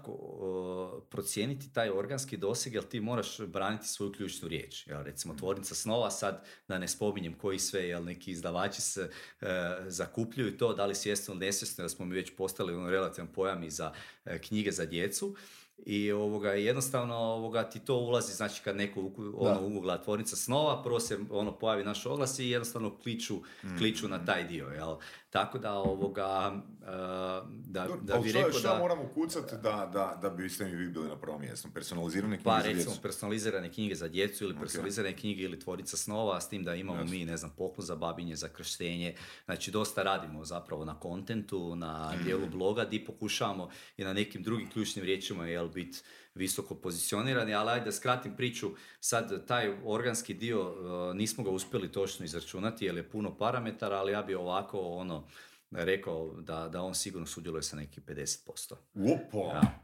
procijeniti 1.10 1.74
taj 1.74 1.90
organski 1.90 2.38
doseg 2.38 2.74
jer 2.74 2.84
ti 2.84 3.00
moraš 3.00 3.42
braniti 3.42 3.88
svoju 3.88 4.12
ključnu 4.12 4.48
riječ. 4.48 4.88
Jel, 4.88 5.04
recimo 5.04 5.34
tvornica 5.34 5.76
snova 5.76 6.12
sad 6.12 6.46
da 6.68 6.78
ne 6.78 6.88
spominjem 6.88 7.34
koji 7.34 7.60
sve 7.60 7.88
jel 7.88 8.04
neki 8.04 8.32
izdavači 8.32 8.82
se 8.82 9.10
e, 9.42 9.46
zakupljuju 9.88 10.58
to, 10.58 10.74
da 10.74 10.86
li 10.86 10.96
svjesno 10.96 11.34
ili 11.34 11.46
nesvjesno, 11.46 11.84
jer 11.84 11.92
smo 11.92 12.06
mi 12.06 12.16
već 12.16 12.36
postali 12.36 12.74
ono 12.74 12.90
relativan 12.90 13.28
pojam 13.28 13.64
i 13.64 13.70
za 13.70 13.94
e, 14.26 14.42
knjige 14.42 14.72
za 14.72 14.86
djecu. 14.86 15.36
I 15.78 16.12
ovoga, 16.12 16.52
jednostavno 16.52 17.16
ovoga, 17.16 17.64
ti 17.64 17.80
to 17.80 17.96
ulazi, 17.96 18.34
znači 18.34 18.62
kad 18.64 18.76
neko 18.76 19.12
ono, 19.36 19.62
ugugla 19.62 20.02
tvornica 20.02 20.36
snova, 20.36 20.84
prvo 20.84 21.00
se 21.00 21.20
ono, 21.30 21.52
pojavi 21.52 21.84
naš 21.84 22.06
oglas 22.06 22.40
i 22.40 22.50
jednostavno 22.50 22.98
kliču, 22.98 23.36
kliču 23.78 24.08
na 24.08 24.26
taj 24.26 24.44
dio. 24.44 24.68
Jel? 24.68 24.96
Tako 25.30 25.58
da 25.58 25.74
ovoga, 25.74 26.54
e, 26.82 26.86
da, 27.66 27.88
da 28.02 28.20
bi 28.20 28.32
rekao 28.32 28.60
da... 28.62 28.78
moramo 28.80 29.10
kucati 29.14 29.56
da, 29.56 29.90
da, 29.94 30.20
da 30.22 30.30
biste 30.30 30.66
mi 30.66 30.72
vi 30.72 30.88
bili 30.88 31.08
na 31.08 31.16
prvom 31.16 31.42
mjestu? 31.42 31.68
Personalizirane 31.74 32.36
knjige 32.36 32.44
Pa 32.46 32.52
za 32.54 32.68
recimo 32.68 32.84
djecu? 32.86 33.02
personalizirane 33.02 33.72
knjige 33.72 33.96
za 33.96 34.08
djecu 34.08 34.44
ili 34.44 34.56
personalizirane 34.60 35.16
knjige 35.16 35.44
ili 35.44 35.60
tvorica 35.60 35.98
snova, 35.98 36.42
s 36.42 36.50
tim 36.50 36.64
da 36.64 36.76
imamo 36.76 37.00
Jasno. 37.00 37.12
mi, 37.12 37.26
ne 37.26 37.38
znam, 37.38 37.52
poklon 37.58 37.86
za 37.86 37.96
babinje, 37.96 38.36
za 38.36 38.48
krštenje. 38.48 39.16
Znači 39.46 39.72
dosta 39.72 40.04
radimo 40.04 40.46
zapravo 40.46 40.86
na 40.86 41.00
kontentu, 41.00 41.76
na 41.76 42.12
Mhm. 42.14 42.24
dijelu 42.24 42.48
bloga 42.48 42.86
di 42.86 43.06
pokušavamo 43.06 43.70
i 43.98 44.04
na 44.04 44.14
nekim 44.14 44.44
drugim 44.44 44.70
ključnim 44.70 45.06
riječima 45.06 45.48
jel 45.48 45.63
biti 45.68 46.00
visoko 46.36 46.76
pozicionirani, 46.76 47.54
ali 47.54 47.70
ajde 47.70 47.86
da 47.86 47.92
skratim 47.92 48.36
priču, 48.36 48.70
sad 49.00 49.46
taj 49.46 49.78
organski 49.84 50.34
dio 50.34 50.62
uh, 50.62 51.16
nismo 51.16 51.44
ga 51.44 51.50
uspjeli 51.50 51.92
točno 51.92 52.26
izračunati 52.26 52.86
jer 52.86 52.96
je 52.96 53.10
puno 53.10 53.38
parametara, 53.38 53.96
ali 53.96 54.12
ja 54.12 54.22
bi 54.22 54.36
ovako 54.36 54.80
ono 54.82 55.28
rekao 55.72 56.32
da, 56.34 56.68
da 56.68 56.82
on 56.82 56.96
sigurno 56.96 57.28
sudjeluje 57.28 57.64
sa 57.64 57.76
nekih 57.76 58.04
50%. 58.04 58.74
Opa! 58.96 59.38
Ja. 59.50 59.80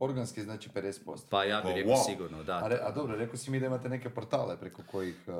Organski 0.00 0.42
znači 0.42 0.68
50%. 0.70 1.18
Pa 1.30 1.44
ja 1.44 1.56
bih 1.56 1.64
Pa, 1.64 1.74
rekao 1.74 1.92
wow. 1.92 2.06
sigurno, 2.06 2.42
da. 2.42 2.56
A, 2.56 2.68
re- 2.68 2.80
a 2.82 2.90
dobro, 2.92 3.16
rekao 3.16 3.36
si 3.36 3.50
mi 3.50 3.60
da 3.60 3.66
imate 3.66 3.88
neke 3.88 4.10
portale 4.10 4.60
preko 4.60 4.82
kojih 4.82 5.16
uh, 5.26 5.34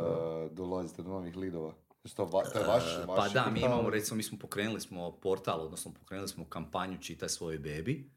dolazite 0.52 1.02
do 1.02 1.08
novih 1.08 1.36
lidova. 1.36 1.74
Jesu 2.04 2.16
To, 2.16 2.24
va- 2.24 2.44
to 2.44 2.58
je 2.58 2.64
vaš, 2.66 2.82
E, 2.94 3.06
vaš 3.06 3.16
Pa 3.16 3.28
da, 3.30 3.44
mi 3.44 3.60
portal? 3.60 3.70
imamo, 3.70 3.90
recimo, 3.90 4.16
mi 4.16 4.22
smo 4.22 4.38
pokrenuli 4.38 4.80
smo 4.80 5.12
portal, 5.12 5.60
odnosno 5.60 5.92
pokrenuli 5.92 6.28
smo 6.28 6.44
kampanju 6.44 6.98
Čitaj 6.98 7.28
svojoj 7.28 7.58
bebi, 7.58 8.10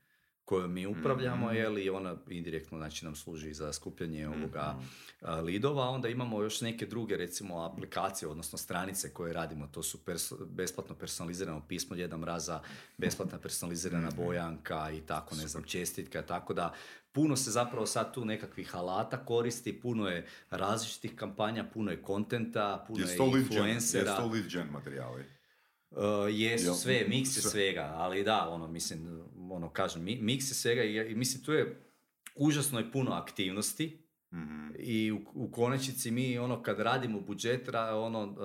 koju 0.48 0.68
mi 0.68 0.88
upravljamo, 0.88 1.46
Mhm. 1.48 1.56
je 1.56 1.70
li 1.70 1.90
ona 1.90 2.16
indirektno 2.30 2.78
znači, 2.78 3.06
nam 3.06 3.16
služi 3.16 3.54
za 3.54 3.74
skupljanje 3.74 4.28
ovoga 4.30 4.76
a, 5.22 5.36
lidova. 5.36 5.84
Onda 5.84 6.08
imamo 6.10 6.42
još 6.42 6.62
neke 6.62 6.86
druge, 6.86 7.18
recimo, 7.18 7.62
aplikacije, 7.62 8.30
odnosno 8.30 8.58
stranice 8.58 9.10
koje 9.10 9.34
radimo. 9.34 9.68
To 9.68 9.84
su 9.84 9.98
perso- 10.00 10.46
besplatno 10.46 10.96
personalizirano 10.96 11.62
pismo 11.62 11.96
Djeda 11.96 12.18
Mraza, 12.18 12.62
besplatna 12.98 13.38
personalizirana 13.40 14.08
Mhm. 14.08 14.18
bojanka 14.18 14.92
i 14.92 15.02
tako, 15.02 15.36
ne 15.36 15.48
znam, 15.48 15.64
čestitka, 15.64 16.22
tako 16.22 16.54
da 16.54 16.74
puno 17.12 17.36
se 17.36 17.52
zapravo 17.52 17.86
sad 17.86 18.14
tu 18.14 18.26
nekakvih 18.26 18.76
alata 18.76 19.18
koristi, 19.18 19.74
puno 19.74 20.08
je 20.08 20.28
različitih 20.50 21.16
kampanja, 21.16 21.64
puno 21.66 21.92
je 21.92 22.02
kontenta, 22.02 22.86
puno 22.88 23.00
je 23.02 23.18
gen, 23.18 23.42
influencera. 23.42 24.16
to 24.16 24.26
lead 24.26 24.48
gen 24.48 24.68
materijali? 24.70 25.24
Uh, 25.91 25.97
jesu 26.30 26.73
sve, 26.73 27.06
miks 27.08 27.30
je 27.30 27.41
Sve. 27.41 27.52
svega, 27.52 27.93
ali 27.93 28.23
da, 28.23 28.50
ono, 28.50 28.67
mislim, 28.67 29.21
ono, 29.52 29.69
kažem, 29.69 30.04
mi- 30.04 30.17
miks 30.17 30.45
je 30.45 30.56
svega 30.56 30.84
i, 30.84 31.12
i 31.12 31.15
mislim, 31.15 31.43
tu 31.43 31.54
je 31.54 31.82
užasno 32.36 32.80
je 32.80 32.91
puno 32.91 33.12
aktivnosti 33.13 34.04
Mhm. 34.34 34.67
i 34.76 35.12
u, 35.12 35.19
u 35.36 35.52
konačnici 35.52 36.12
mi, 36.12 36.38
ono, 36.38 36.62
kad 36.63 36.80
radimo 36.80 37.19
budžet, 37.21 37.69
ono, 37.95 38.23
uh, 38.23 38.36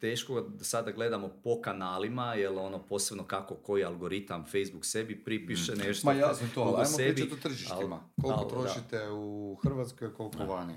teško 0.00 0.40
da 0.40 0.64
sada 0.64 0.90
gledamo 0.92 1.28
po 1.44 1.60
kanalima, 1.60 2.34
jer 2.34 2.52
ono, 2.52 2.78
posebno 2.80 3.24
kako 3.24 3.54
koji 3.54 3.84
algoritam 3.84 4.44
Facebook 4.44 4.84
sebi 4.84 5.24
pripiše 5.24 5.72
nešto. 5.76 6.06
Ma 6.06 6.14
jasno 6.14 6.48
to, 6.54 6.60
ali 6.62 6.74
ajmo 6.74 6.84
sebi, 6.86 7.14
pričati 7.14 7.34
o 7.34 7.36
tržištima. 7.38 8.10
koliko 8.16 8.40
al- 8.40 8.44
da. 8.44 8.48
trošite 8.50 9.08
u 9.10 9.56
Hrvatskoj, 9.56 10.14
koliko 10.14 10.44
vani. 10.44 10.74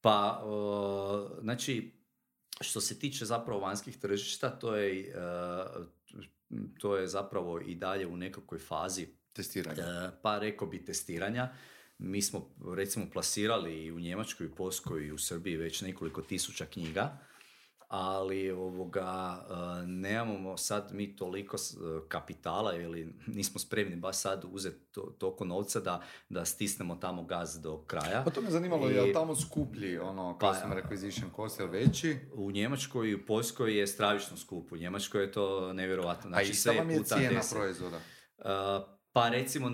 Pa, 0.00 0.42
uh, 0.44 1.40
znači, 1.40 1.97
što 2.60 2.80
se 2.80 2.98
tiče 2.98 3.24
zapravo 3.24 3.60
vanjskih 3.60 3.98
tržišta, 3.98 4.50
to 4.50 4.76
je, 4.76 5.14
uh, 5.16 5.86
to 6.80 6.96
je 6.96 7.06
zapravo 7.06 7.60
i 7.60 7.74
dalje 7.74 8.06
u 8.06 8.16
nekakvoj 8.16 8.58
fazi 8.58 9.06
Testiranje. 9.38 9.82
E, 9.82 10.10
pa 10.22 10.38
rekao 10.38 10.68
bi 10.68 10.84
testiranja. 10.84 11.48
Mi 11.98 12.22
smo 12.22 12.50
recimo 12.76 13.06
plasirali 13.12 13.84
i 13.84 13.92
u 13.92 14.00
Njemačkoj, 14.00 14.46
i 14.46 14.50
u 14.50 14.54
Poljskoj 14.54 15.06
i 15.06 15.12
u 15.12 15.18
Srbiji 15.18 15.56
već 15.56 15.82
nekoliko 15.82 16.22
tisuća 16.22 16.66
knjiga, 16.66 17.18
ali 17.88 18.50
ovoga, 18.50 19.38
e, 19.40 19.86
nemamo 19.86 20.56
sad 20.56 20.88
mi 20.92 21.16
toliko 21.16 21.56
e, 21.56 21.58
kapitala 22.08 22.74
ili 22.74 23.14
nismo 23.26 23.60
spremni 23.60 23.96
baš 23.96 24.16
sad 24.16 24.44
uzeti 24.46 24.84
to, 24.84 25.14
toliko 25.18 25.44
novca 25.44 25.80
da, 25.80 26.00
da 26.28 26.44
stisnemo 26.44 26.96
tamo 26.96 27.22
gaz 27.22 27.58
do 27.58 27.78
kraja. 27.78 28.22
Pa 28.24 28.30
to 28.30 28.40
me 28.42 28.50
zanimalo, 28.50 28.90
I- 28.90 28.94
je 28.94 29.02
li 29.02 29.12
tamo 29.12 29.36
skuplji, 29.36 29.98
ono, 29.98 30.38
Pa, 30.38 30.52
customer 30.52 30.78
acquisition 30.78 31.36
cost, 31.36 31.60
je 31.60 31.66
veći? 31.66 32.16
U 32.32 32.50
Njemačkoj 32.50 33.08
i 33.08 33.14
u 33.14 33.26
Poljskoj 33.26 33.78
je 33.78 33.86
stravično 33.86 34.36
skupo. 34.36 34.74
U 34.74 34.78
Njemačkoj 34.78 35.22
je 35.22 35.32
to 35.32 35.72
nevjerojatno. 35.72 36.26
A 36.26 36.30
Znači, 36.30 36.50
ista 36.50 36.70
sve 36.70 36.78
vam 36.78 36.90
je 36.90 37.04
cijena 37.04 37.40
10. 37.40 37.54
proizvoda. 37.54 37.96
Uh, 38.38 38.97
Pa 39.18 39.28
recimo, 39.28 39.70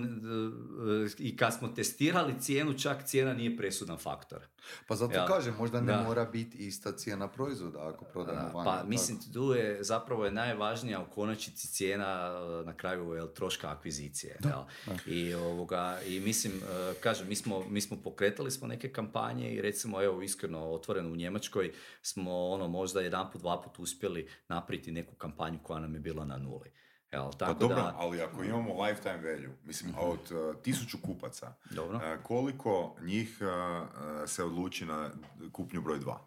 i 1.19 1.37
kad 1.37 1.53
smo 1.53 1.67
testirali 1.67 2.33
cijenu, 2.39 2.73
čak 2.73 3.03
cijena 3.05 3.33
nije 3.33 3.57
presudan 3.57 3.97
faktor. 3.97 4.39
Pa 4.87 4.95
zato 4.95 5.13
Ja. 5.13 5.25
kažem, 5.25 5.55
možda 5.57 5.81
ne 5.81 5.93
Da. 5.93 6.03
mora 6.03 6.25
biti 6.25 6.57
ista 6.57 6.91
cijena 6.91 7.27
proizvoda 7.27 7.87
ako 7.87 8.05
prodajemo 8.05 8.41
Da, 8.43 8.51
vani. 8.51 8.65
Pa 8.65 8.83
mislim, 8.83 9.17
tu 9.33 9.53
je 9.53 9.83
zapravo 9.83 10.25
je 10.25 10.31
najvažnija 10.31 11.01
u 11.01 11.05
konačnici 11.05 11.67
cijena 11.67 12.31
e, 12.61 12.65
na 12.65 12.73
kraju 12.73 13.13
jel, 13.13 13.27
troška 13.27 13.69
akvizicije. 13.69 14.37
jel. 14.43 14.59
I, 15.07 15.33
ovoga, 15.33 15.99
I 16.07 16.19
mislim, 16.19 16.53
e, 16.53 16.93
kažem, 16.93 17.27
mi 17.27 17.35
smo, 17.35 17.63
mi 17.69 17.81
smo 17.81 17.97
pokretali 17.97 18.51
smo 18.51 18.67
neke 18.67 18.89
kampanje 18.89 19.51
i 19.51 19.61
recimo, 19.61 20.03
evo, 20.03 20.21
iskreno, 20.21 20.59
otvoreno 20.65 21.09
u 21.09 21.15
Njemačkoj 21.15 21.71
smo 22.01 22.47
ono 22.47 22.67
možda 22.67 23.01
jedan 23.01 23.31
put, 23.31 23.41
dva 23.41 23.61
put 23.61 23.79
uspjeli 23.79 24.27
napraviti 24.47 24.91
neku 24.91 25.15
kampanju 25.15 25.59
koja 25.63 25.79
nam 25.79 25.93
je 25.93 25.99
bila 25.99 26.25
na 26.25 26.37
nuli. 26.37 26.71
Jel, 27.15 27.31
Pa 27.31 27.37
tako 27.37 27.59
dobro, 27.59 27.75
da, 27.75 27.87
Mhm. 27.87 27.95
ali 27.97 28.21
ako 28.21 28.43
imamo 28.43 28.83
lifetime 28.83 29.17
value, 29.17 29.55
mislim, 29.65 29.93
a 29.95 29.99
od 29.99 30.31
uh, 30.31 30.61
tisuću 30.61 30.97
kupaca, 31.01 31.53
Dobro. 31.71 31.97
uh, 31.97 32.23
koliko 32.23 32.95
njih 33.01 33.37
uh, 33.41 33.87
se 34.29 34.43
odluči 34.43 34.85
na 34.85 35.09
kupnju 35.51 35.81
broj 35.81 35.99
dva? 35.99 36.19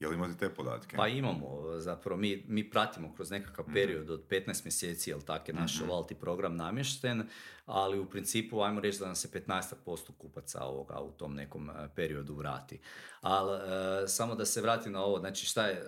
Jel 0.00 0.12
imate 0.12 0.34
te 0.34 0.54
podatke? 0.54 0.96
Pa 0.96 1.08
imamo, 1.08 1.46
zapravo 1.78 2.20
mi, 2.20 2.44
mi 2.48 2.70
pratimo 2.70 3.14
kroz 3.14 3.30
nekakav 3.30 3.64
period 3.74 4.10
od 4.10 4.28
15 4.28 4.64
mjeseci, 4.64 5.10
jel 5.10 5.20
tak 5.20 5.48
je 5.48 5.54
naš 5.54 5.80
loyalty 5.80 6.14
program 6.14 6.56
namješten, 6.56 7.28
ali 7.66 7.98
u 7.98 8.10
principu 8.10 8.60
ajmo 8.60 8.80
reći 8.80 8.98
da 8.98 9.06
nam 9.06 9.14
se 9.14 9.28
15% 9.28 9.74
kupaca 10.18 10.64
ovoga 10.64 11.00
u 11.00 11.10
tom 11.10 11.34
nekom 11.34 11.70
periodu 11.94 12.34
vrati. 12.34 12.80
Ali 13.20 13.58
e, 14.04 14.08
samo 14.08 14.34
da 14.34 14.44
se 14.46 14.60
vratim 14.60 14.92
na 14.92 15.04
ovo, 15.04 15.18
znači 15.18 15.46
šta 15.46 15.66
je, 15.66 15.74
e, 15.74 15.82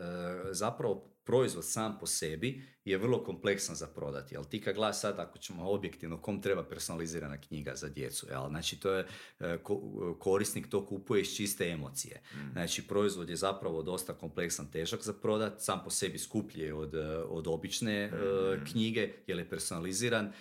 zapravo 0.51 1.05
proizvod 1.27 1.65
sam 1.65 1.97
po 2.01 2.07
sebi 2.07 2.63
je 2.85 2.99
vrlo 2.99 3.25
kompleksan 3.25 3.77
za 3.77 3.87
prodati, 3.87 4.35
jel 4.35 4.45
ti 4.45 4.61
kad 4.61 4.75
gledaš 4.75 5.01
sad 5.01 5.19
ako 5.19 5.39
ćemo 5.39 5.71
objektivno 5.71 6.23
kom 6.23 6.43
treba 6.43 6.65
personalizirana 6.65 7.41
knjiga 7.41 7.75
za 7.75 7.89
djecu, 7.89 8.27
jel? 8.31 8.49
znači 8.49 8.81
to 8.81 8.93
je 8.93 9.07
e, 9.41 9.59
ko- 9.63 10.17
korisnik 10.21 10.69
to 10.71 10.87
kupuje 10.87 11.23
iz 11.23 11.37
čiste 11.37 11.69
emocije. 11.69 12.21
Znači 12.53 12.87
proizvod 12.87 13.31
je 13.31 13.37
zapravo 13.37 13.83
dosta 13.83 14.15
kompleksan, 14.15 14.71
težak 14.71 15.03
za 15.03 15.13
prodat, 15.13 15.63
sam 15.63 15.81
po 15.85 15.91
sebi 15.91 16.19
skuplji 16.19 16.63
je 16.63 16.75
od, 16.75 16.95
e, 16.95 17.17
od 17.19 17.47
obične 17.47 17.95
e, 17.95 18.11
knjige 18.73 19.13
jer 19.27 19.39
je 19.39 19.51
personaliziran, 19.51 20.27
e, 20.27 20.33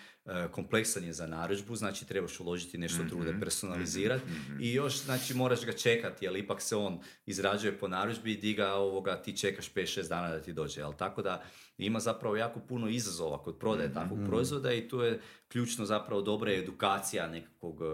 kompleksan 0.52 1.04
je 1.04 1.14
za 1.14 1.28
narudžbu, 1.28 1.76
znači 1.76 2.06
trebaš 2.06 2.40
uložiti 2.40 2.78
nešto 2.78 3.04
truda 3.10 3.34
personalizirati 3.40 4.24
i 4.60 4.74
još 4.74 5.04
znači 5.04 5.34
moraš 5.34 5.66
ga 5.66 5.74
čekati 5.74 6.26
jer 6.26 6.36
ipak 6.36 6.62
se 6.62 6.76
on 6.76 7.00
izrađuje 7.26 7.78
po 7.78 7.88
narudžbi 7.88 8.32
i 8.32 8.38
di 8.38 8.54
ga 8.54 8.74
ovoga 8.74 9.22
ti 9.22 9.38
čekaš 9.38 9.74
5-6 9.74 10.10
dana 10.10 10.30
da 10.30 10.42
ti 10.42 10.54
dođe, 10.54 10.82
jel? 10.82 10.94
tako 10.94 11.22
da 11.22 11.44
ima 11.78 12.00
zapravo 12.00 12.36
jako 12.36 12.60
puno 12.60 12.90
izazova 12.90 13.44
kod 13.44 13.58
prodaje 13.60 13.94
takvog 13.94 14.20
proizvoda 14.26 14.74
i 14.74 14.88
tu 14.88 15.02
je 15.02 15.20
ključno 15.48 15.86
zapravo 15.86 16.22
dobra 16.22 16.52
edukacija 16.52 17.28
nekakvog 17.28 17.82
e, 17.82 17.86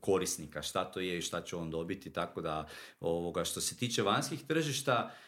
korisnika 0.00 0.62
šta 0.62 0.84
to 0.84 1.00
je 1.00 1.18
i 1.18 1.22
šta 1.22 1.42
će 1.42 1.56
on 1.56 1.70
dobiti, 1.70 2.12
tako 2.12 2.40
da 2.40 2.68
ovoga, 3.00 3.44
što 3.44 3.60
se 3.60 3.76
tiče 3.76 4.02
vanjskih 4.02 4.44
tržišta 4.46 5.10
e, 5.10 5.14
e, 5.14 5.27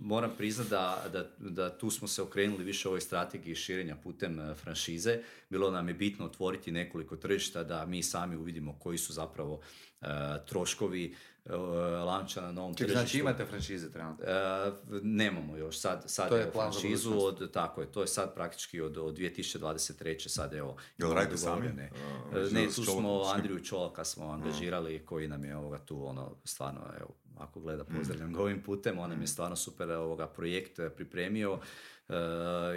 moram 0.00 0.30
priznati 0.38 0.70
da, 0.70 1.04
da, 1.12 1.30
da 1.38 1.78
tu 1.78 1.90
smo 1.90 2.08
se 2.08 2.22
okrenuli 2.22 2.64
više 2.64 2.88
ovoj 2.88 3.00
strategiji 3.00 3.54
širenja 3.54 3.96
putem 3.96 4.40
e, 4.40 4.54
franšize. 4.54 5.18
Bilo 5.50 5.70
nam 5.70 5.88
je 5.88 5.94
bitno 5.94 6.24
otvoriti 6.26 6.72
nekoliko 6.72 7.16
tržišta 7.16 7.64
da 7.64 7.86
mi 7.86 8.02
sami 8.02 8.36
uvidimo 8.36 8.78
koji 8.78 8.98
su 8.98 9.12
zapravo 9.12 9.60
e, 10.00 10.06
troškovi 10.46 11.14
e, 11.50 11.56
lanča 11.96 12.40
na 12.40 12.52
novom 12.52 12.74
Ček, 12.74 12.86
tržištu. 12.86 13.00
znači 13.00 13.18
imate 13.18 13.44
franšize 13.44 13.92
trenutno? 13.92 14.24
E, 14.24 14.72
nemamo 15.02 15.56
još, 15.56 15.78
sad, 15.78 16.02
sad 16.06 16.28
To 16.28 16.36
je 16.36 16.50
franšizu 16.52 17.18
od, 17.18 17.52
tako 17.52 17.80
je, 17.80 17.86
to 17.92 18.00
je 18.00 18.06
sad 18.06 18.34
praktički 18.34 18.80
od, 18.80 18.98
od 18.98 19.18
2023. 19.18 20.28
sad 20.28 20.54
evo. 20.54 20.76
Jel 20.98 21.12
radite 21.12 21.36
sami? 21.36 21.54
dogovorene. 21.68 21.90
E, 22.34 22.38
E, 22.38 22.50
ne, 22.50 22.66
tu 22.66 22.84
smo? 22.84 23.22
Andriju 23.34 23.64
Čolaka 23.64 24.04
smo 24.04 24.30
angažirali 24.30 25.02
koji 25.06 25.28
nam 25.28 25.44
je 25.44 25.56
ovoga 25.56 25.78
tu 25.78 26.06
ono 26.06 26.36
stvarno 26.44 26.80
evo 27.00 27.14
ako 27.38 27.60
gleda 27.60 27.84
pozdravljam 27.84 28.32
ga 28.32 28.42
ovim 28.42 28.62
putem, 28.62 28.98
on 28.98 29.10
nam 29.10 29.20
je 29.20 29.26
stvarno 29.26 29.56
super 29.56 29.90
ovoga 29.90 30.26
projekt 30.26 30.80
pripremio 30.96 31.58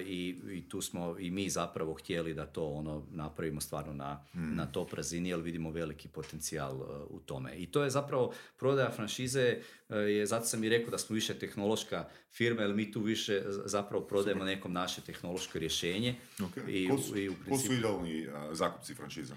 i, 0.05 0.41
i 0.51 0.69
tu 0.69 0.81
smo 0.81 1.15
i 1.19 1.31
mi 1.31 1.49
zapravo 1.49 1.93
htjeli 1.93 2.33
da 2.33 2.45
to 2.45 2.65
ono 2.65 3.07
napravimo 3.11 3.61
stvarno 3.61 3.93
na, 3.93 4.25
na 4.33 4.65
top 4.65 4.93
razini 4.93 5.29
jer 5.29 5.39
vidimo 5.39 5.71
veliki 5.71 6.07
potencijal 6.07 6.75
e, 6.75 7.03
u 7.09 7.19
tome. 7.19 7.55
I 7.55 7.71
to 7.71 7.83
je 7.83 7.89
zapravo 7.89 8.33
prodaja 8.57 8.91
franšize 8.91 9.61
e, 9.89 9.95
je, 9.95 10.25
zato 10.25 10.45
sam 10.45 10.63
i 10.63 10.69
rekao 10.69 10.91
da 10.91 10.97
smo 10.97 11.13
više 11.13 11.39
tehnološka 11.39 12.09
firma 12.31 12.61
jer 12.61 12.73
mi 12.73 12.91
tu 12.91 13.01
više 13.01 13.43
zapravo 13.65 14.07
prodajemo 14.07 14.43
nekom 14.43 14.73
naše 14.73 15.01
tehnološko 15.01 15.59
rješenje 15.59 16.15
Ok. 16.43 16.57
i, 16.67 16.89
ko, 16.89 16.97
su, 16.97 17.17
i 17.17 17.29
u 17.29 17.33
ko 17.33 17.37
su 17.37 17.45
principu 17.45 17.73
idealni 17.73 18.27
a, 18.27 18.55
zakupci 18.55 18.93
franšiza? 18.93 19.35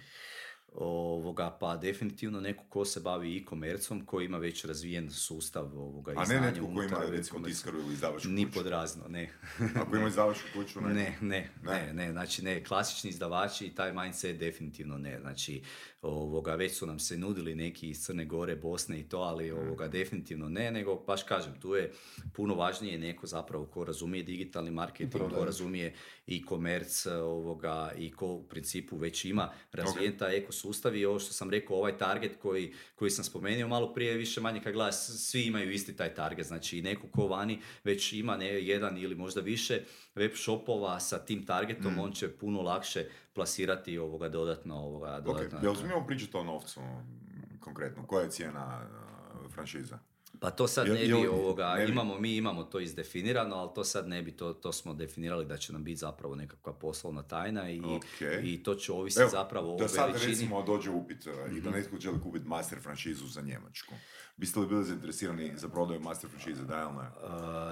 Ovoga, 0.74 1.56
pa 1.60 1.76
definitivno 1.76 2.40
neko 2.40 2.64
ko 2.68 2.84
se 2.84 3.00
bavi 3.00 3.36
e-commerceom, 3.36 4.06
koji 4.06 4.24
ima 4.24 4.38
već 4.38 4.64
razvijen 4.64 5.10
sustav 5.10 5.78
ovoga 5.78 6.14
A 6.16 6.24
ne 6.24 6.40
netko 6.40 6.66
koji 6.74 6.86
ima 6.86 6.98
recimo 7.10 7.46
tiskaru 7.46 7.78
ili 7.78 7.92
izdavačku 7.94 8.28
Ni 8.28 8.44
kuću. 8.44 8.58
pod 8.58 8.66
razno, 8.66 9.04
ne. 9.08 9.30
Ako 9.80 9.96
ima 9.96 10.08
izdavačku 10.08 10.44
kuću, 10.54 10.80
ne. 10.80 10.94
Ne, 10.94 11.16
ne, 11.20 11.50
Ne? 11.62 11.86
ne, 11.86 11.92
ne, 11.92 12.12
znači 12.12 12.42
ne, 12.44 12.64
klasični 12.64 13.10
izdavači 13.10 13.66
i 13.66 13.74
taj 13.74 13.92
mindset 13.92 14.38
definitivno 14.38 14.98
ne, 14.98 15.20
znači 15.20 15.62
ovoga, 16.02 16.54
već 16.54 16.72
su 16.72 16.86
nam 16.86 16.98
se 16.98 17.18
nudili 17.18 17.54
neki 17.54 17.88
iz 17.88 18.04
Crne 18.04 18.24
Gore, 18.24 18.56
Bosne 18.56 19.00
i 19.00 19.08
to, 19.08 19.18
ali 19.18 19.50
ovoga, 19.50 19.88
definitivno 19.88 20.48
ne, 20.48 20.70
nego 20.70 20.94
baš 20.94 21.22
kažem, 21.22 21.60
tu 21.60 21.74
je 21.74 21.92
puno 22.34 22.54
važnije 22.54 22.98
neko 22.98 23.26
zapravo 23.26 23.66
ko 23.66 23.84
razumije 23.84 24.22
digitalni 24.22 24.70
marketing, 24.70 25.30
ko 25.38 25.44
razumije 25.44 25.94
e-commerce 26.26 27.14
ovoga, 27.14 27.92
i 27.98 28.12
ko 28.12 28.26
u 28.26 28.48
principu 28.48 28.96
već 28.96 29.24
ima 29.24 29.50
razvijen 29.72 30.18
taj 30.18 30.36
ekosustav 30.36 30.96
i 30.96 31.04
ovo 31.04 31.18
što 31.18 31.32
sam 31.32 31.50
rekao, 31.50 31.76
ovaj 31.76 31.98
target 31.98 32.36
koji, 32.42 32.72
koji 32.94 33.10
sam 33.10 33.24
spomenuo 33.24 33.68
malo 33.68 33.92
prije, 33.94 34.14
više 34.14 34.40
manje 34.40 34.60
kad 34.60 34.72
gledaš, 34.72 34.94
svi 35.06 35.42
imaju 35.42 35.70
isti 35.70 35.96
taj 35.96 36.14
target, 36.14 36.46
znači 36.46 36.78
i 36.78 36.82
neko 36.82 37.06
ko 37.08 37.26
vani 37.26 37.58
već 37.84 38.12
ima 38.12 38.36
ne, 38.36 38.46
jedan 38.46 38.98
ili 38.98 39.14
možda 39.14 39.40
više 39.40 39.80
web 40.14 40.32
shopova 40.34 41.00
sa 41.00 41.18
tim 41.18 41.46
targetom, 41.46 41.98
on 41.98 42.12
će 42.12 42.28
puno 42.28 42.62
lakše 42.62 43.08
plasirati 43.32 43.98
ovoga 43.98 44.28
dodatno 44.28 44.76
ovoga 44.76 45.20
dodatno. 45.20 45.58
jel 45.62 45.74
smijemo 45.76 46.06
pričati 46.06 46.36
o 46.36 46.44
novcu 46.44 46.80
konkretno? 47.60 48.06
Koja 48.06 48.22
je 48.22 48.30
cijena 48.30 48.60
a, 48.60 48.82
franšiza? 49.48 49.98
Pa 50.40 50.50
to 50.50 50.66
sad 50.66 50.88
ne 50.88 50.94
bi 50.96 51.26
ovoga, 51.26 51.74
ne 51.74 51.86
bi- 51.86 51.92
imamo, 51.92 52.18
mi 52.18 52.36
imamo 52.36 52.64
to 52.64 52.80
izdefinirano, 52.80 53.56
ali 53.56 53.70
to 53.74 53.84
sad 53.84 54.08
ne 54.08 54.22
bi, 54.22 54.32
to, 54.32 54.52
to 54.52 54.72
smo 54.72 54.94
definirali 54.94 55.44
da 55.44 55.56
će 55.56 55.72
nam 55.72 55.84
biti 55.84 55.96
zapravo 55.96 56.34
nekakva 56.34 56.72
poslovna 56.72 57.22
tajna 57.22 57.70
i, 57.70 57.80
Ok. 57.80 58.04
i 58.42 58.62
to 58.62 58.74
će 58.74 58.92
ovisiti 58.92 59.30
zapravo 59.30 59.74
o 59.74 59.78
da 59.78 59.88
sad 59.88 60.06
veličini. 60.06 60.32
recimo 60.32 60.62
dođe 60.62 60.90
upit 60.90 61.26
a, 61.26 61.30
i 61.48 61.60
da 61.60 61.70
Mhm. 61.70 61.78
netko 61.78 61.96
želi 61.98 62.20
kupiti 62.20 62.46
master 62.46 62.78
franšizu 62.80 63.26
za 63.26 63.40
Njemačku. 63.42 63.94
Biste 64.42 64.60
li 64.60 64.66
bili 64.66 64.84
zainteresirani 64.84 65.52
za 65.56 65.68
prodaju 65.68 66.00
master 66.00 66.30
franšize, 66.30 66.62
ne? 66.62 66.74
Uh, 66.74 67.04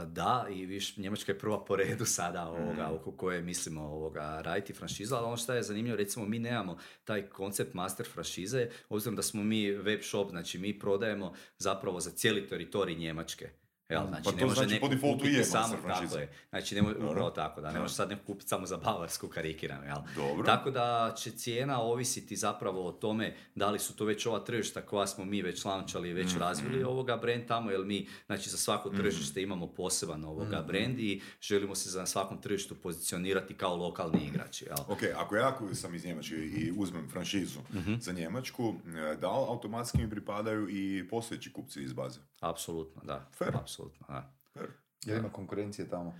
da, 0.08 0.46
i 0.50 0.66
viš, 0.66 0.96
Njemačka 0.96 1.32
je 1.32 1.38
prva 1.38 1.64
po 1.64 1.76
redu 1.76 2.04
sada 2.04 2.48
ovoga, 2.48 2.82
Mhm. 2.86 2.94
oko 2.94 3.12
koje 3.12 3.42
mislimo 3.42 3.82
ovoga, 3.82 4.40
raditi 4.40 4.72
franšizu, 4.72 5.14
ali 5.14 5.26
ono 5.26 5.36
što 5.36 5.54
je 5.54 5.62
zanimljivo, 5.62 5.96
recimo 5.96 6.26
mi 6.26 6.38
nemamo 6.38 6.76
taj 7.04 7.26
koncept 7.26 7.74
master 7.74 8.06
franšize, 8.06 8.68
obzirom 8.88 9.16
da 9.16 9.22
smo 9.22 9.42
mi 9.42 9.70
web 9.70 10.00
shop, 10.02 10.30
znači 10.30 10.58
mi 10.58 10.78
prodajemo 10.78 11.32
zapravo 11.58 12.00
za 12.00 12.10
cijeli 12.10 12.48
teritorij 12.48 12.94
Njemačke. 12.94 13.50
Jel, 13.90 14.06
znači, 14.08 14.24
Pa 14.24 14.30
to 14.30 14.36
ne 14.36 14.44
može 14.44 14.54
znači 14.56 14.80
po 14.80 14.88
defaultu 14.88 15.26
je 15.26 15.44
samo, 15.44 15.74
tako 15.88 16.16
je. 16.16 16.32
Znači, 16.50 16.74
ne 16.74 16.82
može, 16.82 16.96
upravo 16.96 17.30
tako, 17.30 17.60
da, 17.60 17.72
ne 17.72 17.80
može 17.80 17.94
sad 17.94 18.08
neko 18.08 18.22
kupiti 18.24 18.48
samo 18.48 18.66
za 18.66 18.76
Bavarsku, 18.76 19.28
karikiram, 19.28 19.84
jel? 19.84 19.96
Dobro. 20.16 20.46
Tako 20.46 20.70
da 20.70 21.14
će 21.16 21.30
cijena 21.30 21.80
ovisiti 21.80 22.36
zapravo 22.36 22.86
o 22.86 22.92
tome 22.92 23.34
da 23.54 23.70
li 23.70 23.78
su 23.78 23.96
to 23.96 24.04
već 24.04 24.26
ova 24.26 24.38
tržišta 24.40 24.82
koja 24.82 25.06
smo 25.06 25.24
mi 25.24 25.42
već 25.42 25.64
lančali 25.64 26.10
i 26.10 26.12
Mm, 26.12 26.16
već 26.16 26.36
razvili 26.36 26.84
ovoga 26.84 27.16
brand 27.16 27.46
tamo, 27.46 27.70
jer 27.70 27.80
mi 27.80 28.06
znači 28.26 28.50
za 28.50 28.56
svako 28.56 28.90
tržište 28.90 29.42
imamo 29.42 29.66
poseban 29.66 30.20
Mm, 30.20 30.24
ovoga 30.24 30.62
brand 30.62 30.98
i 30.98 31.22
želimo 31.40 31.74
se 31.74 31.90
za 31.90 32.06
svakom 32.06 32.40
tržištu 32.40 32.74
pozicionirati 32.74 33.54
kao 33.54 33.76
lokalni 33.76 34.24
igrači. 34.24 34.64
Jel? 34.64 34.76
Ok, 34.88 34.98
ako 35.16 35.36
ja 35.36 35.52
sam 35.72 35.94
iz 35.94 36.04
Njemačke 36.04 36.34
i 36.36 36.72
uzmem 36.76 37.08
franšizu 37.08 37.58
Mhm. 37.72 37.94
za 37.94 38.12
Njemačku, 38.12 38.74
e, 38.86 39.16
da 39.16 39.30
li 39.30 39.44
automatski 39.48 39.98
mi 39.98 40.10
pripadaju 40.10 40.68
i 40.70 41.08
postojeći 41.08 41.52
kupci 41.52 41.82
iz 41.82 41.92
baze? 41.92 42.20
Apsolutno, 42.40 43.02
da. 43.04 43.28
Fair. 43.32 43.50
Apsolutno, 43.54 43.79
da. 44.08 44.34
Fair. 44.52 44.70
Jel 45.04 45.18
ima 45.18 45.32
konkurencije 45.32 45.88
tamo? 45.88 46.14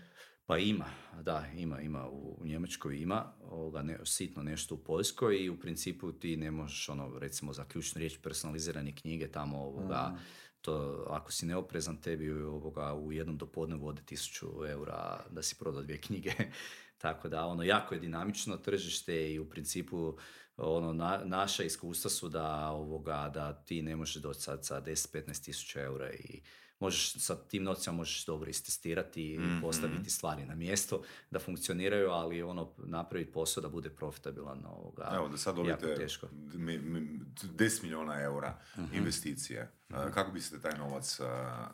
Pa 0.47 0.59
ima, 0.59 0.85
da, 1.23 1.47
ima, 1.57 1.81
ima. 1.81 2.09
U, 2.09 2.37
u 2.41 2.47
Njemačkoj 2.47 2.99
ima, 2.99 3.33
ovoga, 3.41 3.83
ne, 3.83 3.99
sitno 4.05 4.43
nešto 4.43 4.75
u 4.75 4.79
Poljskoj 4.79 5.45
i 5.45 5.51
u 5.51 5.61
principu 5.61 6.13
ti 6.13 6.37
ne 6.37 6.51
možeš, 6.51 6.89
ono, 6.89 7.19
recimo 7.19 7.53
za 7.53 7.65
ključnu 7.65 7.99
riječ 7.99 8.19
personalizirane 8.23 8.97
knjige 8.97 9.29
tamo, 9.29 9.59
ovoga, 9.59 10.19
to 10.61 11.05
ako 11.11 11.33
si 11.33 11.47
neoprezan 11.47 11.97
tebi 11.97 12.33
ovoga, 12.33 12.95
u 12.95 13.13
jednom 13.13 13.39
dopodne 13.39 13.77
vode 13.77 14.03
tisuću 14.03 14.47
eura 14.69 15.25
da 15.31 15.43
si 15.43 15.57
prodao 15.59 15.83
dvije 15.83 16.01
knjige. 16.01 16.33
Tako 17.03 17.29
da, 17.29 17.47
ono, 17.47 17.63
jako 17.63 17.95
je 17.95 18.01
dinamično 18.01 18.57
tržište 18.57 19.33
i 19.33 19.39
u 19.39 19.51
principu 19.51 20.17
ono, 20.57 20.93
na, 20.93 21.21
naša 21.25 21.63
iskustva 21.63 22.11
su 22.11 22.29
da, 22.29 22.69
ovoga, 22.71 23.31
da 23.35 23.53
ti 23.65 23.83
ne 23.83 23.97
možeš 23.97 24.23
doći 24.23 24.41
sad 24.41 24.67
sa 24.67 24.83
10-15 24.83 25.45
tisuća 25.45 25.81
eura 25.81 26.13
i 26.13 26.43
možeš 26.81 27.12
sa 27.12 27.37
tim 27.39 27.62
novcima 27.62 27.93
možeš 27.95 28.24
dobro 28.24 28.51
istestirati 28.51 29.22
i 29.24 29.39
Mhm. 29.39 29.61
postaviti 29.61 30.11
stvari 30.11 30.45
na 30.45 30.55
mjesto 30.55 31.03
da 31.31 31.39
funkcioniraju, 31.39 32.11
ali 32.11 32.43
ono 32.43 32.72
napraviti 32.78 33.33
posao 33.33 33.61
da 33.61 33.68
bude 33.68 33.91
profitabilan 33.91 34.64
ovoga, 34.66 35.12
Evo, 35.12 35.28
da 35.28 35.37
sad 35.37 35.57
dobijete 35.57 35.95
teško. 35.95 36.26
mi- 36.55 36.78
mi- 36.78 37.20
10 37.45 37.83
milijuna 37.83 38.20
eura 38.20 38.59
Mhm. 38.76 38.95
investicije. 38.95 39.70
A, 39.89 40.11
Kako 40.11 40.33
biste 40.33 40.61
taj 40.61 40.78
novac 40.78 41.20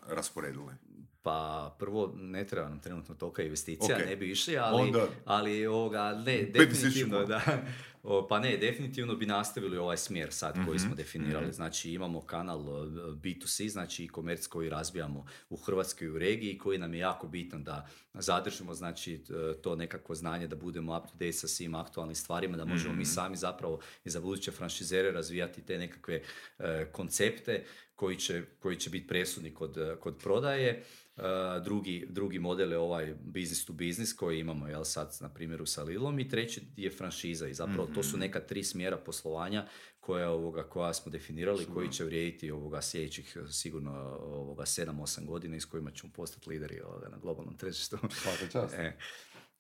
rasporedili? 0.07 0.73
Pa 1.23 1.77
prvo 1.79 2.13
ne 2.17 2.45
treba 2.45 2.69
nam 2.69 2.81
trenutno 2.81 3.15
toliko 3.15 3.43
investicija, 3.43 3.97
Ok. 3.97 4.07
ne 4.07 4.17
bi 4.17 4.31
išli, 4.31 4.59
ali, 4.59 4.83
Onda- 4.83 5.07
ali 5.25 5.67
ovoga, 5.67 6.13
ne, 6.17 6.43
definitivno, 6.45 7.25
da. 7.25 7.41
O, 8.09 8.27
pa 8.29 8.39
ne, 8.39 8.57
definitivno 8.57 9.15
bi 9.15 9.27
nastavili 9.27 9.77
ovaj 9.79 9.97
smjer 9.97 10.33
sad 10.33 10.55
koji 10.57 10.77
Mhm, 10.77 10.87
smo 10.87 10.95
definirali. 10.95 11.53
Znači 11.53 11.91
imamo 11.91 12.21
kanal 12.21 12.61
o, 12.61 12.87
B2C, 13.13 13.69
znači 13.69 14.05
e-commerce 14.05 14.49
koji 14.49 14.69
razvijamo 14.71 15.27
u 15.51 15.57
Hrvatskoj 15.57 16.07
i 16.07 16.11
u 16.11 16.19
regiji 16.19 16.59
koji 16.59 16.79
nam 16.79 16.95
je 16.95 17.01
jako 17.01 17.29
bitan 17.29 17.65
da 17.65 17.89
zadržimo 18.15 18.75
znači 18.75 19.25
to 19.63 19.77
nekakvo 19.77 20.15
znanje 20.15 20.47
da 20.49 20.57
budemo 20.57 20.97
up 20.97 21.05
to 21.05 21.13
date 21.13 21.33
sa 21.33 21.49
svim 21.49 21.75
aktualnim 21.75 22.15
stvarima, 22.15 22.57
da 22.57 22.65
možemo 22.65 22.91
Mhm. 22.91 22.99
mi 22.99 23.05
sami 23.05 23.37
zapravo 23.37 23.81
i 24.05 24.11
za 24.11 24.21
buduće 24.21 24.51
franšizere 24.51 25.11
razvijati 25.11 25.63
te 25.63 25.79
nekakve 25.79 26.23
e, 26.59 26.87
koncepte 26.93 27.65
koji 27.97 28.17
će, 28.17 28.43
koji 28.59 28.77
će 28.77 28.91
biti 28.91 29.07
presudni 29.07 29.55
kod, 29.55 29.79
e, 29.79 29.97
kod 30.01 30.19
prodaje. 30.19 30.83
E, 31.17 31.23
drugi, 31.65 32.07
drugi 32.11 32.39
model 32.39 32.73
je 32.73 32.79
ovaj 32.79 33.15
business 33.25 33.65
to 33.65 33.73
business 33.73 34.13
koji 34.13 34.41
imamo 34.41 34.69
jel, 34.69 34.85
sad 34.85 35.17
na 35.21 35.29
primjeru 35.29 35.67
sa 35.67 35.83
Lilom 35.83 36.19
i 36.19 36.29
treći 36.29 36.61
je 36.77 36.91
franšiza 36.91 37.49
i 37.49 37.55
zapravo 37.55 37.87
to 37.87 38.01
Mhm. 38.01 38.03
su 38.03 38.17
neka 38.17 38.41
tri 38.41 38.65
smjera 38.65 38.97
poslovanja 38.97 39.67
koja, 40.01 40.31
ovoga, 40.31 40.63
koja 40.63 40.95
smo 40.95 41.13
definirali 41.13 41.67
koji 41.75 41.89
će 41.93 42.05
vrijediti 42.05 42.51
ovoga 42.51 42.83
sljedećih 42.83 43.37
e, 43.37 43.53
sigurno 43.53 43.93
ovoga 44.21 44.65
7-8 44.65 45.27
godina 45.27 45.57
i 45.57 45.61
s 45.61 45.65
kojima 45.65 45.91
ćemo 45.91 46.13
postati 46.13 46.51
lideri 46.51 46.81
ovoga, 46.81 47.09
na 47.09 47.17
globalnom 47.17 47.57
tržištu. 47.57 47.99
Svaka 48.11 48.47
čast. 48.53 48.75
e, 48.79 48.97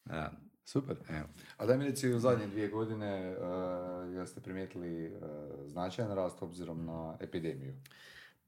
a, 0.04 0.30
Super. 0.64 0.96
evo. 1.08 1.26
A 1.56 1.66
daj 1.66 1.78
mi 1.78 1.84
reci 1.84 2.12
u 2.12 2.18
zadnje 2.18 2.46
dvije 2.46 2.68
godine 2.68 3.36
uh, 3.38 4.14
jeste 4.14 4.40
primijetili 4.40 5.06
uh, 5.06 5.20
značajan 5.66 6.14
rast 6.14 6.42
obzirom 6.42 6.84
na 6.84 7.16
epidemiju? 7.20 7.74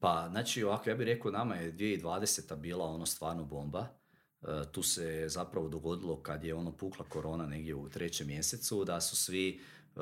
Pa, 0.01 0.28
znači, 0.30 0.64
ovako, 0.64 0.90
ja 0.90 0.96
bih 0.96 1.07
rekao, 1.07 1.30
nama 1.30 1.55
je 1.55 1.72
2020. 1.72 2.57
bila 2.57 2.84
ono 2.84 3.07
stvarno 3.07 3.44
bomba. 3.44 3.86
E, 4.42 4.46
tu 4.72 4.82
se 4.82 5.24
zapravo 5.28 5.68
dogodilo 5.68 6.22
kad 6.22 6.44
je 6.44 6.55
ono 6.55 6.72
pukla 6.72 7.05
korona 7.05 7.46
negdje 7.46 7.74
u 7.74 7.88
trećem 7.88 8.26
mjesecu, 8.26 8.84
da 8.84 9.01
su 9.01 9.16
svi 9.16 9.51
e, 9.51 10.01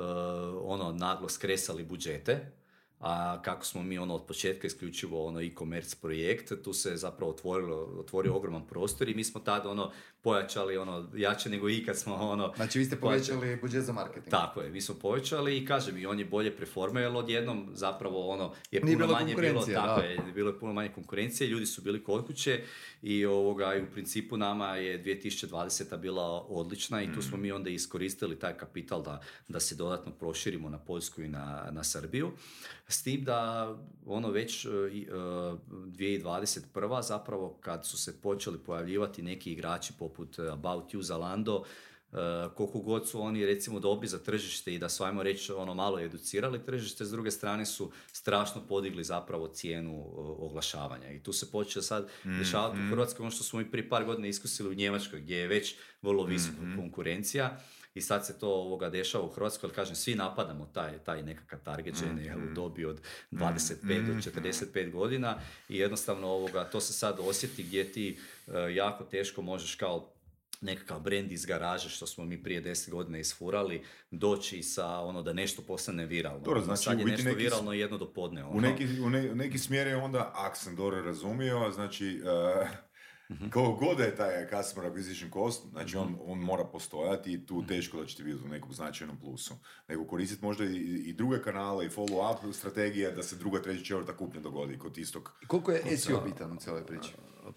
ono 0.61 0.91
naglo 0.91 1.29
skresali 1.29 1.83
budžete, 1.83 2.51
a 2.99 3.41
kako 3.41 3.65
smo 3.65 3.83
mi 3.83 3.97
ono 3.97 4.15
od 4.15 4.25
početka 4.25 4.67
isključivo 4.67 5.25
ono 5.25 5.41
e-commerce 5.41 5.95
projekt, 6.01 6.63
tu 6.63 6.73
se 6.73 6.95
zapravo 6.95 7.31
otvorilo, 7.31 7.77
otvorio 7.99 8.35
ogroman 8.35 8.67
prostor 8.67 9.09
i 9.09 9.15
mi 9.15 9.23
smo 9.23 9.39
tad 9.41 9.65
ono 9.65 9.91
pojačali 10.27 10.77
ono 10.77 11.09
jače 11.15 11.49
nego 11.49 11.69
ikad 11.69 11.97
smo 11.97 12.15
ono 12.15 12.53
Znači 12.55 12.79
vi 12.79 12.85
ste 12.85 12.95
pojačali- 12.97 13.27
povećali 13.29 13.57
budžet 13.57 13.83
za 13.83 13.93
marketing. 13.93 14.29
tako 14.29 14.61
je, 14.61 14.69
mi 14.69 14.81
smo 14.81 14.95
povećali 14.95 15.57
i 15.57 15.65
kažem 15.65 15.97
i 15.97 16.05
on 16.05 16.19
je 16.19 16.25
bolje 16.27 16.57
performao 16.57 17.01
jer 17.01 17.11
odjednom 17.13 17.69
zapravo 17.73 18.27
ono 18.27 18.53
je 18.71 18.81
puno 18.81 18.95
bilo 18.97 19.13
manje 19.13 19.35
bilo, 19.35 19.61
tako 19.63 20.01
da. 20.01 20.07
je, 20.07 20.21
bilo 20.33 20.49
je 20.49 20.59
puno 20.59 20.73
manje 20.73 20.89
konkurencije, 20.89 21.47
ljudi 21.47 21.65
su 21.65 21.81
bili 21.81 22.03
kod 22.03 22.25
kuće 22.27 22.61
i 23.03 23.25
ovoga 23.27 23.75
i 23.75 23.81
u 23.81 23.87
principu 23.87 24.37
nama 24.37 24.75
je 24.75 24.97
2020. 24.99 25.47
bila 25.97 26.23
odlična 26.41 27.03
i 27.03 27.07
tu 27.07 27.19
Mm. 27.19 27.21
smo 27.21 27.37
mi 27.37 27.51
onda 27.51 27.69
iskoristili 27.69 28.35
taj 28.37 28.53
kapital 28.55 29.03
da, 29.03 29.19
da 29.47 29.59
se 29.59 29.75
dodatno 29.75 30.11
proširimo 30.11 30.69
na 30.69 30.79
Poljsku 30.79 31.21
i 31.21 31.27
na, 31.27 31.67
na 31.71 31.83
Srbiju. 31.83 32.31
S 32.87 33.03
tim 33.03 33.23
da 33.23 33.73
ono 34.05 34.29
već 34.31 34.65
e, 34.65 34.69
e, 34.69 34.71
2021. 35.97 36.67
zapravo 37.01 37.57
kad 37.61 37.85
su 37.85 37.97
se 37.97 38.21
počeli 38.21 38.57
pojavljivati 38.59 39.21
neki 39.21 39.51
igrači 39.51 39.93
poput 39.93 40.16
e, 40.23 40.49
About 40.51 40.93
You, 40.93 41.01
Zalando, 41.01 41.63
e, 42.11 42.15
koliko 42.55 42.79
god 42.79 43.09
su 43.09 43.21
oni 43.21 43.45
recimo 43.45 43.79
dobri 43.79 44.07
za 44.07 44.19
tržište 44.19 44.73
i 44.73 44.79
da 44.79 44.89
su 44.89 45.03
ajmo 45.03 45.23
reći 45.23 45.51
ono 45.51 45.73
malo 45.73 45.99
educirali 45.99 46.65
tržište, 46.65 47.05
s 47.05 47.11
druge 47.11 47.31
strane 47.31 47.65
su 47.65 47.91
strašno 48.11 48.61
podigli 48.67 49.03
zapravo 49.03 49.47
cijenu 49.47 49.91
e, 49.91 50.03
oglašavanja. 50.17 51.11
I 51.11 51.23
tu 51.23 51.33
se 51.33 51.51
počeo 51.51 51.81
sad 51.81 52.09
dešavati 52.23 52.79
u 52.79 52.89
Hrvatskoj 52.89 53.23
ono 53.23 53.31
što 53.31 53.43
smo 53.43 53.61
i 53.61 53.71
prije 53.71 53.89
par 53.89 54.05
godina 54.05 54.27
iskusili 54.27 54.69
u 54.69 54.73
Njemačkoj 54.73 55.21
gdje 55.21 55.37
je 55.37 55.47
već 55.47 55.75
vrlo 56.01 56.23
visoka 56.23 56.75
konkurencija. 56.75 57.59
I 57.97 58.01
sad 58.01 58.25
se 58.25 58.39
to 58.39 58.49
ovoga 58.49 58.89
dešava 58.89 59.23
u 59.23 59.29
Hrvatskoj, 59.29 59.67
ali 59.67 59.75
kažem, 59.75 59.95
svi 59.95 60.15
napadamo 60.15 60.65
taj, 60.73 60.97
taj 60.97 61.23
nekakav 61.23 61.59
target 61.59 61.95
žene 61.95 62.25
jel, 62.25 62.37
u 62.37 62.53
dobi 62.53 62.85
od 62.85 63.01
25 63.31 64.07
do 64.07 64.13
45 64.13 64.91
godina 64.91 65.39
i 65.69 65.77
jednostavno 65.77 66.27
ovoga, 66.27 66.63
to 66.63 66.81
se 66.81 66.93
sad 66.93 67.19
osjeti 67.19 67.63
gdje 67.63 67.91
ti 67.91 68.19
e, 68.47 68.73
jako 68.73 69.03
teško 69.03 69.41
možeš 69.41 69.75
kao 69.75 70.13
nekakav 70.61 70.99
brand 70.99 71.31
iz 71.31 71.45
garaže 71.45 71.89
što 71.89 72.07
smo 72.07 72.25
mi 72.25 72.43
prije 72.43 72.63
10 72.63 72.89
godina 72.89 73.17
isfurali, 73.17 73.83
doći 74.11 74.63
sa 74.63 74.87
ono 74.87 75.21
da 75.21 75.33
nešto 75.33 75.61
postane 75.61 76.05
viralno. 76.05 76.39
Dobro, 76.39 76.61
Ono, 76.61 76.65
znači, 76.65 76.83
sad 76.83 76.97
u 76.97 76.99
je 76.99 77.05
nešto 77.05 77.23
neki 77.29 77.43
viralno 77.43 77.73
jedno 77.73 77.97
do 77.97 78.13
podne. 78.13 78.43
Ono. 78.43 78.57
U 78.57 78.61
neki, 78.61 78.99
u 79.01 79.09
ne- 79.09 79.35
neki 79.35 79.57
smjer 79.57 79.87
je 79.87 79.95
onda, 79.95 80.31
ako 80.35 80.55
sam 80.55 80.75
dobro 80.75 81.01
razumio, 81.01 81.71
znači, 81.71 82.21
uh, 82.23 82.67
Mhm. 83.31 83.49
kao 83.49 83.73
god 83.73 83.99
je 83.99 84.15
taj 84.15 84.47
customer 84.49 84.91
acquisition 84.91 85.33
cost, 85.33 85.69
znači 85.71 85.97
on, 85.97 86.15
on 86.25 86.39
mora 86.39 86.63
postojati 86.63 87.33
i 87.33 87.45
tu 87.45 87.63
teško 87.67 87.99
da 87.99 88.05
ćete 88.05 88.23
biti 88.23 88.45
u 88.45 88.47
nekom 88.47 88.73
značajnom 88.73 89.17
plusu. 89.17 89.53
Nego 89.87 90.05
koristiti 90.05 90.45
možda 90.45 90.65
i, 90.65 91.03
i 91.05 91.13
druge 91.13 91.41
kanale 91.41 91.85
i 91.85 91.89
follow-up 91.89 92.53
strategije 92.53 93.11
da 93.11 93.23
se 93.23 93.35
druga, 93.35 93.61
treća, 93.61 93.83
četvrta 93.83 94.17
kupnja 94.17 94.41
dogodi 94.41 94.77
kod 94.77 94.97
istog. 94.97 95.33
Koliko 95.47 95.71
je 95.71 95.97
SEO 95.97 96.21
bitan 96.21 96.51
u 96.51 96.59
cijeloj 96.59 96.85
priči? 96.85 97.13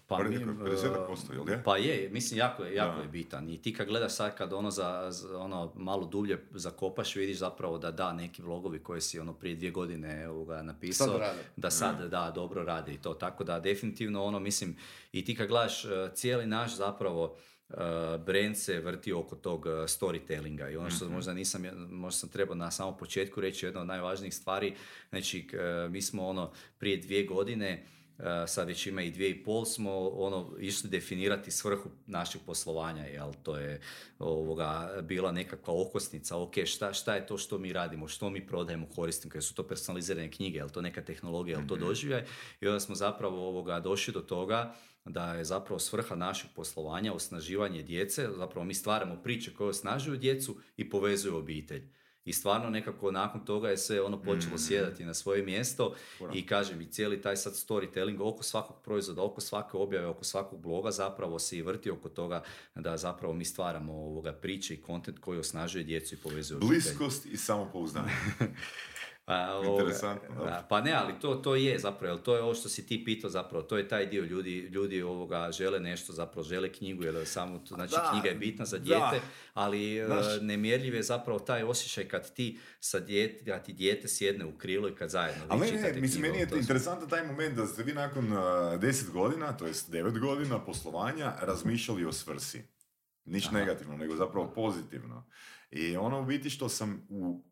Pa, 0.07 0.17
50% 0.17 1.33
jel 1.33 1.49
je? 1.49 1.63
Pa 1.63 1.77
je, 1.77 2.09
mislim 2.09 2.37
jako 2.39 2.63
je, 2.63 2.75
jako 2.75 2.97
Da. 2.97 3.01
je 3.03 3.07
bitan. 3.07 3.49
I 3.49 3.61
ti 3.61 3.73
kad 3.73 3.87
gledaš 3.87 4.13
sad 4.13 4.37
kad 4.37 4.53
ono 4.53 4.71
za, 4.71 5.11
ono 5.35 5.73
malo 5.75 6.05
dublje 6.05 6.45
zakopaš 6.51 7.15
vidiš 7.15 7.37
zapravo 7.37 7.77
da 7.77 7.91
da 7.91 8.13
neki 8.13 8.41
vlogovi 8.41 8.79
koje 8.79 9.01
si 9.01 9.19
ono 9.19 9.33
prije 9.33 9.55
dvije 9.55 9.71
godine 9.71 10.29
ovoga 10.29 10.61
napisao 10.61 11.07
Sad 11.07 11.19
rade. 11.19 11.39
da 11.55 11.71
sad 11.71 12.09
da 12.09 12.31
dobro 12.35 12.63
rade 12.63 12.93
i 12.93 12.97
to. 12.97 13.13
Tako 13.13 13.43
da 13.43 13.59
definitivno 13.59 14.23
ono 14.23 14.39
mislim 14.39 14.77
i 15.11 15.25
ti 15.25 15.35
kad 15.35 15.47
gledaš 15.47 15.85
eh, 15.85 15.89
cijeli 16.13 16.45
naš 16.45 16.75
zapravo 16.75 17.23
uh, 17.69 17.75
brand 18.25 18.57
se 18.57 18.79
vrti 18.79 19.13
oko 19.13 19.35
tog 19.35 19.65
storytellinga 19.65 20.71
i 20.71 20.77
ono 20.77 20.89
što 20.89 21.09
možda 21.09 21.33
nisam, 21.33 21.63
možda 21.89 22.17
sam 22.19 22.29
trebao 22.29 22.55
na 22.55 22.71
samom 22.71 22.97
početku 22.97 23.41
reći 23.41 23.65
jedna 23.65 23.81
od 23.81 23.87
najvažnijih 23.87 24.35
stvari, 24.35 24.75
znači 25.09 25.47
mi 25.89 26.01
smo 26.01 26.27
ono 26.27 26.51
prije 26.77 26.97
dvije 26.97 27.25
godine 27.25 27.85
Uh, 27.85 28.00
sad 28.47 28.67
već 28.67 28.87
ima 28.87 29.01
i 29.01 29.11
dvije 29.11 29.29
i 29.29 29.43
pol 29.43 29.65
smo 29.65 30.09
ono 30.09 30.55
išli 30.59 30.89
definirati 30.89 31.51
svrhu 31.51 31.89
našeg 32.07 32.41
poslovanja, 32.45 33.05
jel? 33.05 33.31
To 33.43 33.57
je 33.57 33.81
ovoga 34.19 35.01
bila 35.03 35.31
nekakva 35.31 35.81
okosnica, 35.81 36.37
ok, 36.37 36.53
šta, 36.65 36.93
šta 36.93 37.15
je 37.15 37.27
to 37.27 37.37
što 37.37 37.57
mi 37.57 37.73
radimo, 37.73 38.07
što 38.07 38.29
mi 38.29 38.47
prodajemo 38.47 38.87
korisniku, 38.95 39.37
jer 39.37 39.43
su 39.43 39.55
to 39.55 39.67
personalizirane 39.67 40.31
knjige, 40.31 40.57
jel 40.57 40.69
to 40.69 40.81
neka 40.81 41.01
tehnologija, 41.01 41.57
jel 41.57 41.67
to 41.67 41.75
doživljaj? 41.75 42.25
I 42.61 42.67
onda 42.67 42.79
smo 42.79 42.95
zapravo 42.95 43.47
ovoga 43.47 43.79
došli 43.79 44.13
do 44.13 44.19
toga 44.21 44.75
da 45.05 45.33
je 45.33 45.45
zapravo 45.45 45.79
svrha 45.79 46.15
našeg 46.15 46.49
poslovanja 46.55 47.13
osnaživanje 47.13 47.83
djece, 47.83 48.27
zapravo 48.37 48.65
mi 48.65 48.73
stvaramo 48.73 49.15
priče 49.23 49.53
koje 49.53 49.69
osnažuju 49.69 50.17
djecu 50.17 50.57
i 50.77 50.89
povezuju 50.89 51.37
obitelj. 51.37 52.00
I 52.25 52.33
stvarno 52.33 52.69
nekako 52.69 53.11
nakon 53.11 53.45
toga 53.45 53.69
je 53.69 53.77
sve 53.77 54.01
ono 54.01 54.21
počelo 54.21 54.57
sjedati 54.57 55.05
na 55.05 55.13
svoje 55.13 55.43
mjesto 55.43 55.95
i 56.33 56.45
kažem 56.45 56.81
i 56.81 56.91
cijeli 56.91 57.21
taj 57.21 57.35
sad 57.35 57.53
storytelling 57.53 58.21
oko 58.21 58.43
svakog 58.43 58.81
proizvoda, 58.83 59.23
oko 59.23 59.41
svake 59.41 59.77
objave, 59.77 60.07
oko 60.07 60.23
svakog 60.23 60.61
bloga 60.61 60.91
zapravo 60.91 61.39
se 61.39 61.57
i 61.57 61.61
vrti 61.61 61.91
oko 61.91 62.09
toga 62.09 62.43
da 62.75 62.97
zapravo 62.97 63.33
mi 63.33 63.45
stvaramo 63.45 63.93
ovoga 63.93 64.33
priče 64.33 64.73
i 64.73 64.81
kontent 64.81 65.19
koji 65.19 65.39
osnažuje 65.39 65.83
djecu 65.83 66.15
i 66.15 66.17
povezuje 66.17 66.57
obitelj. 66.57 66.81
Bliskost 66.81 67.25
i 67.25 67.37
samopouzdanje. 67.37 68.11
A, 69.31 69.55
ovoga, 69.55 69.81
Interesantno, 69.81 70.45
da, 70.45 70.65
pa 70.69 70.81
ne, 70.81 70.93
ali 70.93 71.13
to, 71.21 71.35
to 71.35 71.55
je 71.55 71.79
zapravo, 71.79 72.17
to 72.17 72.35
je 72.35 72.41
ovo 72.41 72.53
što 72.53 72.69
si 72.69 72.85
ti 72.87 73.05
pitao 73.05 73.29
zapravo, 73.29 73.63
to 73.63 73.77
je 73.77 73.87
taj 73.87 74.05
dio 74.05 74.23
ljudi, 74.23 74.59
ljudi 74.59 75.01
ovoga 75.01 75.51
žele 75.51 75.79
nešto, 75.79 76.13
zapravo 76.13 76.43
žele 76.43 76.73
knjigu, 76.73 77.03
jer 77.03 77.25
samo, 77.25 77.59
to, 77.59 77.75
znači 77.75 77.91
Da, 77.91 78.09
knjiga 78.11 78.27
je 78.29 78.35
bitna 78.35 78.65
za 78.65 78.77
da. 78.77 78.83
dijete, 78.83 79.25
ali 79.53 79.97
e, 79.97 80.05
Znaš- 80.05 80.41
nemjerljiv 80.41 80.95
je 80.95 81.03
zapravo 81.03 81.39
taj 81.39 81.63
osjećaj 81.63 82.07
kad 82.07 82.33
ti 82.33 82.59
sa 82.79 82.99
dijete, 82.99 83.45
kad 83.45 83.65
ti 83.65 83.73
dijete 83.73 84.07
sjedne 84.07 84.45
u 84.45 84.57
krilo 84.57 84.89
i 84.89 84.95
kad 84.95 85.09
zajedno 85.09 85.43
vi 85.43 85.71
ne, 85.71 85.93
mislim, 85.93 86.01
knjigu, 86.01 86.21
meni 86.21 86.39
je 86.39 86.49
to 86.49 86.55
interesantan 86.55 87.09
taj 87.09 87.23
moment 87.23 87.55
da 87.55 87.67
ste 87.67 87.83
vi 87.83 87.93
nakon 87.93 88.25
uh, 88.25 88.39
10 88.39 89.11
godina, 89.11 89.57
to 89.57 89.67
jest 89.67 89.89
9 89.91 90.19
godina 90.19 90.65
poslovanja, 90.65 91.33
razmišljali 91.41 92.05
o 92.05 92.11
svrsi. 92.11 92.63
Niš 93.25 93.51
negativno, 93.51 93.97
nego 93.97 94.15
zapravo 94.15 94.51
pozitivno. 94.55 95.25
I 95.71 95.97
ono 95.97 96.21
u 96.21 96.25
biti 96.25 96.49
što 96.49 96.69
sam 96.69 97.07
u, 97.09 97.43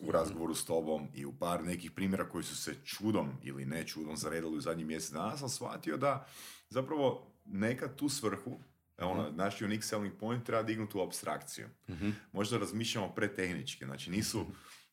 u 0.00 0.12
razgovoru 0.12 0.54
s 0.54 0.64
tobom 0.64 1.08
i 1.14 1.24
u 1.24 1.32
par 1.38 1.64
nekih 1.64 1.90
primjera 1.90 2.28
koji 2.28 2.44
su 2.44 2.56
se 2.56 2.74
čudom 2.84 3.32
ili 3.42 3.64
ne 3.66 3.86
čudom 3.86 4.16
zaredali 4.16 4.56
u 4.56 4.60
zadnjih 4.60 4.86
mjesec 4.86 5.10
dana, 5.10 5.36
sam 5.36 5.48
shvatio 5.48 5.96
da 5.96 6.26
zapravo 6.68 7.32
nekad 7.44 7.96
tu 7.96 8.08
svrhu, 8.08 8.60
ono, 8.98 9.30
naš 9.30 9.62
unique 9.62 9.82
selling 9.82 10.14
point 10.20 10.46
treba 10.46 10.62
dignuti 10.62 10.98
u 10.98 11.02
abstrakciju. 11.02 11.68
Mhm. 11.88 12.10
Možda 12.32 12.58
razmišljamo 12.58 13.14
pretehnički, 13.14 13.84
znači 13.84 14.10
nisu 14.10 14.46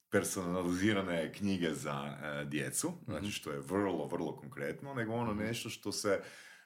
personalizirane 0.09 1.33
knjige 1.33 1.73
za 1.73 2.17
e, 2.23 2.45
djecu, 2.45 2.93
znači 3.05 3.31
što 3.31 3.51
je 3.51 3.59
vrlo, 3.59 4.07
vrlo 4.07 4.35
konkretno, 4.35 4.93
nego 4.93 5.13
ono 5.13 5.33
nešto 5.33 5.69
što 5.69 5.91
se 5.91 6.21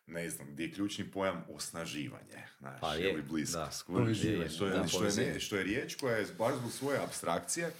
ne 0.07 0.29
znam, 0.29 0.47
gdje 0.51 0.63
je 0.63 0.73
ključni 0.73 1.11
pojam 1.11 1.45
osnaživanje. 1.49 2.43
Znaš, 2.59 2.81
Pa 2.81 2.95
je, 2.95 3.11
ili 3.11 3.21
blisko. 3.21 3.57
da, 3.57 3.71
Skužiš? 3.71 4.21
povezivanje, 4.21 4.49
što, 4.49 4.67
je, 4.67 4.87
što, 4.87 5.21
je, 5.21 5.39
što 5.39 5.55
je 5.55 5.63
riječ 5.63 5.95
koja 5.95 6.17
je 6.17 6.25
baš 6.37 6.55
zbog 6.55 6.71
svoje 6.71 6.99
abstrakcije 7.03 7.71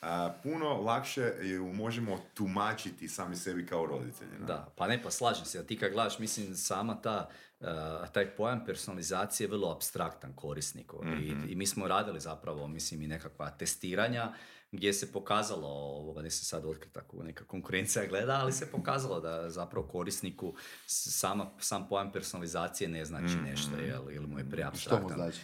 a, 0.00 0.32
puno 0.42 0.68
lakše 0.68 1.32
ju 1.42 1.72
možemo 1.72 2.20
tumačiti 2.34 3.08
sami 3.08 3.36
sebi 3.36 3.66
kao 3.66 3.86
roditelji. 3.86 4.30
ne? 4.40 4.46
Da, 4.46 4.72
pa 4.76 4.86
ne, 4.86 5.02
pa 5.02 5.10
slažem 5.10 5.44
se. 5.44 5.58
A 5.58 5.62
ti 5.62 5.78
kad 5.78 5.92
gledaš, 5.92 6.18
mislim, 6.18 6.56
sama 6.56 7.00
ta, 7.02 7.28
uh, 7.60 7.66
taj 8.12 8.36
pojam 8.36 8.64
personalizacije 8.64 9.44
je 9.44 9.50
vrlo 9.50 9.72
abstraktan 9.72 10.32
korisniku. 10.32 11.04
I, 11.22 11.52
I 11.52 11.54
mi 11.56 11.66
smo 11.66 11.88
radili 11.88 12.20
zapravo, 12.20 12.68
mislim, 12.68 13.02
i 13.02 13.06
nekakva 13.06 13.50
testiranja 13.50 14.32
gdje 14.72 14.92
se 14.92 15.12
pokazalo, 15.12 15.68
ovoga, 15.68 16.22
ne 16.22 16.30
se 16.30 16.44
sad 16.44 16.64
otkriti 16.64 16.94
tako 16.94 17.22
neka 17.22 17.44
konkurencija 17.44 18.06
gleda, 18.06 18.38
ali 18.40 18.52
se 18.52 18.70
pokazalo 18.70 19.20
da 19.20 19.50
zapravo 19.50 19.86
korisniku 19.86 20.54
sama, 20.86 21.50
sam 21.58 21.88
pojam 21.88 22.12
personalizacije 22.12 22.88
ne 22.88 23.04
znači 23.04 23.34
nešto, 23.36 23.76
jel, 23.76 24.12
ili 24.12 24.26
mu 24.26 24.38
je 24.38 24.44
Što 24.44 24.50
preabstraktan. 24.50 25.02
mu 25.02 25.14
znači? 25.14 25.40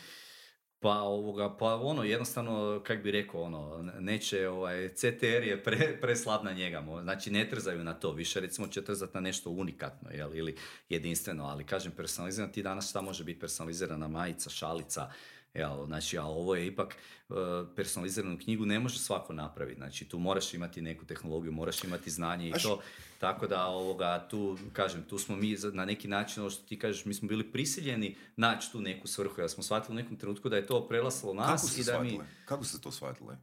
Pa 0.87 1.01
ovoga, 1.03 1.57
pa 1.57 1.75
ono, 1.75 2.05
jednostavno, 2.05 2.83
kak 2.85 3.03
bi 3.03 3.11
rekao, 3.11 3.43
ono, 3.43 3.91
neće, 3.99 4.49
ovaj, 4.49 4.89
CTR 4.89 5.25
je 5.25 5.63
pre, 5.63 5.99
preslab 6.01 6.45
na 6.45 6.53
njega, 6.53 6.85
znači 7.03 7.31
ne 7.31 7.49
trzaju 7.49 7.85
na 7.85 7.95
to, 7.95 8.13
više 8.13 8.41
recimo 8.41 8.69
će 8.69 8.85
trzati 8.85 9.15
na 9.15 9.21
nešto 9.21 9.51
unikatno, 9.51 10.11
jel, 10.11 10.37
ili 10.37 10.57
jedinstveno, 10.89 11.45
ali 11.45 11.65
kažem, 11.65 11.93
personalizirano, 11.93 12.53
ti 12.53 12.63
danas 12.63 12.91
šta 12.91 13.01
može 13.01 13.25
biti 13.25 13.41
personalizirana 13.41 14.09
majica, 14.09 14.51
šalica, 14.51 15.11
jel, 15.59 15.87
znači, 15.87 16.19
a 16.19 16.25
ovo 16.25 16.55
je 16.55 16.67
ipak 16.67 16.95
e, 16.95 17.33
personaliziranu 17.77 18.39
knjigu 18.39 18.67
ne 18.67 18.81
može 18.81 18.99
svako 18.99 19.33
napraviti, 19.33 19.79
znači 19.79 20.05
tu 20.05 20.19
moraš 20.19 20.55
imati 20.55 20.81
neku 20.83 21.05
tehnologiju, 21.05 21.53
moraš 21.53 21.85
imati 21.85 22.11
znanje 22.11 22.49
i 22.49 22.53
A 22.53 22.57
š- 22.57 22.63
to, 22.63 22.81
tako 23.19 23.47
da 23.47 23.67
ovoga, 23.67 24.27
tu, 24.31 24.59
kažem, 24.73 25.03
tu 25.03 25.19
smo 25.19 25.37
mi 25.37 25.57
na 25.73 25.85
neki 25.85 26.09
način, 26.09 26.41
ovo 26.43 26.51
što 26.51 26.65
ti 26.65 26.79
kažeš, 26.79 27.05
mi 27.05 27.15
smo 27.15 27.29
bili 27.29 27.53
prisiljeni 27.53 28.17
naći 28.37 28.73
tu 28.73 28.81
neku 28.81 29.09
svrhu, 29.09 29.41
jer 29.41 29.51
smo 29.51 29.63
shvatili 29.63 29.93
u 29.93 30.03
nekom 30.03 30.17
trenutku 30.17 30.49
da 30.49 30.57
je 30.57 30.67
to 30.67 30.89
prelaslo 30.89 31.33
Kako 31.33 31.51
nas 31.51 31.73
ste 31.73 31.81
i 31.81 31.85
da 31.85 32.01
mi... 32.01 32.09
shvatili? 32.09 32.29
Kako 32.45 32.65
ste 32.65 32.81
to 32.81 32.93
shvatili? 32.93 33.37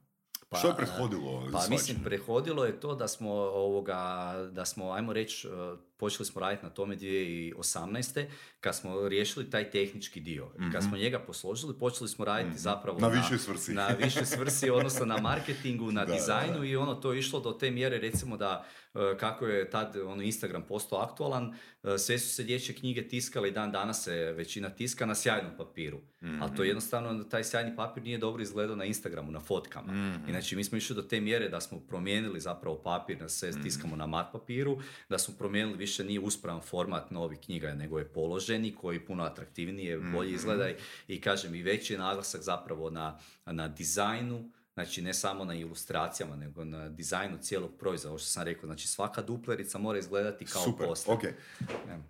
Pa, 0.54 0.60
Što 0.60 0.68
je 0.68 0.76
prethodilo 0.76 1.50
Pa 1.52 1.60
mislim, 1.70 1.98
prehodilo 2.04 2.66
je 2.66 2.80
to 2.80 2.96
da 2.96 3.08
smo, 3.08 3.32
ovoga, 3.34 4.34
da 4.52 4.66
smo, 4.66 4.92
ajmo 4.92 5.14
reći, 5.14 5.48
eh, 5.48 5.52
počeli 5.98 6.26
smo 6.26 6.42
raditi 6.42 6.66
na 6.66 6.70
tome 6.70 6.96
2018. 6.96 8.26
kad 8.60 8.76
smo 8.76 9.08
riješili 9.08 9.50
taj 9.50 9.70
tehnički 9.72 10.20
dio. 10.20 10.52
I 10.60 10.72
kad 10.72 10.84
smo 10.84 10.98
njega 10.98 11.20
posložili, 11.20 11.80
počeli 11.80 12.10
smo 12.10 12.26
raditi 12.26 12.58
zapravo 12.58 12.98
Mhm. 12.98 13.08
Na 13.08 13.22
višoj 13.22 13.38
svrsi. 13.38 13.74
Na 13.74 13.88
višoj 13.88 14.26
svrsi, 14.26 14.70
odnosno 14.70 15.06
na 15.06 15.18
marketingu, 15.30 15.92
na 15.92 16.02
Da, 16.02 16.08
da, 16.08 16.14
dizajnu 16.14 16.60
da. 16.60 16.66
i 16.66 16.76
ono 16.76 16.96
to 16.96 17.14
je 17.14 17.20
išlo 17.20 17.40
do 17.40 17.52
te 17.52 17.72
mjere 17.72 17.98
recimo 17.98 18.38
da 18.38 18.66
kako 19.14 19.48
je 19.48 19.70
tad 19.70 19.96
ono 19.98 20.22
Instagram 20.24 20.64
postao 20.64 21.00
aktualan, 21.00 21.54
eh, 21.84 21.98
sve 21.98 22.20
su 22.20 22.30
se 22.30 22.44
dječje 22.44 22.76
knjige 22.76 23.02
tiskale 23.04 23.50
i 23.50 23.54
dan 23.54 23.72
danas 23.72 24.04
se 24.04 24.14
većina 24.14 24.70
tiska 24.70 25.06
na 25.06 25.16
sjajnom 25.16 25.52
papiru. 25.58 26.00
Ali 26.22 26.34
Mhm. 26.42 26.56
to 26.56 26.64
jednostavno, 26.64 27.24
taj 27.24 27.44
sjajni 27.44 27.76
papir 27.76 28.04
nije 28.04 28.18
dobro 28.18 28.42
izgledao 28.44 28.76
na 28.76 28.86
Instagramu, 28.86 29.32
na 29.32 29.40
fotkama. 29.40 29.94
Mhm. 29.94 30.28
I 30.28 30.32
znači 30.32 30.56
mi 30.56 30.64
smo 30.64 30.78
išli 30.78 30.96
do 30.96 31.02
te 31.02 31.22
mjere 31.22 31.50
da 31.50 31.62
smo 31.62 31.80
promijenili 31.80 32.40
zapravo 32.40 32.76
papir, 32.78 33.18
da 33.18 33.30
se 33.30 33.50
Mhm. 33.50 33.62
tiskamo 33.62 33.96
na 33.96 34.08
mat 34.08 34.32
papiru, 34.32 34.78
da 35.10 35.18
smo 35.18 35.34
promijenili 35.36 35.78
više 35.78 36.04
nije 36.04 36.20
uspravan 36.20 36.62
format 36.62 37.12
novih 37.12 37.40
knjiga, 37.40 37.74
nego 37.74 38.00
je 38.00 38.06
položeni 38.06 38.44
koji 38.74 39.00
puno 39.00 39.24
atraktivnije, 39.24 39.98
bolje 40.00 40.28
Mhm. 40.28 40.36
izgleda 40.36 40.70
i, 40.70 40.76
i 41.08 41.22
kažem 41.22 41.56
i 41.56 41.64
veći 41.64 41.94
je 41.94 42.00
naglasak 42.00 42.42
zapravo 42.42 42.90
na, 42.90 43.20
na 43.46 43.68
dizajnu, 43.68 44.50
Znači 44.74 45.02
ne 45.02 45.14
samo 45.14 45.46
na 45.46 45.54
ilustracijama, 45.54 46.36
nego 46.36 46.66
na 46.66 46.90
dizajnu 46.90 47.38
cijelog 47.42 47.72
proizvoda, 47.80 48.10
ovo 48.10 48.20
što 48.20 48.28
sam 48.28 48.44
rekao. 48.44 48.68
Znači 48.68 48.88
svaka 48.88 49.22
duplerica 49.22 49.78
mora 49.78 50.00
izgledati 50.00 50.46
kao 50.46 50.64
Super, 50.64 50.88
poster. 50.88 51.14
ok. 51.14 51.24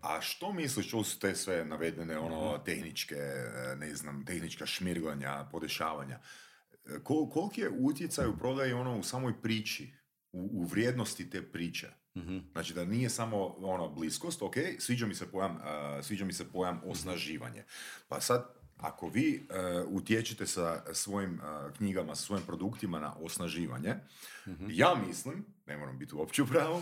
A 0.01 0.21
što 0.21 0.53
misliš, 0.53 0.91
su 0.91 1.19
te 1.19 1.35
sve 1.35 1.65
navedene 1.65 2.19
ono, 2.19 2.57
tehničke, 2.57 3.15
e, 3.15 3.75
ne 3.75 3.95
znam, 3.95 4.25
tehnička 4.25 4.65
šmirglanja, 4.65 5.47
podešavanja? 5.51 6.19
E, 6.85 6.99
Kol, 7.03 7.29
koliki 7.29 7.61
je 7.61 7.69
utjecaj 7.79 8.27
u 8.27 8.37
prodaji 8.37 8.73
ono 8.73 8.99
u 8.99 9.03
samoj 9.03 9.41
priči, 9.41 9.93
u, 10.31 10.49
u 10.53 10.63
vrijednosti 10.63 11.29
te 11.29 11.51
priče? 11.51 11.89
Mhm. 12.17 12.37
Znači 12.51 12.73
da 12.73 12.85
nije 12.85 13.09
samo 13.09 13.45
ono 13.47 13.89
bliskost, 13.89 14.41
ok, 14.41 14.55
sviđa 14.79 15.05
mi 15.05 15.15
se 15.15 15.31
pojam, 15.31 15.59
a, 15.63 15.99
sviđa 16.03 16.25
mi 16.25 16.33
se 16.33 16.51
pojam 16.51 16.81
osnaživanje. 16.85 17.63
Pa 18.07 18.21
sad, 18.21 18.62
ako 18.77 19.07
vi 19.07 19.47
e, 19.49 19.81
utječete 19.81 20.47
sa 20.47 20.93
svojim 20.93 21.39
a, 21.43 21.69
knjigama, 21.77 22.15
sa 22.15 22.23
svojim 22.23 22.45
produktima 22.45 22.99
na 22.99 23.15
osnaživanje, 23.15 23.95
ja 24.61 24.95
mislim, 25.07 25.45
ne 25.65 25.77
moram 25.77 25.97
biti 25.97 26.15
uopće 26.15 26.43
u 26.43 26.47
pravu, 26.47 26.81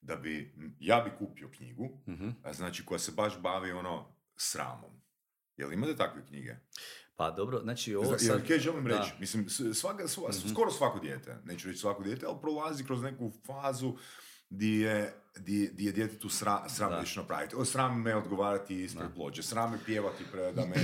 da 0.00 0.16
bi, 0.16 0.54
ja 0.80 1.00
bi 1.00 1.10
kupio 1.18 1.48
knjigu, 1.48 1.88
Mhm. 2.06 2.28
a, 2.42 2.52
znači 2.52 2.84
koja 2.84 2.98
se 2.98 3.12
baš 3.12 3.38
bavi 3.38 3.72
ono 3.72 4.06
sramom. 4.36 5.00
Jel 5.56 5.72
imate 5.72 5.96
takve 5.96 6.26
knjige? 6.26 6.56
Pa 7.16 7.30
dobro, 7.30 7.60
znači 7.60 7.94
ovo 7.94 8.06
Zna- 8.08 8.18
sad... 8.18 8.46
Kaj 8.48 8.58
želim 8.58 8.84
da. 8.84 8.98
Reći? 8.98 9.12
Mislim, 9.18 9.48
s- 9.48 9.74
svaka, 9.74 10.04
sva- 10.04 10.50
skoro 10.50 10.70
svako 10.70 10.98
dijete, 10.98 11.36
neću 11.44 11.68
reći 11.68 11.80
svako 11.80 12.02
dijete, 12.02 12.26
ali 12.26 12.36
prolazi 12.40 12.84
kroz 12.84 13.02
neku 13.02 13.32
fazu 13.46 13.94
di 14.50 14.70
je, 14.70 15.12
di, 15.36 15.68
di 15.68 15.84
je 15.84 15.92
djetetu 15.92 16.28
sra, 16.28 16.68
sram 16.68 16.90
Da. 16.90 17.00
nešto 17.00 17.20
napraviti. 17.20 17.56
O, 17.56 17.64
sram 17.64 18.02
me 18.02 18.14
odgovarati 18.16 18.76
ispred 18.76 19.08
ploče, 19.14 19.42
sram 19.42 19.72
me 19.72 19.78
pjevati 19.80 20.24
pre, 20.32 20.52
da 20.52 20.66
me... 20.66 20.76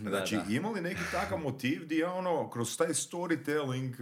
Znači, 0.00 0.36
da. 0.36 0.44
ima 0.50 0.70
li 0.70 0.80
neki 0.80 1.00
takav 1.12 1.38
motiv 1.38 1.86
di 1.86 1.96
je 1.96 2.06
ono, 2.08 2.50
kroz 2.50 2.76
taj 2.76 2.88
storytelling, 2.88 3.92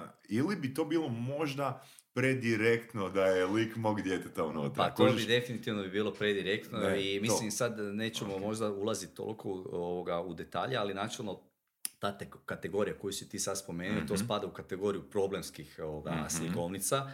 uh, 0.00 0.08
ili 0.28 0.56
bi 0.56 0.74
to 0.74 0.84
bilo 0.84 1.08
možda 1.08 1.82
predirektno 2.14 3.10
da 3.10 3.24
je 3.24 3.46
lik 3.46 3.76
mog 3.76 4.02
djeteta 4.02 4.44
unutra? 4.44 4.84
Pa 4.84 4.90
to 4.90 5.04
bi 5.06 5.24
definitivno 5.24 5.82
bi 5.82 5.88
bilo 5.90 6.12
predirektno 6.12 6.78
Ne, 6.78 7.02
i 7.06 7.20
mislim 7.20 7.50
to. 7.50 7.56
sad 7.56 7.78
nećemo 7.78 8.38
možda 8.38 8.70
ulaziti 8.70 9.14
toliko 9.14 9.48
ovoga, 9.72 10.20
u 10.20 10.34
detalje, 10.34 10.76
ali 10.76 10.94
načelno 10.94 11.40
ta 11.98 12.18
te- 12.18 12.30
kategorija 12.44 12.98
koju 12.98 13.12
si 13.12 13.28
ti 13.28 13.38
sad 13.38 13.58
spomenuo, 13.58 13.98
Mhm. 13.98 14.06
to 14.06 14.16
spada 14.16 14.46
u 14.46 14.50
kategoriju 14.50 15.02
problemskih 15.02 15.80
ovoga, 15.80 16.26
slikovnica. 16.30 17.10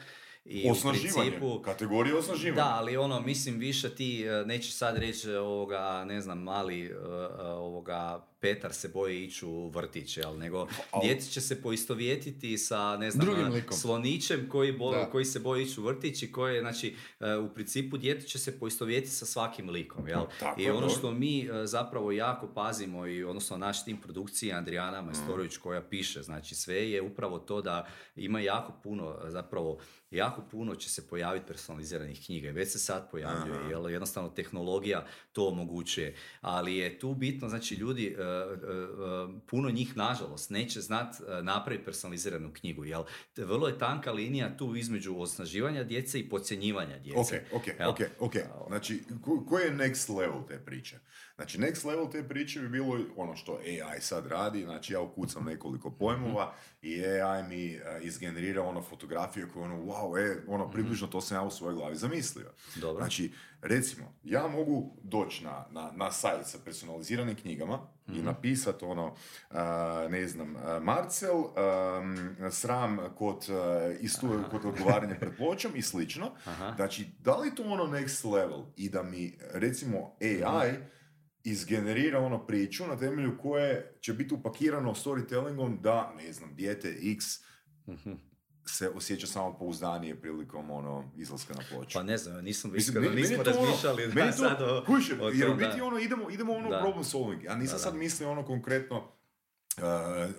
I 0.53 0.71
Osnaživanje, 0.71 1.31
principu, 1.31 1.63
kategorija 1.63 2.17
osnaživanja. 2.17 2.55
da, 2.57 2.75
ali 2.75 2.97
ono, 2.97 3.21
mislim, 3.21 3.59
više 3.59 3.91
ti 3.91 4.25
e, 4.25 4.45
nećeš 4.47 4.73
sad 4.73 4.97
reći 4.99 5.31
ovoga, 5.31 6.05
ne 6.05 6.21
znam, 6.21 6.39
mali 6.39 6.81
e, 6.83 6.89
e, 6.89 6.95
ovoga, 7.43 8.27
Petar 8.41 8.73
se 8.73 8.89
boji 8.89 9.25
ići 9.25 9.47
u 9.47 9.69
vrtić, 9.69 10.17
jel, 10.17 10.39
nego 10.39 10.59
al- 10.93 11.03
djeci 11.03 11.33
će 11.33 11.41
se 11.41 11.63
poistovjetiti 11.63 12.59
sa, 12.59 12.97
ne 12.97 13.11
znam, 13.11 13.27
Drugim 13.27 13.47
e, 13.47 13.49
likom. 13.49 13.77
sloničem 13.77 14.49
koji, 14.49 14.73
bo- 14.73 15.07
koji 15.13 15.25
se 15.25 15.39
boji 15.41 15.63
ići 15.63 15.81
u 15.81 15.85
vrtić 15.85 16.23
i 16.23 16.33
koji, 16.33 16.61
znači, 16.61 16.97
e, 17.21 17.37
u 17.37 17.49
principu 17.49 17.97
dijete 17.97 18.27
će 18.27 18.39
se 18.39 18.59
poistovjetiti 18.59 19.15
sa 19.15 19.27
svakim 19.27 19.71
likom, 19.71 20.09
jel? 20.09 20.23
Tako 20.41 20.61
I 20.61 20.71
ono 20.71 20.89
što 20.89 21.11
mi 21.11 21.41
e, 21.41 21.67
zapravo 21.67 22.13
jako 22.13 22.49
pazimo 22.49 23.07
i 23.07 23.25
odnosno 23.25 23.57
naš 23.57 23.85
tim 23.85 23.97
produkcije 23.97 24.55
Andrijana 24.55 25.03
Majstorović 25.03 25.57
koja 25.57 25.83
piše, 25.83 26.23
znači 26.23 26.55
sve 26.55 26.91
je 26.91 27.03
upravo 27.03 27.39
to 27.39 27.63
da 27.63 27.87
ima 28.17 28.41
jako 28.41 28.73
puno, 28.83 29.17
e, 29.27 29.31
zapravo 29.31 29.79
jako 30.11 30.43
puno 30.51 30.75
će 30.75 30.91
se 30.91 31.09
pojaviti 31.09 31.47
personaliziranih 31.47 32.25
knjiga 32.27 32.49
i 32.49 32.53
već 32.53 32.73
se 32.73 32.79
sad 32.79 33.11
pojavljuje, 33.11 33.71
jel? 33.71 33.91
jednostavno 33.91 34.31
tehnologija 34.31 35.07
to 35.33 35.49
omogućuje, 35.49 36.17
ali 36.41 36.77
je 36.77 36.99
tu 36.99 37.15
bitno, 37.15 37.49
znači 37.49 37.75
ljudi, 37.75 38.17
e, 38.19 38.23
e, 38.23 38.57
puno 39.47 39.71
njih 39.71 39.97
nažalost 39.97 40.51
neće 40.51 40.81
znat 40.81 41.15
napraviti 41.43 41.85
personaliziranu 41.85 42.53
knjigu, 42.53 42.85
jel? 42.85 43.03
Vrlo 43.37 43.69
je 43.69 43.79
tanka 43.79 44.13
linija 44.13 44.57
tu 44.57 44.77
između 44.77 45.17
osnaživanja 45.19 45.85
djece 45.85 46.21
i 46.21 46.29
podcjenjivanja 46.29 46.99
djece. 46.99 47.43
Ok, 47.53 47.61
ok, 47.61 47.67
Jel? 47.79 47.91
ok, 47.91 48.01
ok. 48.19 48.35
Znači, 48.69 49.03
ko, 49.25 49.45
koji 49.49 49.65
je 49.65 49.77
next 49.77 50.17
level 50.17 50.47
te 50.49 50.65
priče? 50.65 50.99
Znači, 51.37 51.59
next 51.59 51.87
level 51.87 52.11
te 52.11 52.29
priče 52.29 52.61
bi 52.61 52.69
bilo 52.69 52.99
ono 53.17 53.37
što 53.37 53.53
AI 53.53 54.01
sad 54.01 54.27
radi, 54.27 54.63
znači 54.63 54.93
ja 54.93 55.01
ukucam 55.01 55.45
nekoliko 55.45 55.91
pojmova 55.91 56.55
i 56.83 57.05
AI 57.05 57.43
mi 57.49 57.75
eh, 57.75 58.01
izgenerira 58.03 58.63
ono 58.63 58.83
fotografiju 58.83 59.49
koju 59.53 59.63
ono, 59.63 59.77
wow, 59.77 60.00
e, 60.19 60.43
ono, 60.49 60.71
približno 60.71 61.07
to 61.07 61.21
sam 61.21 61.37
ja 61.37 61.43
u 61.43 61.51
svojoj 61.51 61.75
glavi 61.75 61.97
zamislio. 61.97 62.53
Dobro. 62.77 63.01
Znači, 63.01 63.33
recimo, 63.63 64.15
ja 64.25 64.49
mogu 64.49 64.97
doći 65.03 65.45
na, 65.45 65.67
na, 65.71 65.93
na 65.95 66.13
sajt 66.13 66.47
sa 66.47 66.59
personaliziranim 66.65 67.37
knjigama 67.37 67.79
i 68.15 68.23
napisati 68.23 68.85
ono, 68.85 69.15
ne 70.11 70.29
znam, 70.29 70.55
Marcel, 70.83 71.37
um, 71.37 71.51
sram 72.51 72.99
kod, 73.19 73.37
uh, 73.37 74.01
istu, 74.01 74.29
kod 74.51 74.65
odgovaranja 74.65 75.17
pred 75.21 75.37
pločom 75.37 75.73
i 75.77 75.83
slično. 75.83 76.31
Znači, 76.77 77.07
da 77.19 77.37
li 77.37 77.55
to 77.55 77.63
ono 77.63 77.85
next 77.85 78.33
level? 78.33 78.63
I 78.77 78.89
da 78.89 79.03
mi, 79.03 79.39
recimo, 79.53 80.17
AI 80.21 80.75
izgenerira 81.45 82.21
ono 82.21 82.47
priču 82.47 82.87
na 82.87 82.97
temelju 82.97 83.39
koje 83.43 83.93
će 84.01 84.13
biti 84.13 84.35
upakirano 84.35 84.95
storytellingom 84.95 85.81
da, 85.81 86.15
ne 86.17 86.33
znam, 86.33 86.55
dijete 86.55 86.97
X 87.03 87.25
se 88.67 88.89
osjeća 88.89 89.27
samo 89.27 89.55
pouzdanije 89.55 90.21
prilikom 90.21 90.71
ono 90.71 91.13
izlaska 91.17 91.55
na 91.55 91.63
ploču. 91.71 91.95
Pa 91.95 92.03
ne 92.03 92.17
znam, 92.19 92.45
nisam 92.45 92.71
Mislim, 92.71 92.79
iskreno, 92.79 93.01
meni- 93.01 93.15
meni 93.17 93.29
nismo 93.29 93.45
to 93.45 93.51
ono- 93.51 93.61
razmišljali 93.61 94.03
meni 94.03 94.15
da 94.15 94.23
je 94.23 94.31
to- 94.31 94.37
sad 94.39 94.63
o, 94.63 94.85
kužiš, 94.87 95.11
o 95.13 95.29
jer 95.29 95.51
u 95.51 95.55
biti 95.55 95.79
da. 95.79 95.85
ono 95.85 95.99
idemo, 95.99 96.31
idemo 96.31 96.53
ono 96.53 96.71
Da. 96.71 96.79
problem 96.79 97.05
solving. 97.05 97.45
Ja 97.45 97.55
nisam 97.55 97.75
Da, 97.75 97.79
sad 97.79 97.93
da. 97.93 97.99
mislio 97.99 98.31
ono 98.31 98.45
konkretno 98.45 98.97
uh, 98.99 99.85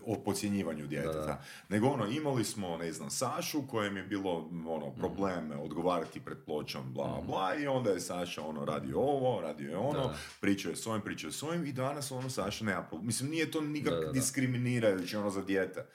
o 0.08 0.24
podcjenjivanju 0.24 0.88
djeteta. 0.88 1.42
Nego 1.70 1.88
ono, 1.88 2.06
imali 2.08 2.44
smo, 2.46 2.78
ne 2.78 2.92
znam, 2.92 3.10
Sašu 3.10 3.68
kojem 3.68 3.98
je 3.98 4.04
bilo 4.04 4.38
ono, 4.68 4.88
Mhm. 4.88 5.00
problem 5.00 5.52
odgovarati 5.54 6.20
pred 6.20 6.38
pločom, 6.46 6.94
bla, 6.94 7.08
bla, 7.08 7.22
bla, 7.22 7.56
i 7.56 7.68
onda 7.68 7.90
je 7.90 8.00
Saša 8.00 8.42
ono 8.44 8.66
radio 8.66 9.00
ovo, 9.00 9.42
radio 9.42 9.70
je 9.70 9.78
ono, 9.78 10.00
Da. 10.00 10.16
pričao 10.42 10.70
je 10.70 10.76
s 10.76 10.88
ovim, 10.88 11.02
pričao 11.02 11.28
je 11.28 11.32
s 11.32 11.44
ovim 11.44 11.66
i 11.66 11.74
danas 11.74 12.12
ono 12.12 12.30
Saša 12.30 12.66
nema 12.66 12.82
problem. 12.82 13.08
Mislim, 13.08 13.30
nije 13.30 13.52
to 13.52 13.62
nikak 13.62 13.94
Da, 13.94 14.00
da, 14.00 14.12
diskriminirajuće 14.12 15.18
ono 15.18 15.30
za 15.30 15.42
dijete. 15.42 15.86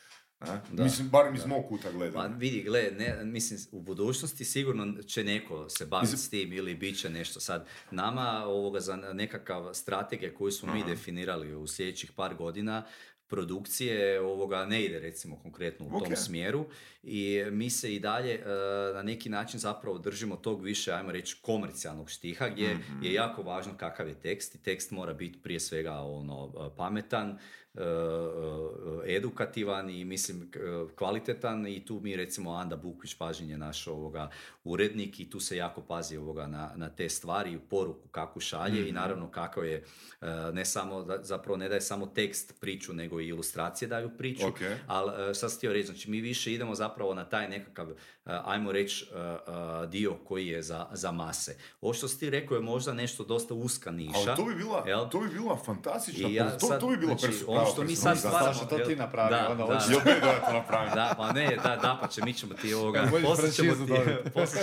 A? 0.40 0.58
Da, 0.72 0.84
Mislim, 0.84 1.08
barem 1.08 1.34
iz 1.34 1.46
mog 1.46 1.68
kuta 1.68 1.82
Pa 1.84 1.90
gledam. 1.90 2.38
vidi, 2.38 2.62
gle, 2.62 2.90
ne, 2.90 3.24
mislim, 3.24 3.60
u 3.72 3.80
budućnosti 3.80 4.44
sigurno 4.44 5.02
će 5.02 5.24
neko 5.24 5.68
se 5.68 5.86
baviti 5.86 6.16
s 6.16 6.30
tim 6.30 6.52
ili 6.52 6.74
bit 6.74 6.98
će 6.98 7.10
nešto 7.10 7.40
sad. 7.40 7.66
Nama 7.90 8.44
ovoga 8.46 8.80
za 8.80 8.96
nekakav 8.96 9.70
strategija 9.74 10.34
koju 10.34 10.50
smo 10.52 10.74
mi 10.74 10.84
definirali 10.84 11.54
u 11.54 11.66
sljedećih 11.66 12.12
par 12.12 12.34
godina, 12.34 12.86
produkcije 13.28 14.20
ovoga 14.22 14.64
ne 14.64 14.84
ide 14.84 14.98
recimo 15.00 15.36
konkretno 15.36 15.86
u 15.86 15.90
tom 15.90 16.02
Ok. 16.02 16.16
smjeru 16.16 16.66
i 17.02 17.42
mi 17.50 17.70
se 17.70 17.94
i 17.94 18.00
dalje 18.00 18.34
e, 18.34 18.44
na 18.94 19.02
neki 19.02 19.28
način 19.28 19.60
zapravo 19.60 19.98
držimo 19.98 20.36
tog 20.36 20.62
više, 20.62 20.92
ajmo 20.92 21.12
reći, 21.12 21.36
komercijalnog 21.42 22.10
štiha 22.10 22.48
gdje 22.48 22.74
Mhm. 22.74 23.02
je 23.02 23.12
jako 23.12 23.42
važno 23.42 23.72
kakav 23.76 24.08
je 24.08 24.14
tekst 24.14 24.54
i 24.54 24.62
tekst 24.62 24.90
mora 24.90 25.14
biti 25.14 25.38
prije 25.38 25.60
svega 25.60 25.92
ono 25.94 26.52
pametan, 26.76 27.38
edukativan 29.06 29.66
i 29.90 30.04
mislim 30.04 30.50
k- 30.50 30.56
e, 30.56 30.60
kvalitetan 30.94 31.66
i 31.66 31.84
tu 31.84 31.94
mi 31.96 32.16
recimo 32.16 32.52
Anda 32.52 32.76
Bukvić 32.76 33.14
Pažin 33.14 33.50
je 33.50 33.58
naš 33.58 33.86
ovoga 33.86 34.30
urednik 34.64 35.20
i 35.20 35.30
tu 35.30 35.40
se 35.40 35.56
jako 35.56 35.80
pazi 35.82 36.16
ovoga 36.16 36.46
na, 36.46 36.72
na 36.76 36.88
te 36.88 37.08
stvari 37.08 37.52
i 37.52 37.58
poruku 37.60 38.08
kakvu 38.08 38.40
šalje 38.40 38.66
Mhm. 38.76 38.88
i 38.88 38.92
naravno 38.92 39.30
kako 39.30 39.62
je 39.62 39.84
ne 40.52 40.64
samo, 40.64 41.06
zapravo 41.20 41.56
ne 41.56 41.68
daje 41.68 41.80
samo 41.80 42.06
tekst 42.06 42.54
priču 42.60 42.92
nego 42.92 43.20
i 43.20 43.26
ilustracije 43.26 43.88
daju 43.88 44.10
priču, 44.10 44.46
Ok. 44.46 44.58
ali 44.86 45.34
sad 45.34 45.50
sam 45.50 45.58
htio 45.58 45.72
reći, 45.72 45.86
znači 45.86 46.10
mi 46.10 46.20
više 46.20 46.52
idemo 46.52 46.74
zapravo 46.74 47.14
na 47.14 47.24
taj 47.24 47.48
nekakav, 47.48 47.88
ajmo 48.24 48.72
reći, 48.72 49.06
dio 49.88 50.14
koji 50.16 50.46
je 50.46 50.62
za, 50.62 50.86
za 50.92 51.12
mase. 51.12 51.56
Ovo 51.80 51.94
što 51.94 52.08
si 52.08 52.20
ti 52.20 52.30
rekao 52.30 52.54
je 52.54 52.60
možda 52.60 52.92
nešto 52.94 53.24
dosta 53.24 53.54
uska 53.54 53.90
niša. 53.90 54.18
Ali 54.18 54.36
to 54.36 54.44
bi 54.44 54.54
bila, 54.54 54.84
jel? 54.86 55.08
to 55.08 55.20
bi 55.20 55.28
bila 55.28 55.56
fantastična, 55.56 56.28
I 56.28 56.34
ja 56.34 56.50
to, 56.50 56.66
sad, 56.66 56.80
to 56.80 56.88
bi 56.88 56.96
bilo 56.96 57.14
znači, 57.14 57.26
perso- 57.28 57.46
ono 57.66 57.72
što 57.72 57.84
mi 57.84 57.96
sad 57.96 58.18
stvaramo... 58.18 58.54
Saša, 58.54 58.66
to 58.66 58.78
ti 58.78 58.96
napravi, 58.96 59.30
Da, 59.30 59.48
onda 59.50 59.64
da. 59.64 59.74
hoćeš- 59.74 59.90
Jel 59.90 60.00
bi 60.00 60.20
da 60.20 60.40
to 60.40 60.52
napravim? 60.52 60.94
Da, 60.94 61.14
pa 61.16 61.32
ne, 61.32 61.56
da, 61.56 61.76
da, 61.76 61.98
pa 62.00 62.08
će, 62.08 62.20
mi 62.22 62.32
ćemo 62.32 62.54
ti 62.54 62.74
ovoga, 62.74 63.02
poslat 63.22 63.52
ćemo 63.52 63.74
ti, 63.76 63.92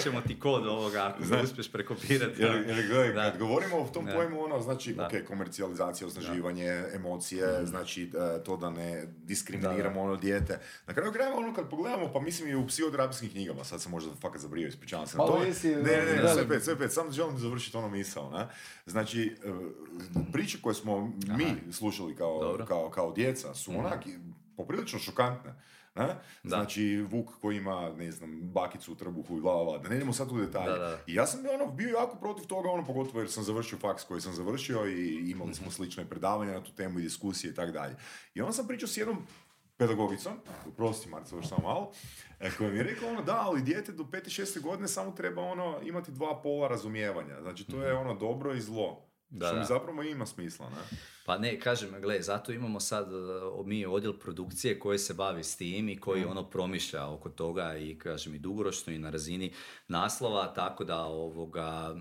ćemo 0.03 0.21
ti 0.21 0.39
kod 0.39 0.67
ovoga, 0.67 1.05
ako 1.05 1.23
Znaš, 1.25 1.43
uspješ 1.43 1.71
prekopirati. 1.71 2.41
Jer, 2.41 2.63
jer 2.67 2.87
gledaj, 2.87 3.13
Da. 3.13 3.23
kad 3.23 3.39
govorimo 3.39 3.77
o 3.77 3.87
tom 3.87 4.05
Da. 4.05 4.13
pojmu, 4.13 4.43
ono, 4.43 4.61
znači, 4.61 4.93
Da. 4.93 5.05
ok, 5.05 5.27
komercijalizacija, 5.27 6.07
osnaživanje, 6.07 6.63
emocije, 6.93 7.33
znači 7.63 8.03
e, 8.03 8.43
to 8.43 8.57
da 8.57 8.69
ne 8.69 9.03
diskriminiramo 9.17 9.95
Da, 9.95 10.01
ono 10.01 10.15
dijete. 10.15 10.59
Na 10.87 10.93
kraju 10.93 11.11
krajeva, 11.11 11.37
ono, 11.37 11.53
kad 11.53 11.69
pogledamo, 11.69 12.13
pa 12.13 12.19
mislim 12.19 12.49
i 12.49 12.55
u 12.55 12.67
psihoterapijskim 12.67 13.29
knjigama, 13.29 13.63
sad 13.63 13.81
sam 13.81 13.91
možda 13.91 14.11
fakat 14.13 14.41
zabrio, 14.41 14.67
ispričavam 14.67 15.07
se 15.07 15.17
na 15.17 15.23
Malo 15.23 15.37
to. 15.37 15.43
jesi, 15.43 15.67
ne, 15.67 15.81
ne, 15.81 16.21
ne, 16.23 16.29
sve 16.29 16.47
pet, 16.47 16.63
sve 16.63 16.77
pet, 16.77 16.91
samo 16.91 17.11
želim 17.11 17.37
završiti 17.37 17.77
ono 17.77 17.89
misao, 17.89 18.31
ne? 18.31 18.47
Znači, 18.85 19.35
e, 19.43 19.49
priče 20.31 20.57
koje 20.61 20.75
smo 20.75 20.99
mi 21.29 21.73
slušali 21.73 22.15
kao, 22.15 22.57
kao, 22.67 22.89
kao 22.93 23.11
djeca 23.11 23.53
su 23.53 23.71
onak 23.71 24.07
i 24.07 24.19
poprilično 24.57 24.99
šokantne. 24.99 25.53
Ne? 25.95 26.15
Znači, 26.43 27.05
Vuk 27.09 27.29
koji 27.41 27.57
ima, 27.57 27.89
ne 27.89 28.11
znam, 28.11 28.41
bakicu 28.41 28.91
u 28.91 28.95
trbuhu 28.95 29.37
i 29.37 29.41
bla, 29.41 29.53
bla, 29.53 29.63
bla, 29.63 29.77
da 29.77 29.89
ne 29.89 29.95
idemo 29.95 30.13
sad 30.13 30.31
u 30.31 30.37
detalje. 30.37 30.71
Da, 30.71 30.77
da. 30.77 30.97
I 31.07 31.13
ja 31.13 31.27
sam 31.27 31.39
ono, 31.53 31.71
bio 31.71 31.89
jako 31.89 32.17
protiv 32.17 32.45
toga, 32.45 32.69
ono, 32.69 32.85
pogotovo 32.85 33.19
jer 33.19 33.31
sam 33.31 33.43
završio 33.43 33.77
faks 33.77 34.03
koji 34.03 34.21
sam 34.21 34.33
završio 34.33 34.87
i 34.87 35.31
imali 35.31 35.53
smo 35.53 35.71
slične 35.71 36.05
predavanja 36.05 36.53
na 36.53 36.63
tu 36.63 36.71
temu 36.71 36.99
i 36.99 37.03
diskusije 37.03 37.51
i 37.51 37.55
tako 37.55 37.71
dalje. 37.71 37.95
I 38.33 38.41
onda 38.41 38.53
sam 38.53 38.67
pričao 38.67 38.87
s 38.87 38.97
jednom 38.97 39.17
pedagogicom, 39.77 40.33
prosti 40.77 41.09
Marco, 41.09 41.35
još 41.35 41.47
samo 41.47 41.61
malo, 41.63 41.91
e, 42.39 42.51
koja 42.57 42.69
mi 42.69 42.77
je 42.77 42.83
rekla 42.83 43.09
ono, 43.09 43.21
da, 43.21 43.41
ali 43.41 43.61
dijete 43.61 43.91
do 43.91 44.03
5. 44.03 44.41
6. 44.41 44.61
godine 44.61 44.87
samo 44.87 45.11
treba 45.11 45.41
ono, 45.41 45.79
imati 45.83 46.11
dva 46.11 46.41
pola 46.41 46.67
razumijevanja. 46.67 47.41
Znači, 47.41 47.67
to 47.67 47.83
je 47.83 47.93
ono 47.93 48.13
dobro 48.13 48.53
i 48.53 48.61
zlo. 48.61 49.02
Da, 49.33 49.47
što 49.47 49.57
mi 49.57 49.65
zapravo 49.65 50.03
ima 50.03 50.25
smisla, 50.25 50.69
ne? 50.69 50.97
Pa 51.25 51.37
ne, 51.37 51.59
kažem, 51.59 52.01
gle, 52.01 52.21
zato 52.21 52.51
imamo 52.51 52.79
sad 52.79 53.11
e, 53.13 53.15
mi 53.65 53.85
odjel 53.85 54.13
produkcije 54.13 54.79
koji 54.79 54.99
se 54.99 55.13
bavi 55.13 55.43
s 55.43 55.57
tim 55.57 55.89
i 55.89 55.95
Mm. 55.95 55.99
koji 55.99 56.25
ono 56.25 56.49
promišlja 56.49 57.07
oko 57.07 57.29
toga 57.29 57.77
i 57.77 57.97
kažem 57.97 58.35
i 58.35 58.39
dugoročno 58.39 58.93
i 58.93 58.97
na 58.99 59.09
razini 59.09 59.53
naslova, 59.87 60.53
tako 60.53 60.83
da 60.83 61.01
ovoga, 61.01 61.95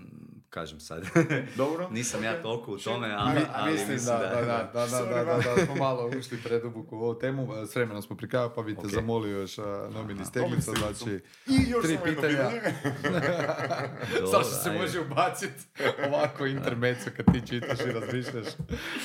kažem 0.53 0.79
sad, 0.79 1.03
Dobro, 1.57 1.89
nisam 1.89 2.23
ja 2.23 2.35
ok. 2.35 2.41
toliko 2.41 2.71
u 2.71 2.77
tome, 2.77 3.15
ali, 3.17 3.41
ali 3.53 3.71
mislim 3.71 3.97
da, 4.05 4.17
da, 4.17 4.41
da, 4.41 4.41
da, 4.41 4.69
da, 4.73 4.87
Sorry, 4.87 5.09
da, 5.25 5.31
man. 5.33 5.41
da, 5.55 5.65
smo 5.65 5.75
malo 5.75 6.11
ušli 6.19 6.37
preduboko 6.43 6.97
u 6.97 7.03
ovu 7.03 7.19
temu, 7.19 7.65
s 7.65 7.75
vremenom 7.75 8.01
smo 8.01 8.15
prikava, 8.17 8.53
pa 8.53 8.61
bi 8.61 8.75
te 8.75 8.81
Ok. 8.81 8.87
zamolio 8.87 9.39
još 9.39 9.57
nomini 9.93 10.25
steglica, 10.25 10.71
znači 10.71 11.19
I 11.47 11.69
još 11.69 11.85
tri 11.85 11.97
pitanja. 12.03 12.49
Saša 14.31 14.43
se 14.43 14.69
ajde. 14.69 14.81
može 14.81 14.99
ubaciti 14.99 15.63
ovako 16.07 16.45
intermeco 16.45 17.09
kad 17.17 17.25
ti 17.33 17.47
čitaš 17.47 17.79
i 17.79 17.91
razmišljaš. 17.91 18.47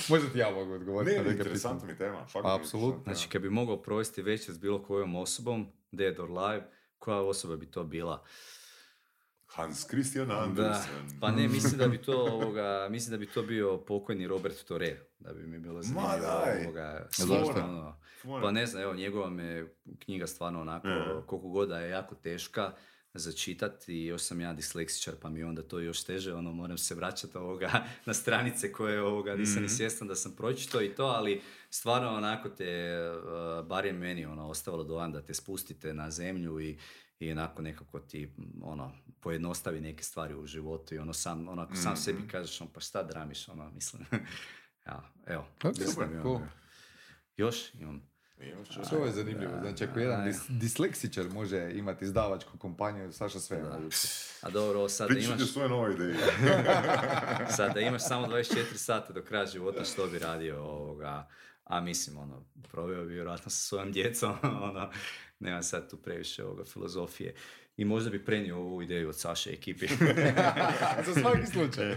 Možda 0.08 0.28
ti 0.28 0.38
ja 0.38 0.50
mogu 0.50 0.72
odgovoriti 0.72 1.12
Ne, 1.12 1.18
na 1.18 1.30
neka 1.30 1.36
interesantna 1.38 1.88
mi 1.88 1.98
tema. 1.98 2.26
Apsolutno. 2.44 3.02
Znači, 3.04 3.28
kad 3.28 3.42
bi 3.42 3.50
mogao 3.50 3.82
provesti 3.82 4.22
večer 4.22 4.54
s 4.54 4.58
bilo 4.58 4.82
kojom 4.82 5.14
osobom, 5.16 5.72
dead 5.92 6.18
or 6.20 6.30
live, 6.30 6.70
koja 6.98 7.18
osoba 7.18 7.56
bi 7.56 7.66
to 7.70 7.84
bila? 7.84 8.24
Hans 9.58 9.86
Christian 9.86 10.28
Da, 10.28 10.34
Andersen. 10.34 11.18
pa 11.20 11.30
ne, 11.30 11.48
mislim 11.48 11.78
da 11.78 11.88
bi 11.88 11.98
to, 11.98 12.12
ovoga, 12.34 12.88
mislim 12.90 13.10
da 13.10 13.16
bi 13.16 13.26
to 13.26 13.42
bio 13.42 13.76
pokojni 13.78 14.26
Robert 14.26 14.64
Torre, 14.64 14.96
da 15.18 15.32
bi 15.32 15.42
mi 15.42 15.58
bilo 15.58 15.82
zanimljivo. 15.82 16.16
daj! 16.18 16.64
Ovoga, 16.64 17.06
stvarno, 17.10 17.98
ono. 18.24 18.40
Pa 18.40 18.50
ne 18.50 18.66
znam, 18.66 18.82
evo, 18.82 18.94
njegova 18.94 19.30
me 19.30 19.66
knjiga 19.98 20.26
stvarno 20.26 20.60
onako, 20.60 20.88
E. 20.88 21.02
koliko 21.26 21.48
god 21.48 21.68
da 21.68 21.78
je 21.78 21.90
jako 21.90 22.14
teška 22.14 22.72
za 23.14 23.32
čitati 23.32 23.94
i 23.94 24.06
još 24.06 24.22
sam 24.22 24.40
ja 24.40 24.52
disleksičar, 24.52 25.14
pa 25.16 25.28
mi 25.28 25.42
onda 25.42 25.62
to 25.62 25.78
još 25.78 26.04
teže, 26.04 26.34
ono, 26.34 26.52
moram 26.52 26.78
se 26.78 26.94
vraćati 26.94 27.38
ovoga 27.38 27.70
na 28.06 28.14
stranice 28.14 28.72
koje 28.72 29.02
ovoga 29.02 29.34
nisam 29.34 29.54
Mhm. 29.54 29.62
ni 29.62 29.68
svjestan 29.68 30.08
da 30.08 30.14
sam 30.14 30.32
pročitao 30.32 30.82
i 30.82 30.88
to, 30.90 31.04
ali 31.04 31.40
stvarno 31.70 32.08
onako 32.10 32.48
te, 32.48 32.98
uh, 33.60 33.66
bar 33.66 33.86
je 33.86 33.92
meni 33.92 34.26
ono, 34.26 34.48
ostavilo 34.48 34.84
dojam 34.84 35.12
da 35.12 35.22
te 35.22 35.34
spustite 35.34 35.94
na 35.94 36.10
zemlju 36.10 36.60
i 36.60 36.78
i 37.18 37.32
onako 37.32 37.62
nekako 37.62 38.00
ti 38.00 38.32
ono 38.62 38.92
pojednostavi 39.20 39.80
neke 39.80 40.02
stvari 40.02 40.34
u 40.34 40.46
životu 40.46 40.94
i 40.94 40.98
ono 40.98 41.12
sam 41.12 41.48
onako 41.48 41.74
sam 41.74 41.92
Mhm. 41.92 42.00
sebi 42.00 42.28
kažeš 42.28 42.60
ono, 42.60 42.70
pa 42.72 42.80
šta 42.80 43.02
dramiš 43.02 43.48
ono 43.48 43.70
mislim 43.70 44.02
ja 44.86 45.02
evo 45.26 45.42
Ok, 45.56 45.64
mislim 45.64 45.88
super, 45.88 46.08
da 46.08 46.14
bi 46.14 46.22
cool. 46.22 46.34
ono- 46.34 46.48
još 47.36 47.74
imam 47.74 48.08
ovo 48.92 49.06
je 49.06 49.12
zanimljivo. 49.12 49.52
Znači, 49.60 49.84
ako 49.84 49.98
jedan 50.00 50.24
dis- 50.24 50.48
disleksičar 50.50 51.26
može 51.26 51.70
imati 51.72 52.04
izdavačku 52.04 52.58
kompaniju, 52.58 53.12
Saša 53.12 53.40
sve 53.40 53.56
je 53.56 53.62
moguće. 53.64 54.08
a 54.42 54.50
dobro 54.50 54.78
ovo 54.78 54.88
sad 54.88 55.10
da 55.10 55.18
imaš 55.18 55.40
svoje 55.42 55.68
nove 55.68 55.94
ideje. 55.94 56.14
sad 57.56 57.74
da 57.74 57.80
imaš 57.80 58.02
samo 58.02 58.26
24 58.26 58.44
sata 58.76 59.12
do 59.12 59.22
kraja 59.22 59.46
života 59.46 59.84
što 59.84 60.06
bi 60.06 60.18
radio 60.18 60.62
ovoga 60.62 61.28
a 61.68 61.80
mislim 61.80 62.18
ono 62.18 62.44
proveo 62.70 63.04
bi 63.04 63.14
vjerojatno 63.14 63.50
sa 63.50 63.58
svojom 63.58 63.92
djecom 63.92 64.36
ono 64.70 64.90
nema 65.38 65.62
sad 65.62 65.90
tu 65.90 65.96
previše 65.96 66.44
ovoga 66.44 66.64
filozofije 66.64 67.34
i 67.76 67.84
možda 67.84 68.10
bi 68.10 68.24
prenio 68.24 68.56
ovu 68.56 68.82
ideju 68.82 69.08
od 69.08 69.18
Saše 69.18 69.50
ekipi 69.50 69.86
Za 71.06 71.20
svaki 71.20 71.46
slučaj. 71.46 71.96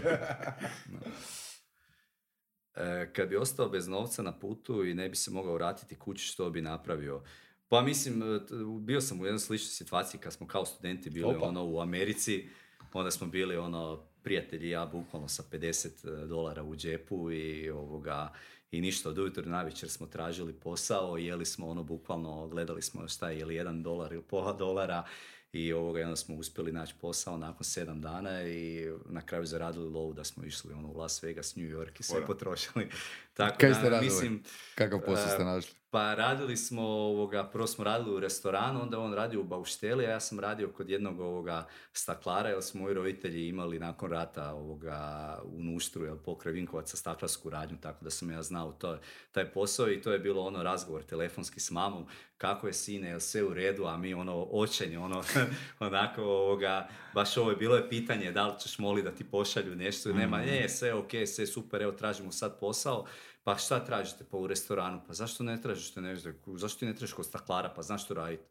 E, 2.74 3.12
kad 3.12 3.28
bi 3.28 3.36
ostao 3.36 3.68
bez 3.68 3.88
novca 3.88 4.22
na 4.22 4.38
putu 4.38 4.84
i 4.84 4.94
ne 4.94 5.08
bi 5.08 5.16
se 5.16 5.30
mogao 5.30 5.54
vratiti 5.54 5.98
kući, 5.98 6.26
što 6.26 6.50
bi 6.50 6.62
napravio? 6.62 7.22
Pa 7.68 7.82
mislim, 7.82 8.22
e, 8.22 8.40
bio 8.80 9.00
sam 9.00 9.20
u 9.20 9.24
jednoj 9.24 9.38
sličnoj 9.38 9.68
situaciji 9.68 10.20
kad 10.20 10.32
smo 10.32 10.46
kao 10.46 10.64
studenti 10.64 11.10
bili 11.10 11.34
Opa. 11.36 11.46
ono 11.46 11.64
u 11.64 11.80
Americi, 11.80 12.48
onda 12.92 13.10
smo 13.10 13.26
bili 13.26 13.56
ono 13.56 14.06
prijatelji 14.22 14.70
ja 14.70 14.86
bukvalno 14.86 15.28
sa 15.28 15.42
50 15.52 16.26
dolara 16.26 16.62
u 16.62 16.76
džepu 16.76 17.32
i 17.32 17.70
ovoga 17.70 18.32
i 18.72 18.80
ništa 18.80 19.08
od 19.08 19.18
ujutro 19.18 19.42
do 19.42 19.50
navečer 19.50 19.90
smo 19.90 20.06
tražili 20.06 20.52
posao, 20.52 21.16
jeli 21.16 21.44
smo 21.44 21.68
ono 21.68 21.82
bukvalno, 21.82 22.48
gledali 22.48 22.82
smo 22.82 23.08
šta 23.08 23.30
je, 23.30 23.38
je 23.38 23.44
li 23.44 23.54
jedan 23.54 23.82
dolar 23.82 24.12
ili 24.12 24.22
pola 24.22 24.52
dolara 24.52 25.04
i 25.52 25.72
ovoga, 25.72 26.00
i 26.00 26.02
onda 26.02 26.16
smo 26.16 26.34
uspjeli 26.34 26.72
naći 26.72 26.94
posao 27.00 27.36
nakon 27.36 27.64
sedam 27.64 28.00
dana 28.00 28.42
i 28.42 28.90
na 29.06 29.26
kraju 29.26 29.46
zaradili 29.46 29.88
lovu 29.88 30.12
da 30.12 30.24
smo 30.24 30.44
išli 30.44 30.72
ono, 30.72 30.88
u 30.88 30.98
Las 30.98 31.22
Vegas, 31.22 31.56
New 31.56 31.66
York 31.66 32.00
i 32.00 32.02
sve 32.02 32.26
potrošili. 32.26 32.88
Tako 33.34 33.56
Kaj 33.60 33.68
da, 33.68 33.74
ste 33.74 33.90
radili? 33.90 34.12
mislim, 34.12 34.42
Kakav 34.74 35.00
posao 35.00 35.28
ste 35.28 35.42
e, 35.42 35.44
našli? 35.44 35.81
Pa 35.92 36.14
radili 36.14 36.56
smo, 36.56 36.82
ovoga, 36.82 37.44
prvo 37.44 37.66
smo 37.66 37.84
radili 37.84 38.14
u 38.16 38.20
restoranu, 38.20 38.82
onda 38.82 38.98
on 38.98 39.14
radio 39.14 39.40
u 39.40 39.44
baušteli, 39.44 40.06
a 40.06 40.10
ja 40.10 40.20
sam 40.20 40.40
radio 40.40 40.68
kod 40.68 40.90
jednog 40.90 41.20
ovoga 41.20 41.66
staklara, 41.92 42.48
jer 42.48 42.62
smo 42.62 42.80
moji 42.80 42.94
roditelji 42.94 43.48
imali 43.48 43.78
nakon 43.78 44.10
rata 44.10 44.52
ovoga, 44.52 45.38
u 45.44 45.62
Nuštru, 45.62 46.04
jel, 46.04 46.16
pokraj 46.16 46.52
Vinkovaca 46.52 46.96
staklarsku 46.96 47.50
radnju, 47.50 47.76
tako 47.80 48.04
da 48.04 48.10
sam 48.10 48.30
ja 48.30 48.42
znao 48.42 48.72
to, 48.72 48.98
taj 49.32 49.52
posao 49.52 49.90
i 49.90 50.00
to 50.02 50.12
je 50.12 50.18
bilo 50.18 50.42
ono 50.42 50.62
razgovor 50.62 51.02
telefonski 51.02 51.60
s 51.60 51.70
mamom, 51.70 52.06
kako 52.38 52.66
je 52.66 52.72
sine, 52.72 53.08
jel 53.08 53.20
sve 53.20 53.42
u 53.42 53.54
redu, 53.54 53.84
a 53.84 53.96
mi 53.96 54.14
ono 54.14 54.46
očeni, 54.50 54.96
ono, 54.96 55.22
onako, 55.80 56.22
ovoga, 56.22 56.88
baš 57.14 57.36
ovo 57.36 57.50
je 57.50 57.56
bilo 57.56 57.76
je 57.76 57.88
pitanje, 57.88 58.32
da 58.32 58.46
li 58.46 58.60
ćeš 58.60 58.78
moliti 58.78 59.08
da 59.08 59.14
ti 59.14 59.24
pošalju 59.24 59.76
nešto, 59.76 60.12
nema, 60.12 60.38
ne, 60.38 60.68
sve 60.68 60.94
ok, 60.94 61.10
sve 61.26 61.46
super, 61.46 61.82
evo 61.82 61.92
tražimo 61.92 62.32
sad 62.32 62.60
posao, 62.60 63.06
pa 63.44 63.56
šta 63.56 63.84
tražite 63.84 64.24
pa 64.30 64.36
u 64.36 64.46
restoranu? 64.46 65.00
Pa 65.06 65.12
zašto 65.12 65.44
ne 65.44 65.60
tražite 65.62 66.00
nešto? 66.00 66.30
Zašto 66.46 66.78
ti 66.78 66.86
ne 66.86 66.94
tražiš 66.94 67.14
kod 67.14 67.26
staklara? 67.26 67.72
Pa 67.76 67.82
znaš 67.82 68.04
što 68.04 68.14
raditi? 68.14 68.44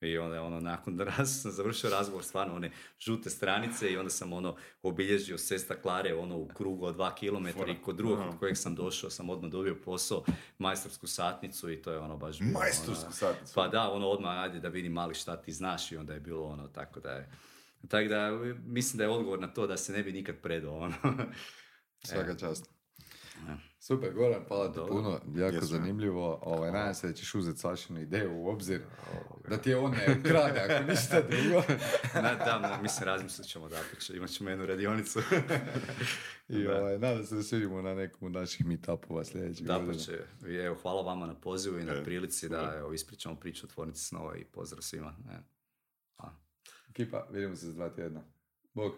I 0.00 0.18
onda 0.18 0.34
je 0.34 0.40
ono, 0.40 0.60
nakon 0.60 0.96
da 0.96 1.04
raz, 1.18 1.42
sam 1.42 1.50
završio 1.50 1.90
razgovor, 1.90 2.24
stvarno 2.24 2.54
one 2.54 2.70
žute 2.98 3.30
stranice 3.30 3.92
i 3.92 3.96
onda 3.96 4.10
sam 4.10 4.32
ono 4.32 4.56
obilježio 4.82 5.38
sve 5.38 5.58
staklare 5.58 6.14
ono 6.14 6.36
u 6.36 6.48
krugu 6.48 6.86
od 6.86 6.94
dva 6.94 7.14
kilometra 7.14 7.66
i 7.66 7.82
kod 7.82 7.96
drugog 7.96 8.18
od 8.18 8.38
kojeg 8.38 8.56
sam 8.56 8.74
došao 8.74 9.10
sam 9.10 9.30
odmah 9.30 9.50
dobio 9.50 9.76
posao, 9.84 10.24
majstorsku 10.58 11.06
satnicu 11.06 11.70
i 11.70 11.82
to 11.82 11.92
je 11.92 11.98
ono 11.98 12.16
baš 12.16 12.38
bilo, 12.38 12.60
Majstorsku 12.60 13.04
ono, 13.04 13.12
satnicu? 13.12 13.54
Pa 13.54 13.68
da, 13.68 13.90
ono 13.90 14.08
odmah 14.08 14.38
ajde 14.38 14.60
da 14.60 14.68
vidim 14.68 14.92
mali 14.92 15.14
šta 15.14 15.36
ti 15.36 15.52
znaš 15.52 15.92
i 15.92 15.96
onda 15.96 16.14
je 16.14 16.20
bilo 16.20 16.44
ono 16.44 16.68
tako 16.68 17.00
da 17.00 17.10
je. 17.10 17.30
Tako 17.88 18.08
da 18.08 18.30
mislim 18.64 18.98
da 18.98 19.04
je 19.04 19.10
odgovor 19.10 19.40
na 19.40 19.48
to 19.48 19.66
da 19.66 19.76
se 19.76 19.92
ne 19.92 20.02
bi 20.02 20.12
nikad 20.12 20.36
predao 20.42 20.78
ono. 20.78 20.94
Svaka 22.04 22.36
čast. 22.36 22.81
Super, 23.80 24.12
Goran, 24.14 24.44
hvala 24.48 24.72
ti 24.72 24.78
puno, 24.88 25.10
jako 25.34 25.54
Jesmo. 25.54 25.66
zanimljivo. 25.66 26.38
Ovaj, 26.42 26.72
nadam 26.72 26.94
se 26.94 27.06
da 27.06 27.12
ćeš 27.12 27.34
uzeti 27.34 27.58
Sašinu 27.58 28.00
ideju 28.00 28.32
u 28.34 28.48
obzir, 28.48 28.80
da 29.48 29.56
ti 29.56 29.70
je 29.70 29.76
on 29.76 29.90
ne 29.90 30.16
ukrade, 30.20 30.60
ako 30.60 30.90
ništa 30.90 31.20
drugo. 31.20 31.62
Na, 32.22 32.34
da, 32.34 32.58
da, 32.62 32.78
mislim, 32.82 33.04
razmislit 33.06 33.46
ćemo 33.48 33.68
da 33.68 33.76
će, 34.00 34.16
imat 34.16 34.30
ćemo 34.30 34.50
jednu 34.50 34.66
radionicu. 34.66 35.20
I 36.48 36.62
Da. 36.64 36.78
ovaj, 36.78 36.98
nadam 36.98 37.24
se 37.24 37.34
da 37.34 37.42
se 37.42 37.56
vidimo 37.56 37.82
na 37.82 37.94
nekom 37.94 38.26
od 38.26 38.32
naših 38.32 38.66
meetupova 38.66 39.24
sljedećeg 39.24 39.66
Da, 39.66 39.80
pa 39.86 39.94
će. 39.94 40.24
Evo, 40.64 40.76
hvala 40.82 41.02
vama 41.02 41.26
na 41.26 41.34
pozivu 41.34 41.78
i 41.78 41.84
na 41.84 41.92
E, 41.92 42.04
prilici 42.04 42.48
da 42.48 42.74
evo, 42.78 42.92
ispričamo 42.92 43.36
priču 43.36 43.66
o 43.66 43.70
tvornici 43.70 44.04
snova 44.04 44.36
i 44.36 44.44
pozdrav 44.44 44.82
svima. 44.82 45.14
E. 45.30 45.38
Ekipa, 46.90 47.26
vidimo 47.30 47.56
se 47.56 47.66
za 47.66 47.72
dva 47.72 47.88
tjedna. 47.90 48.22
Bog. 48.74 48.92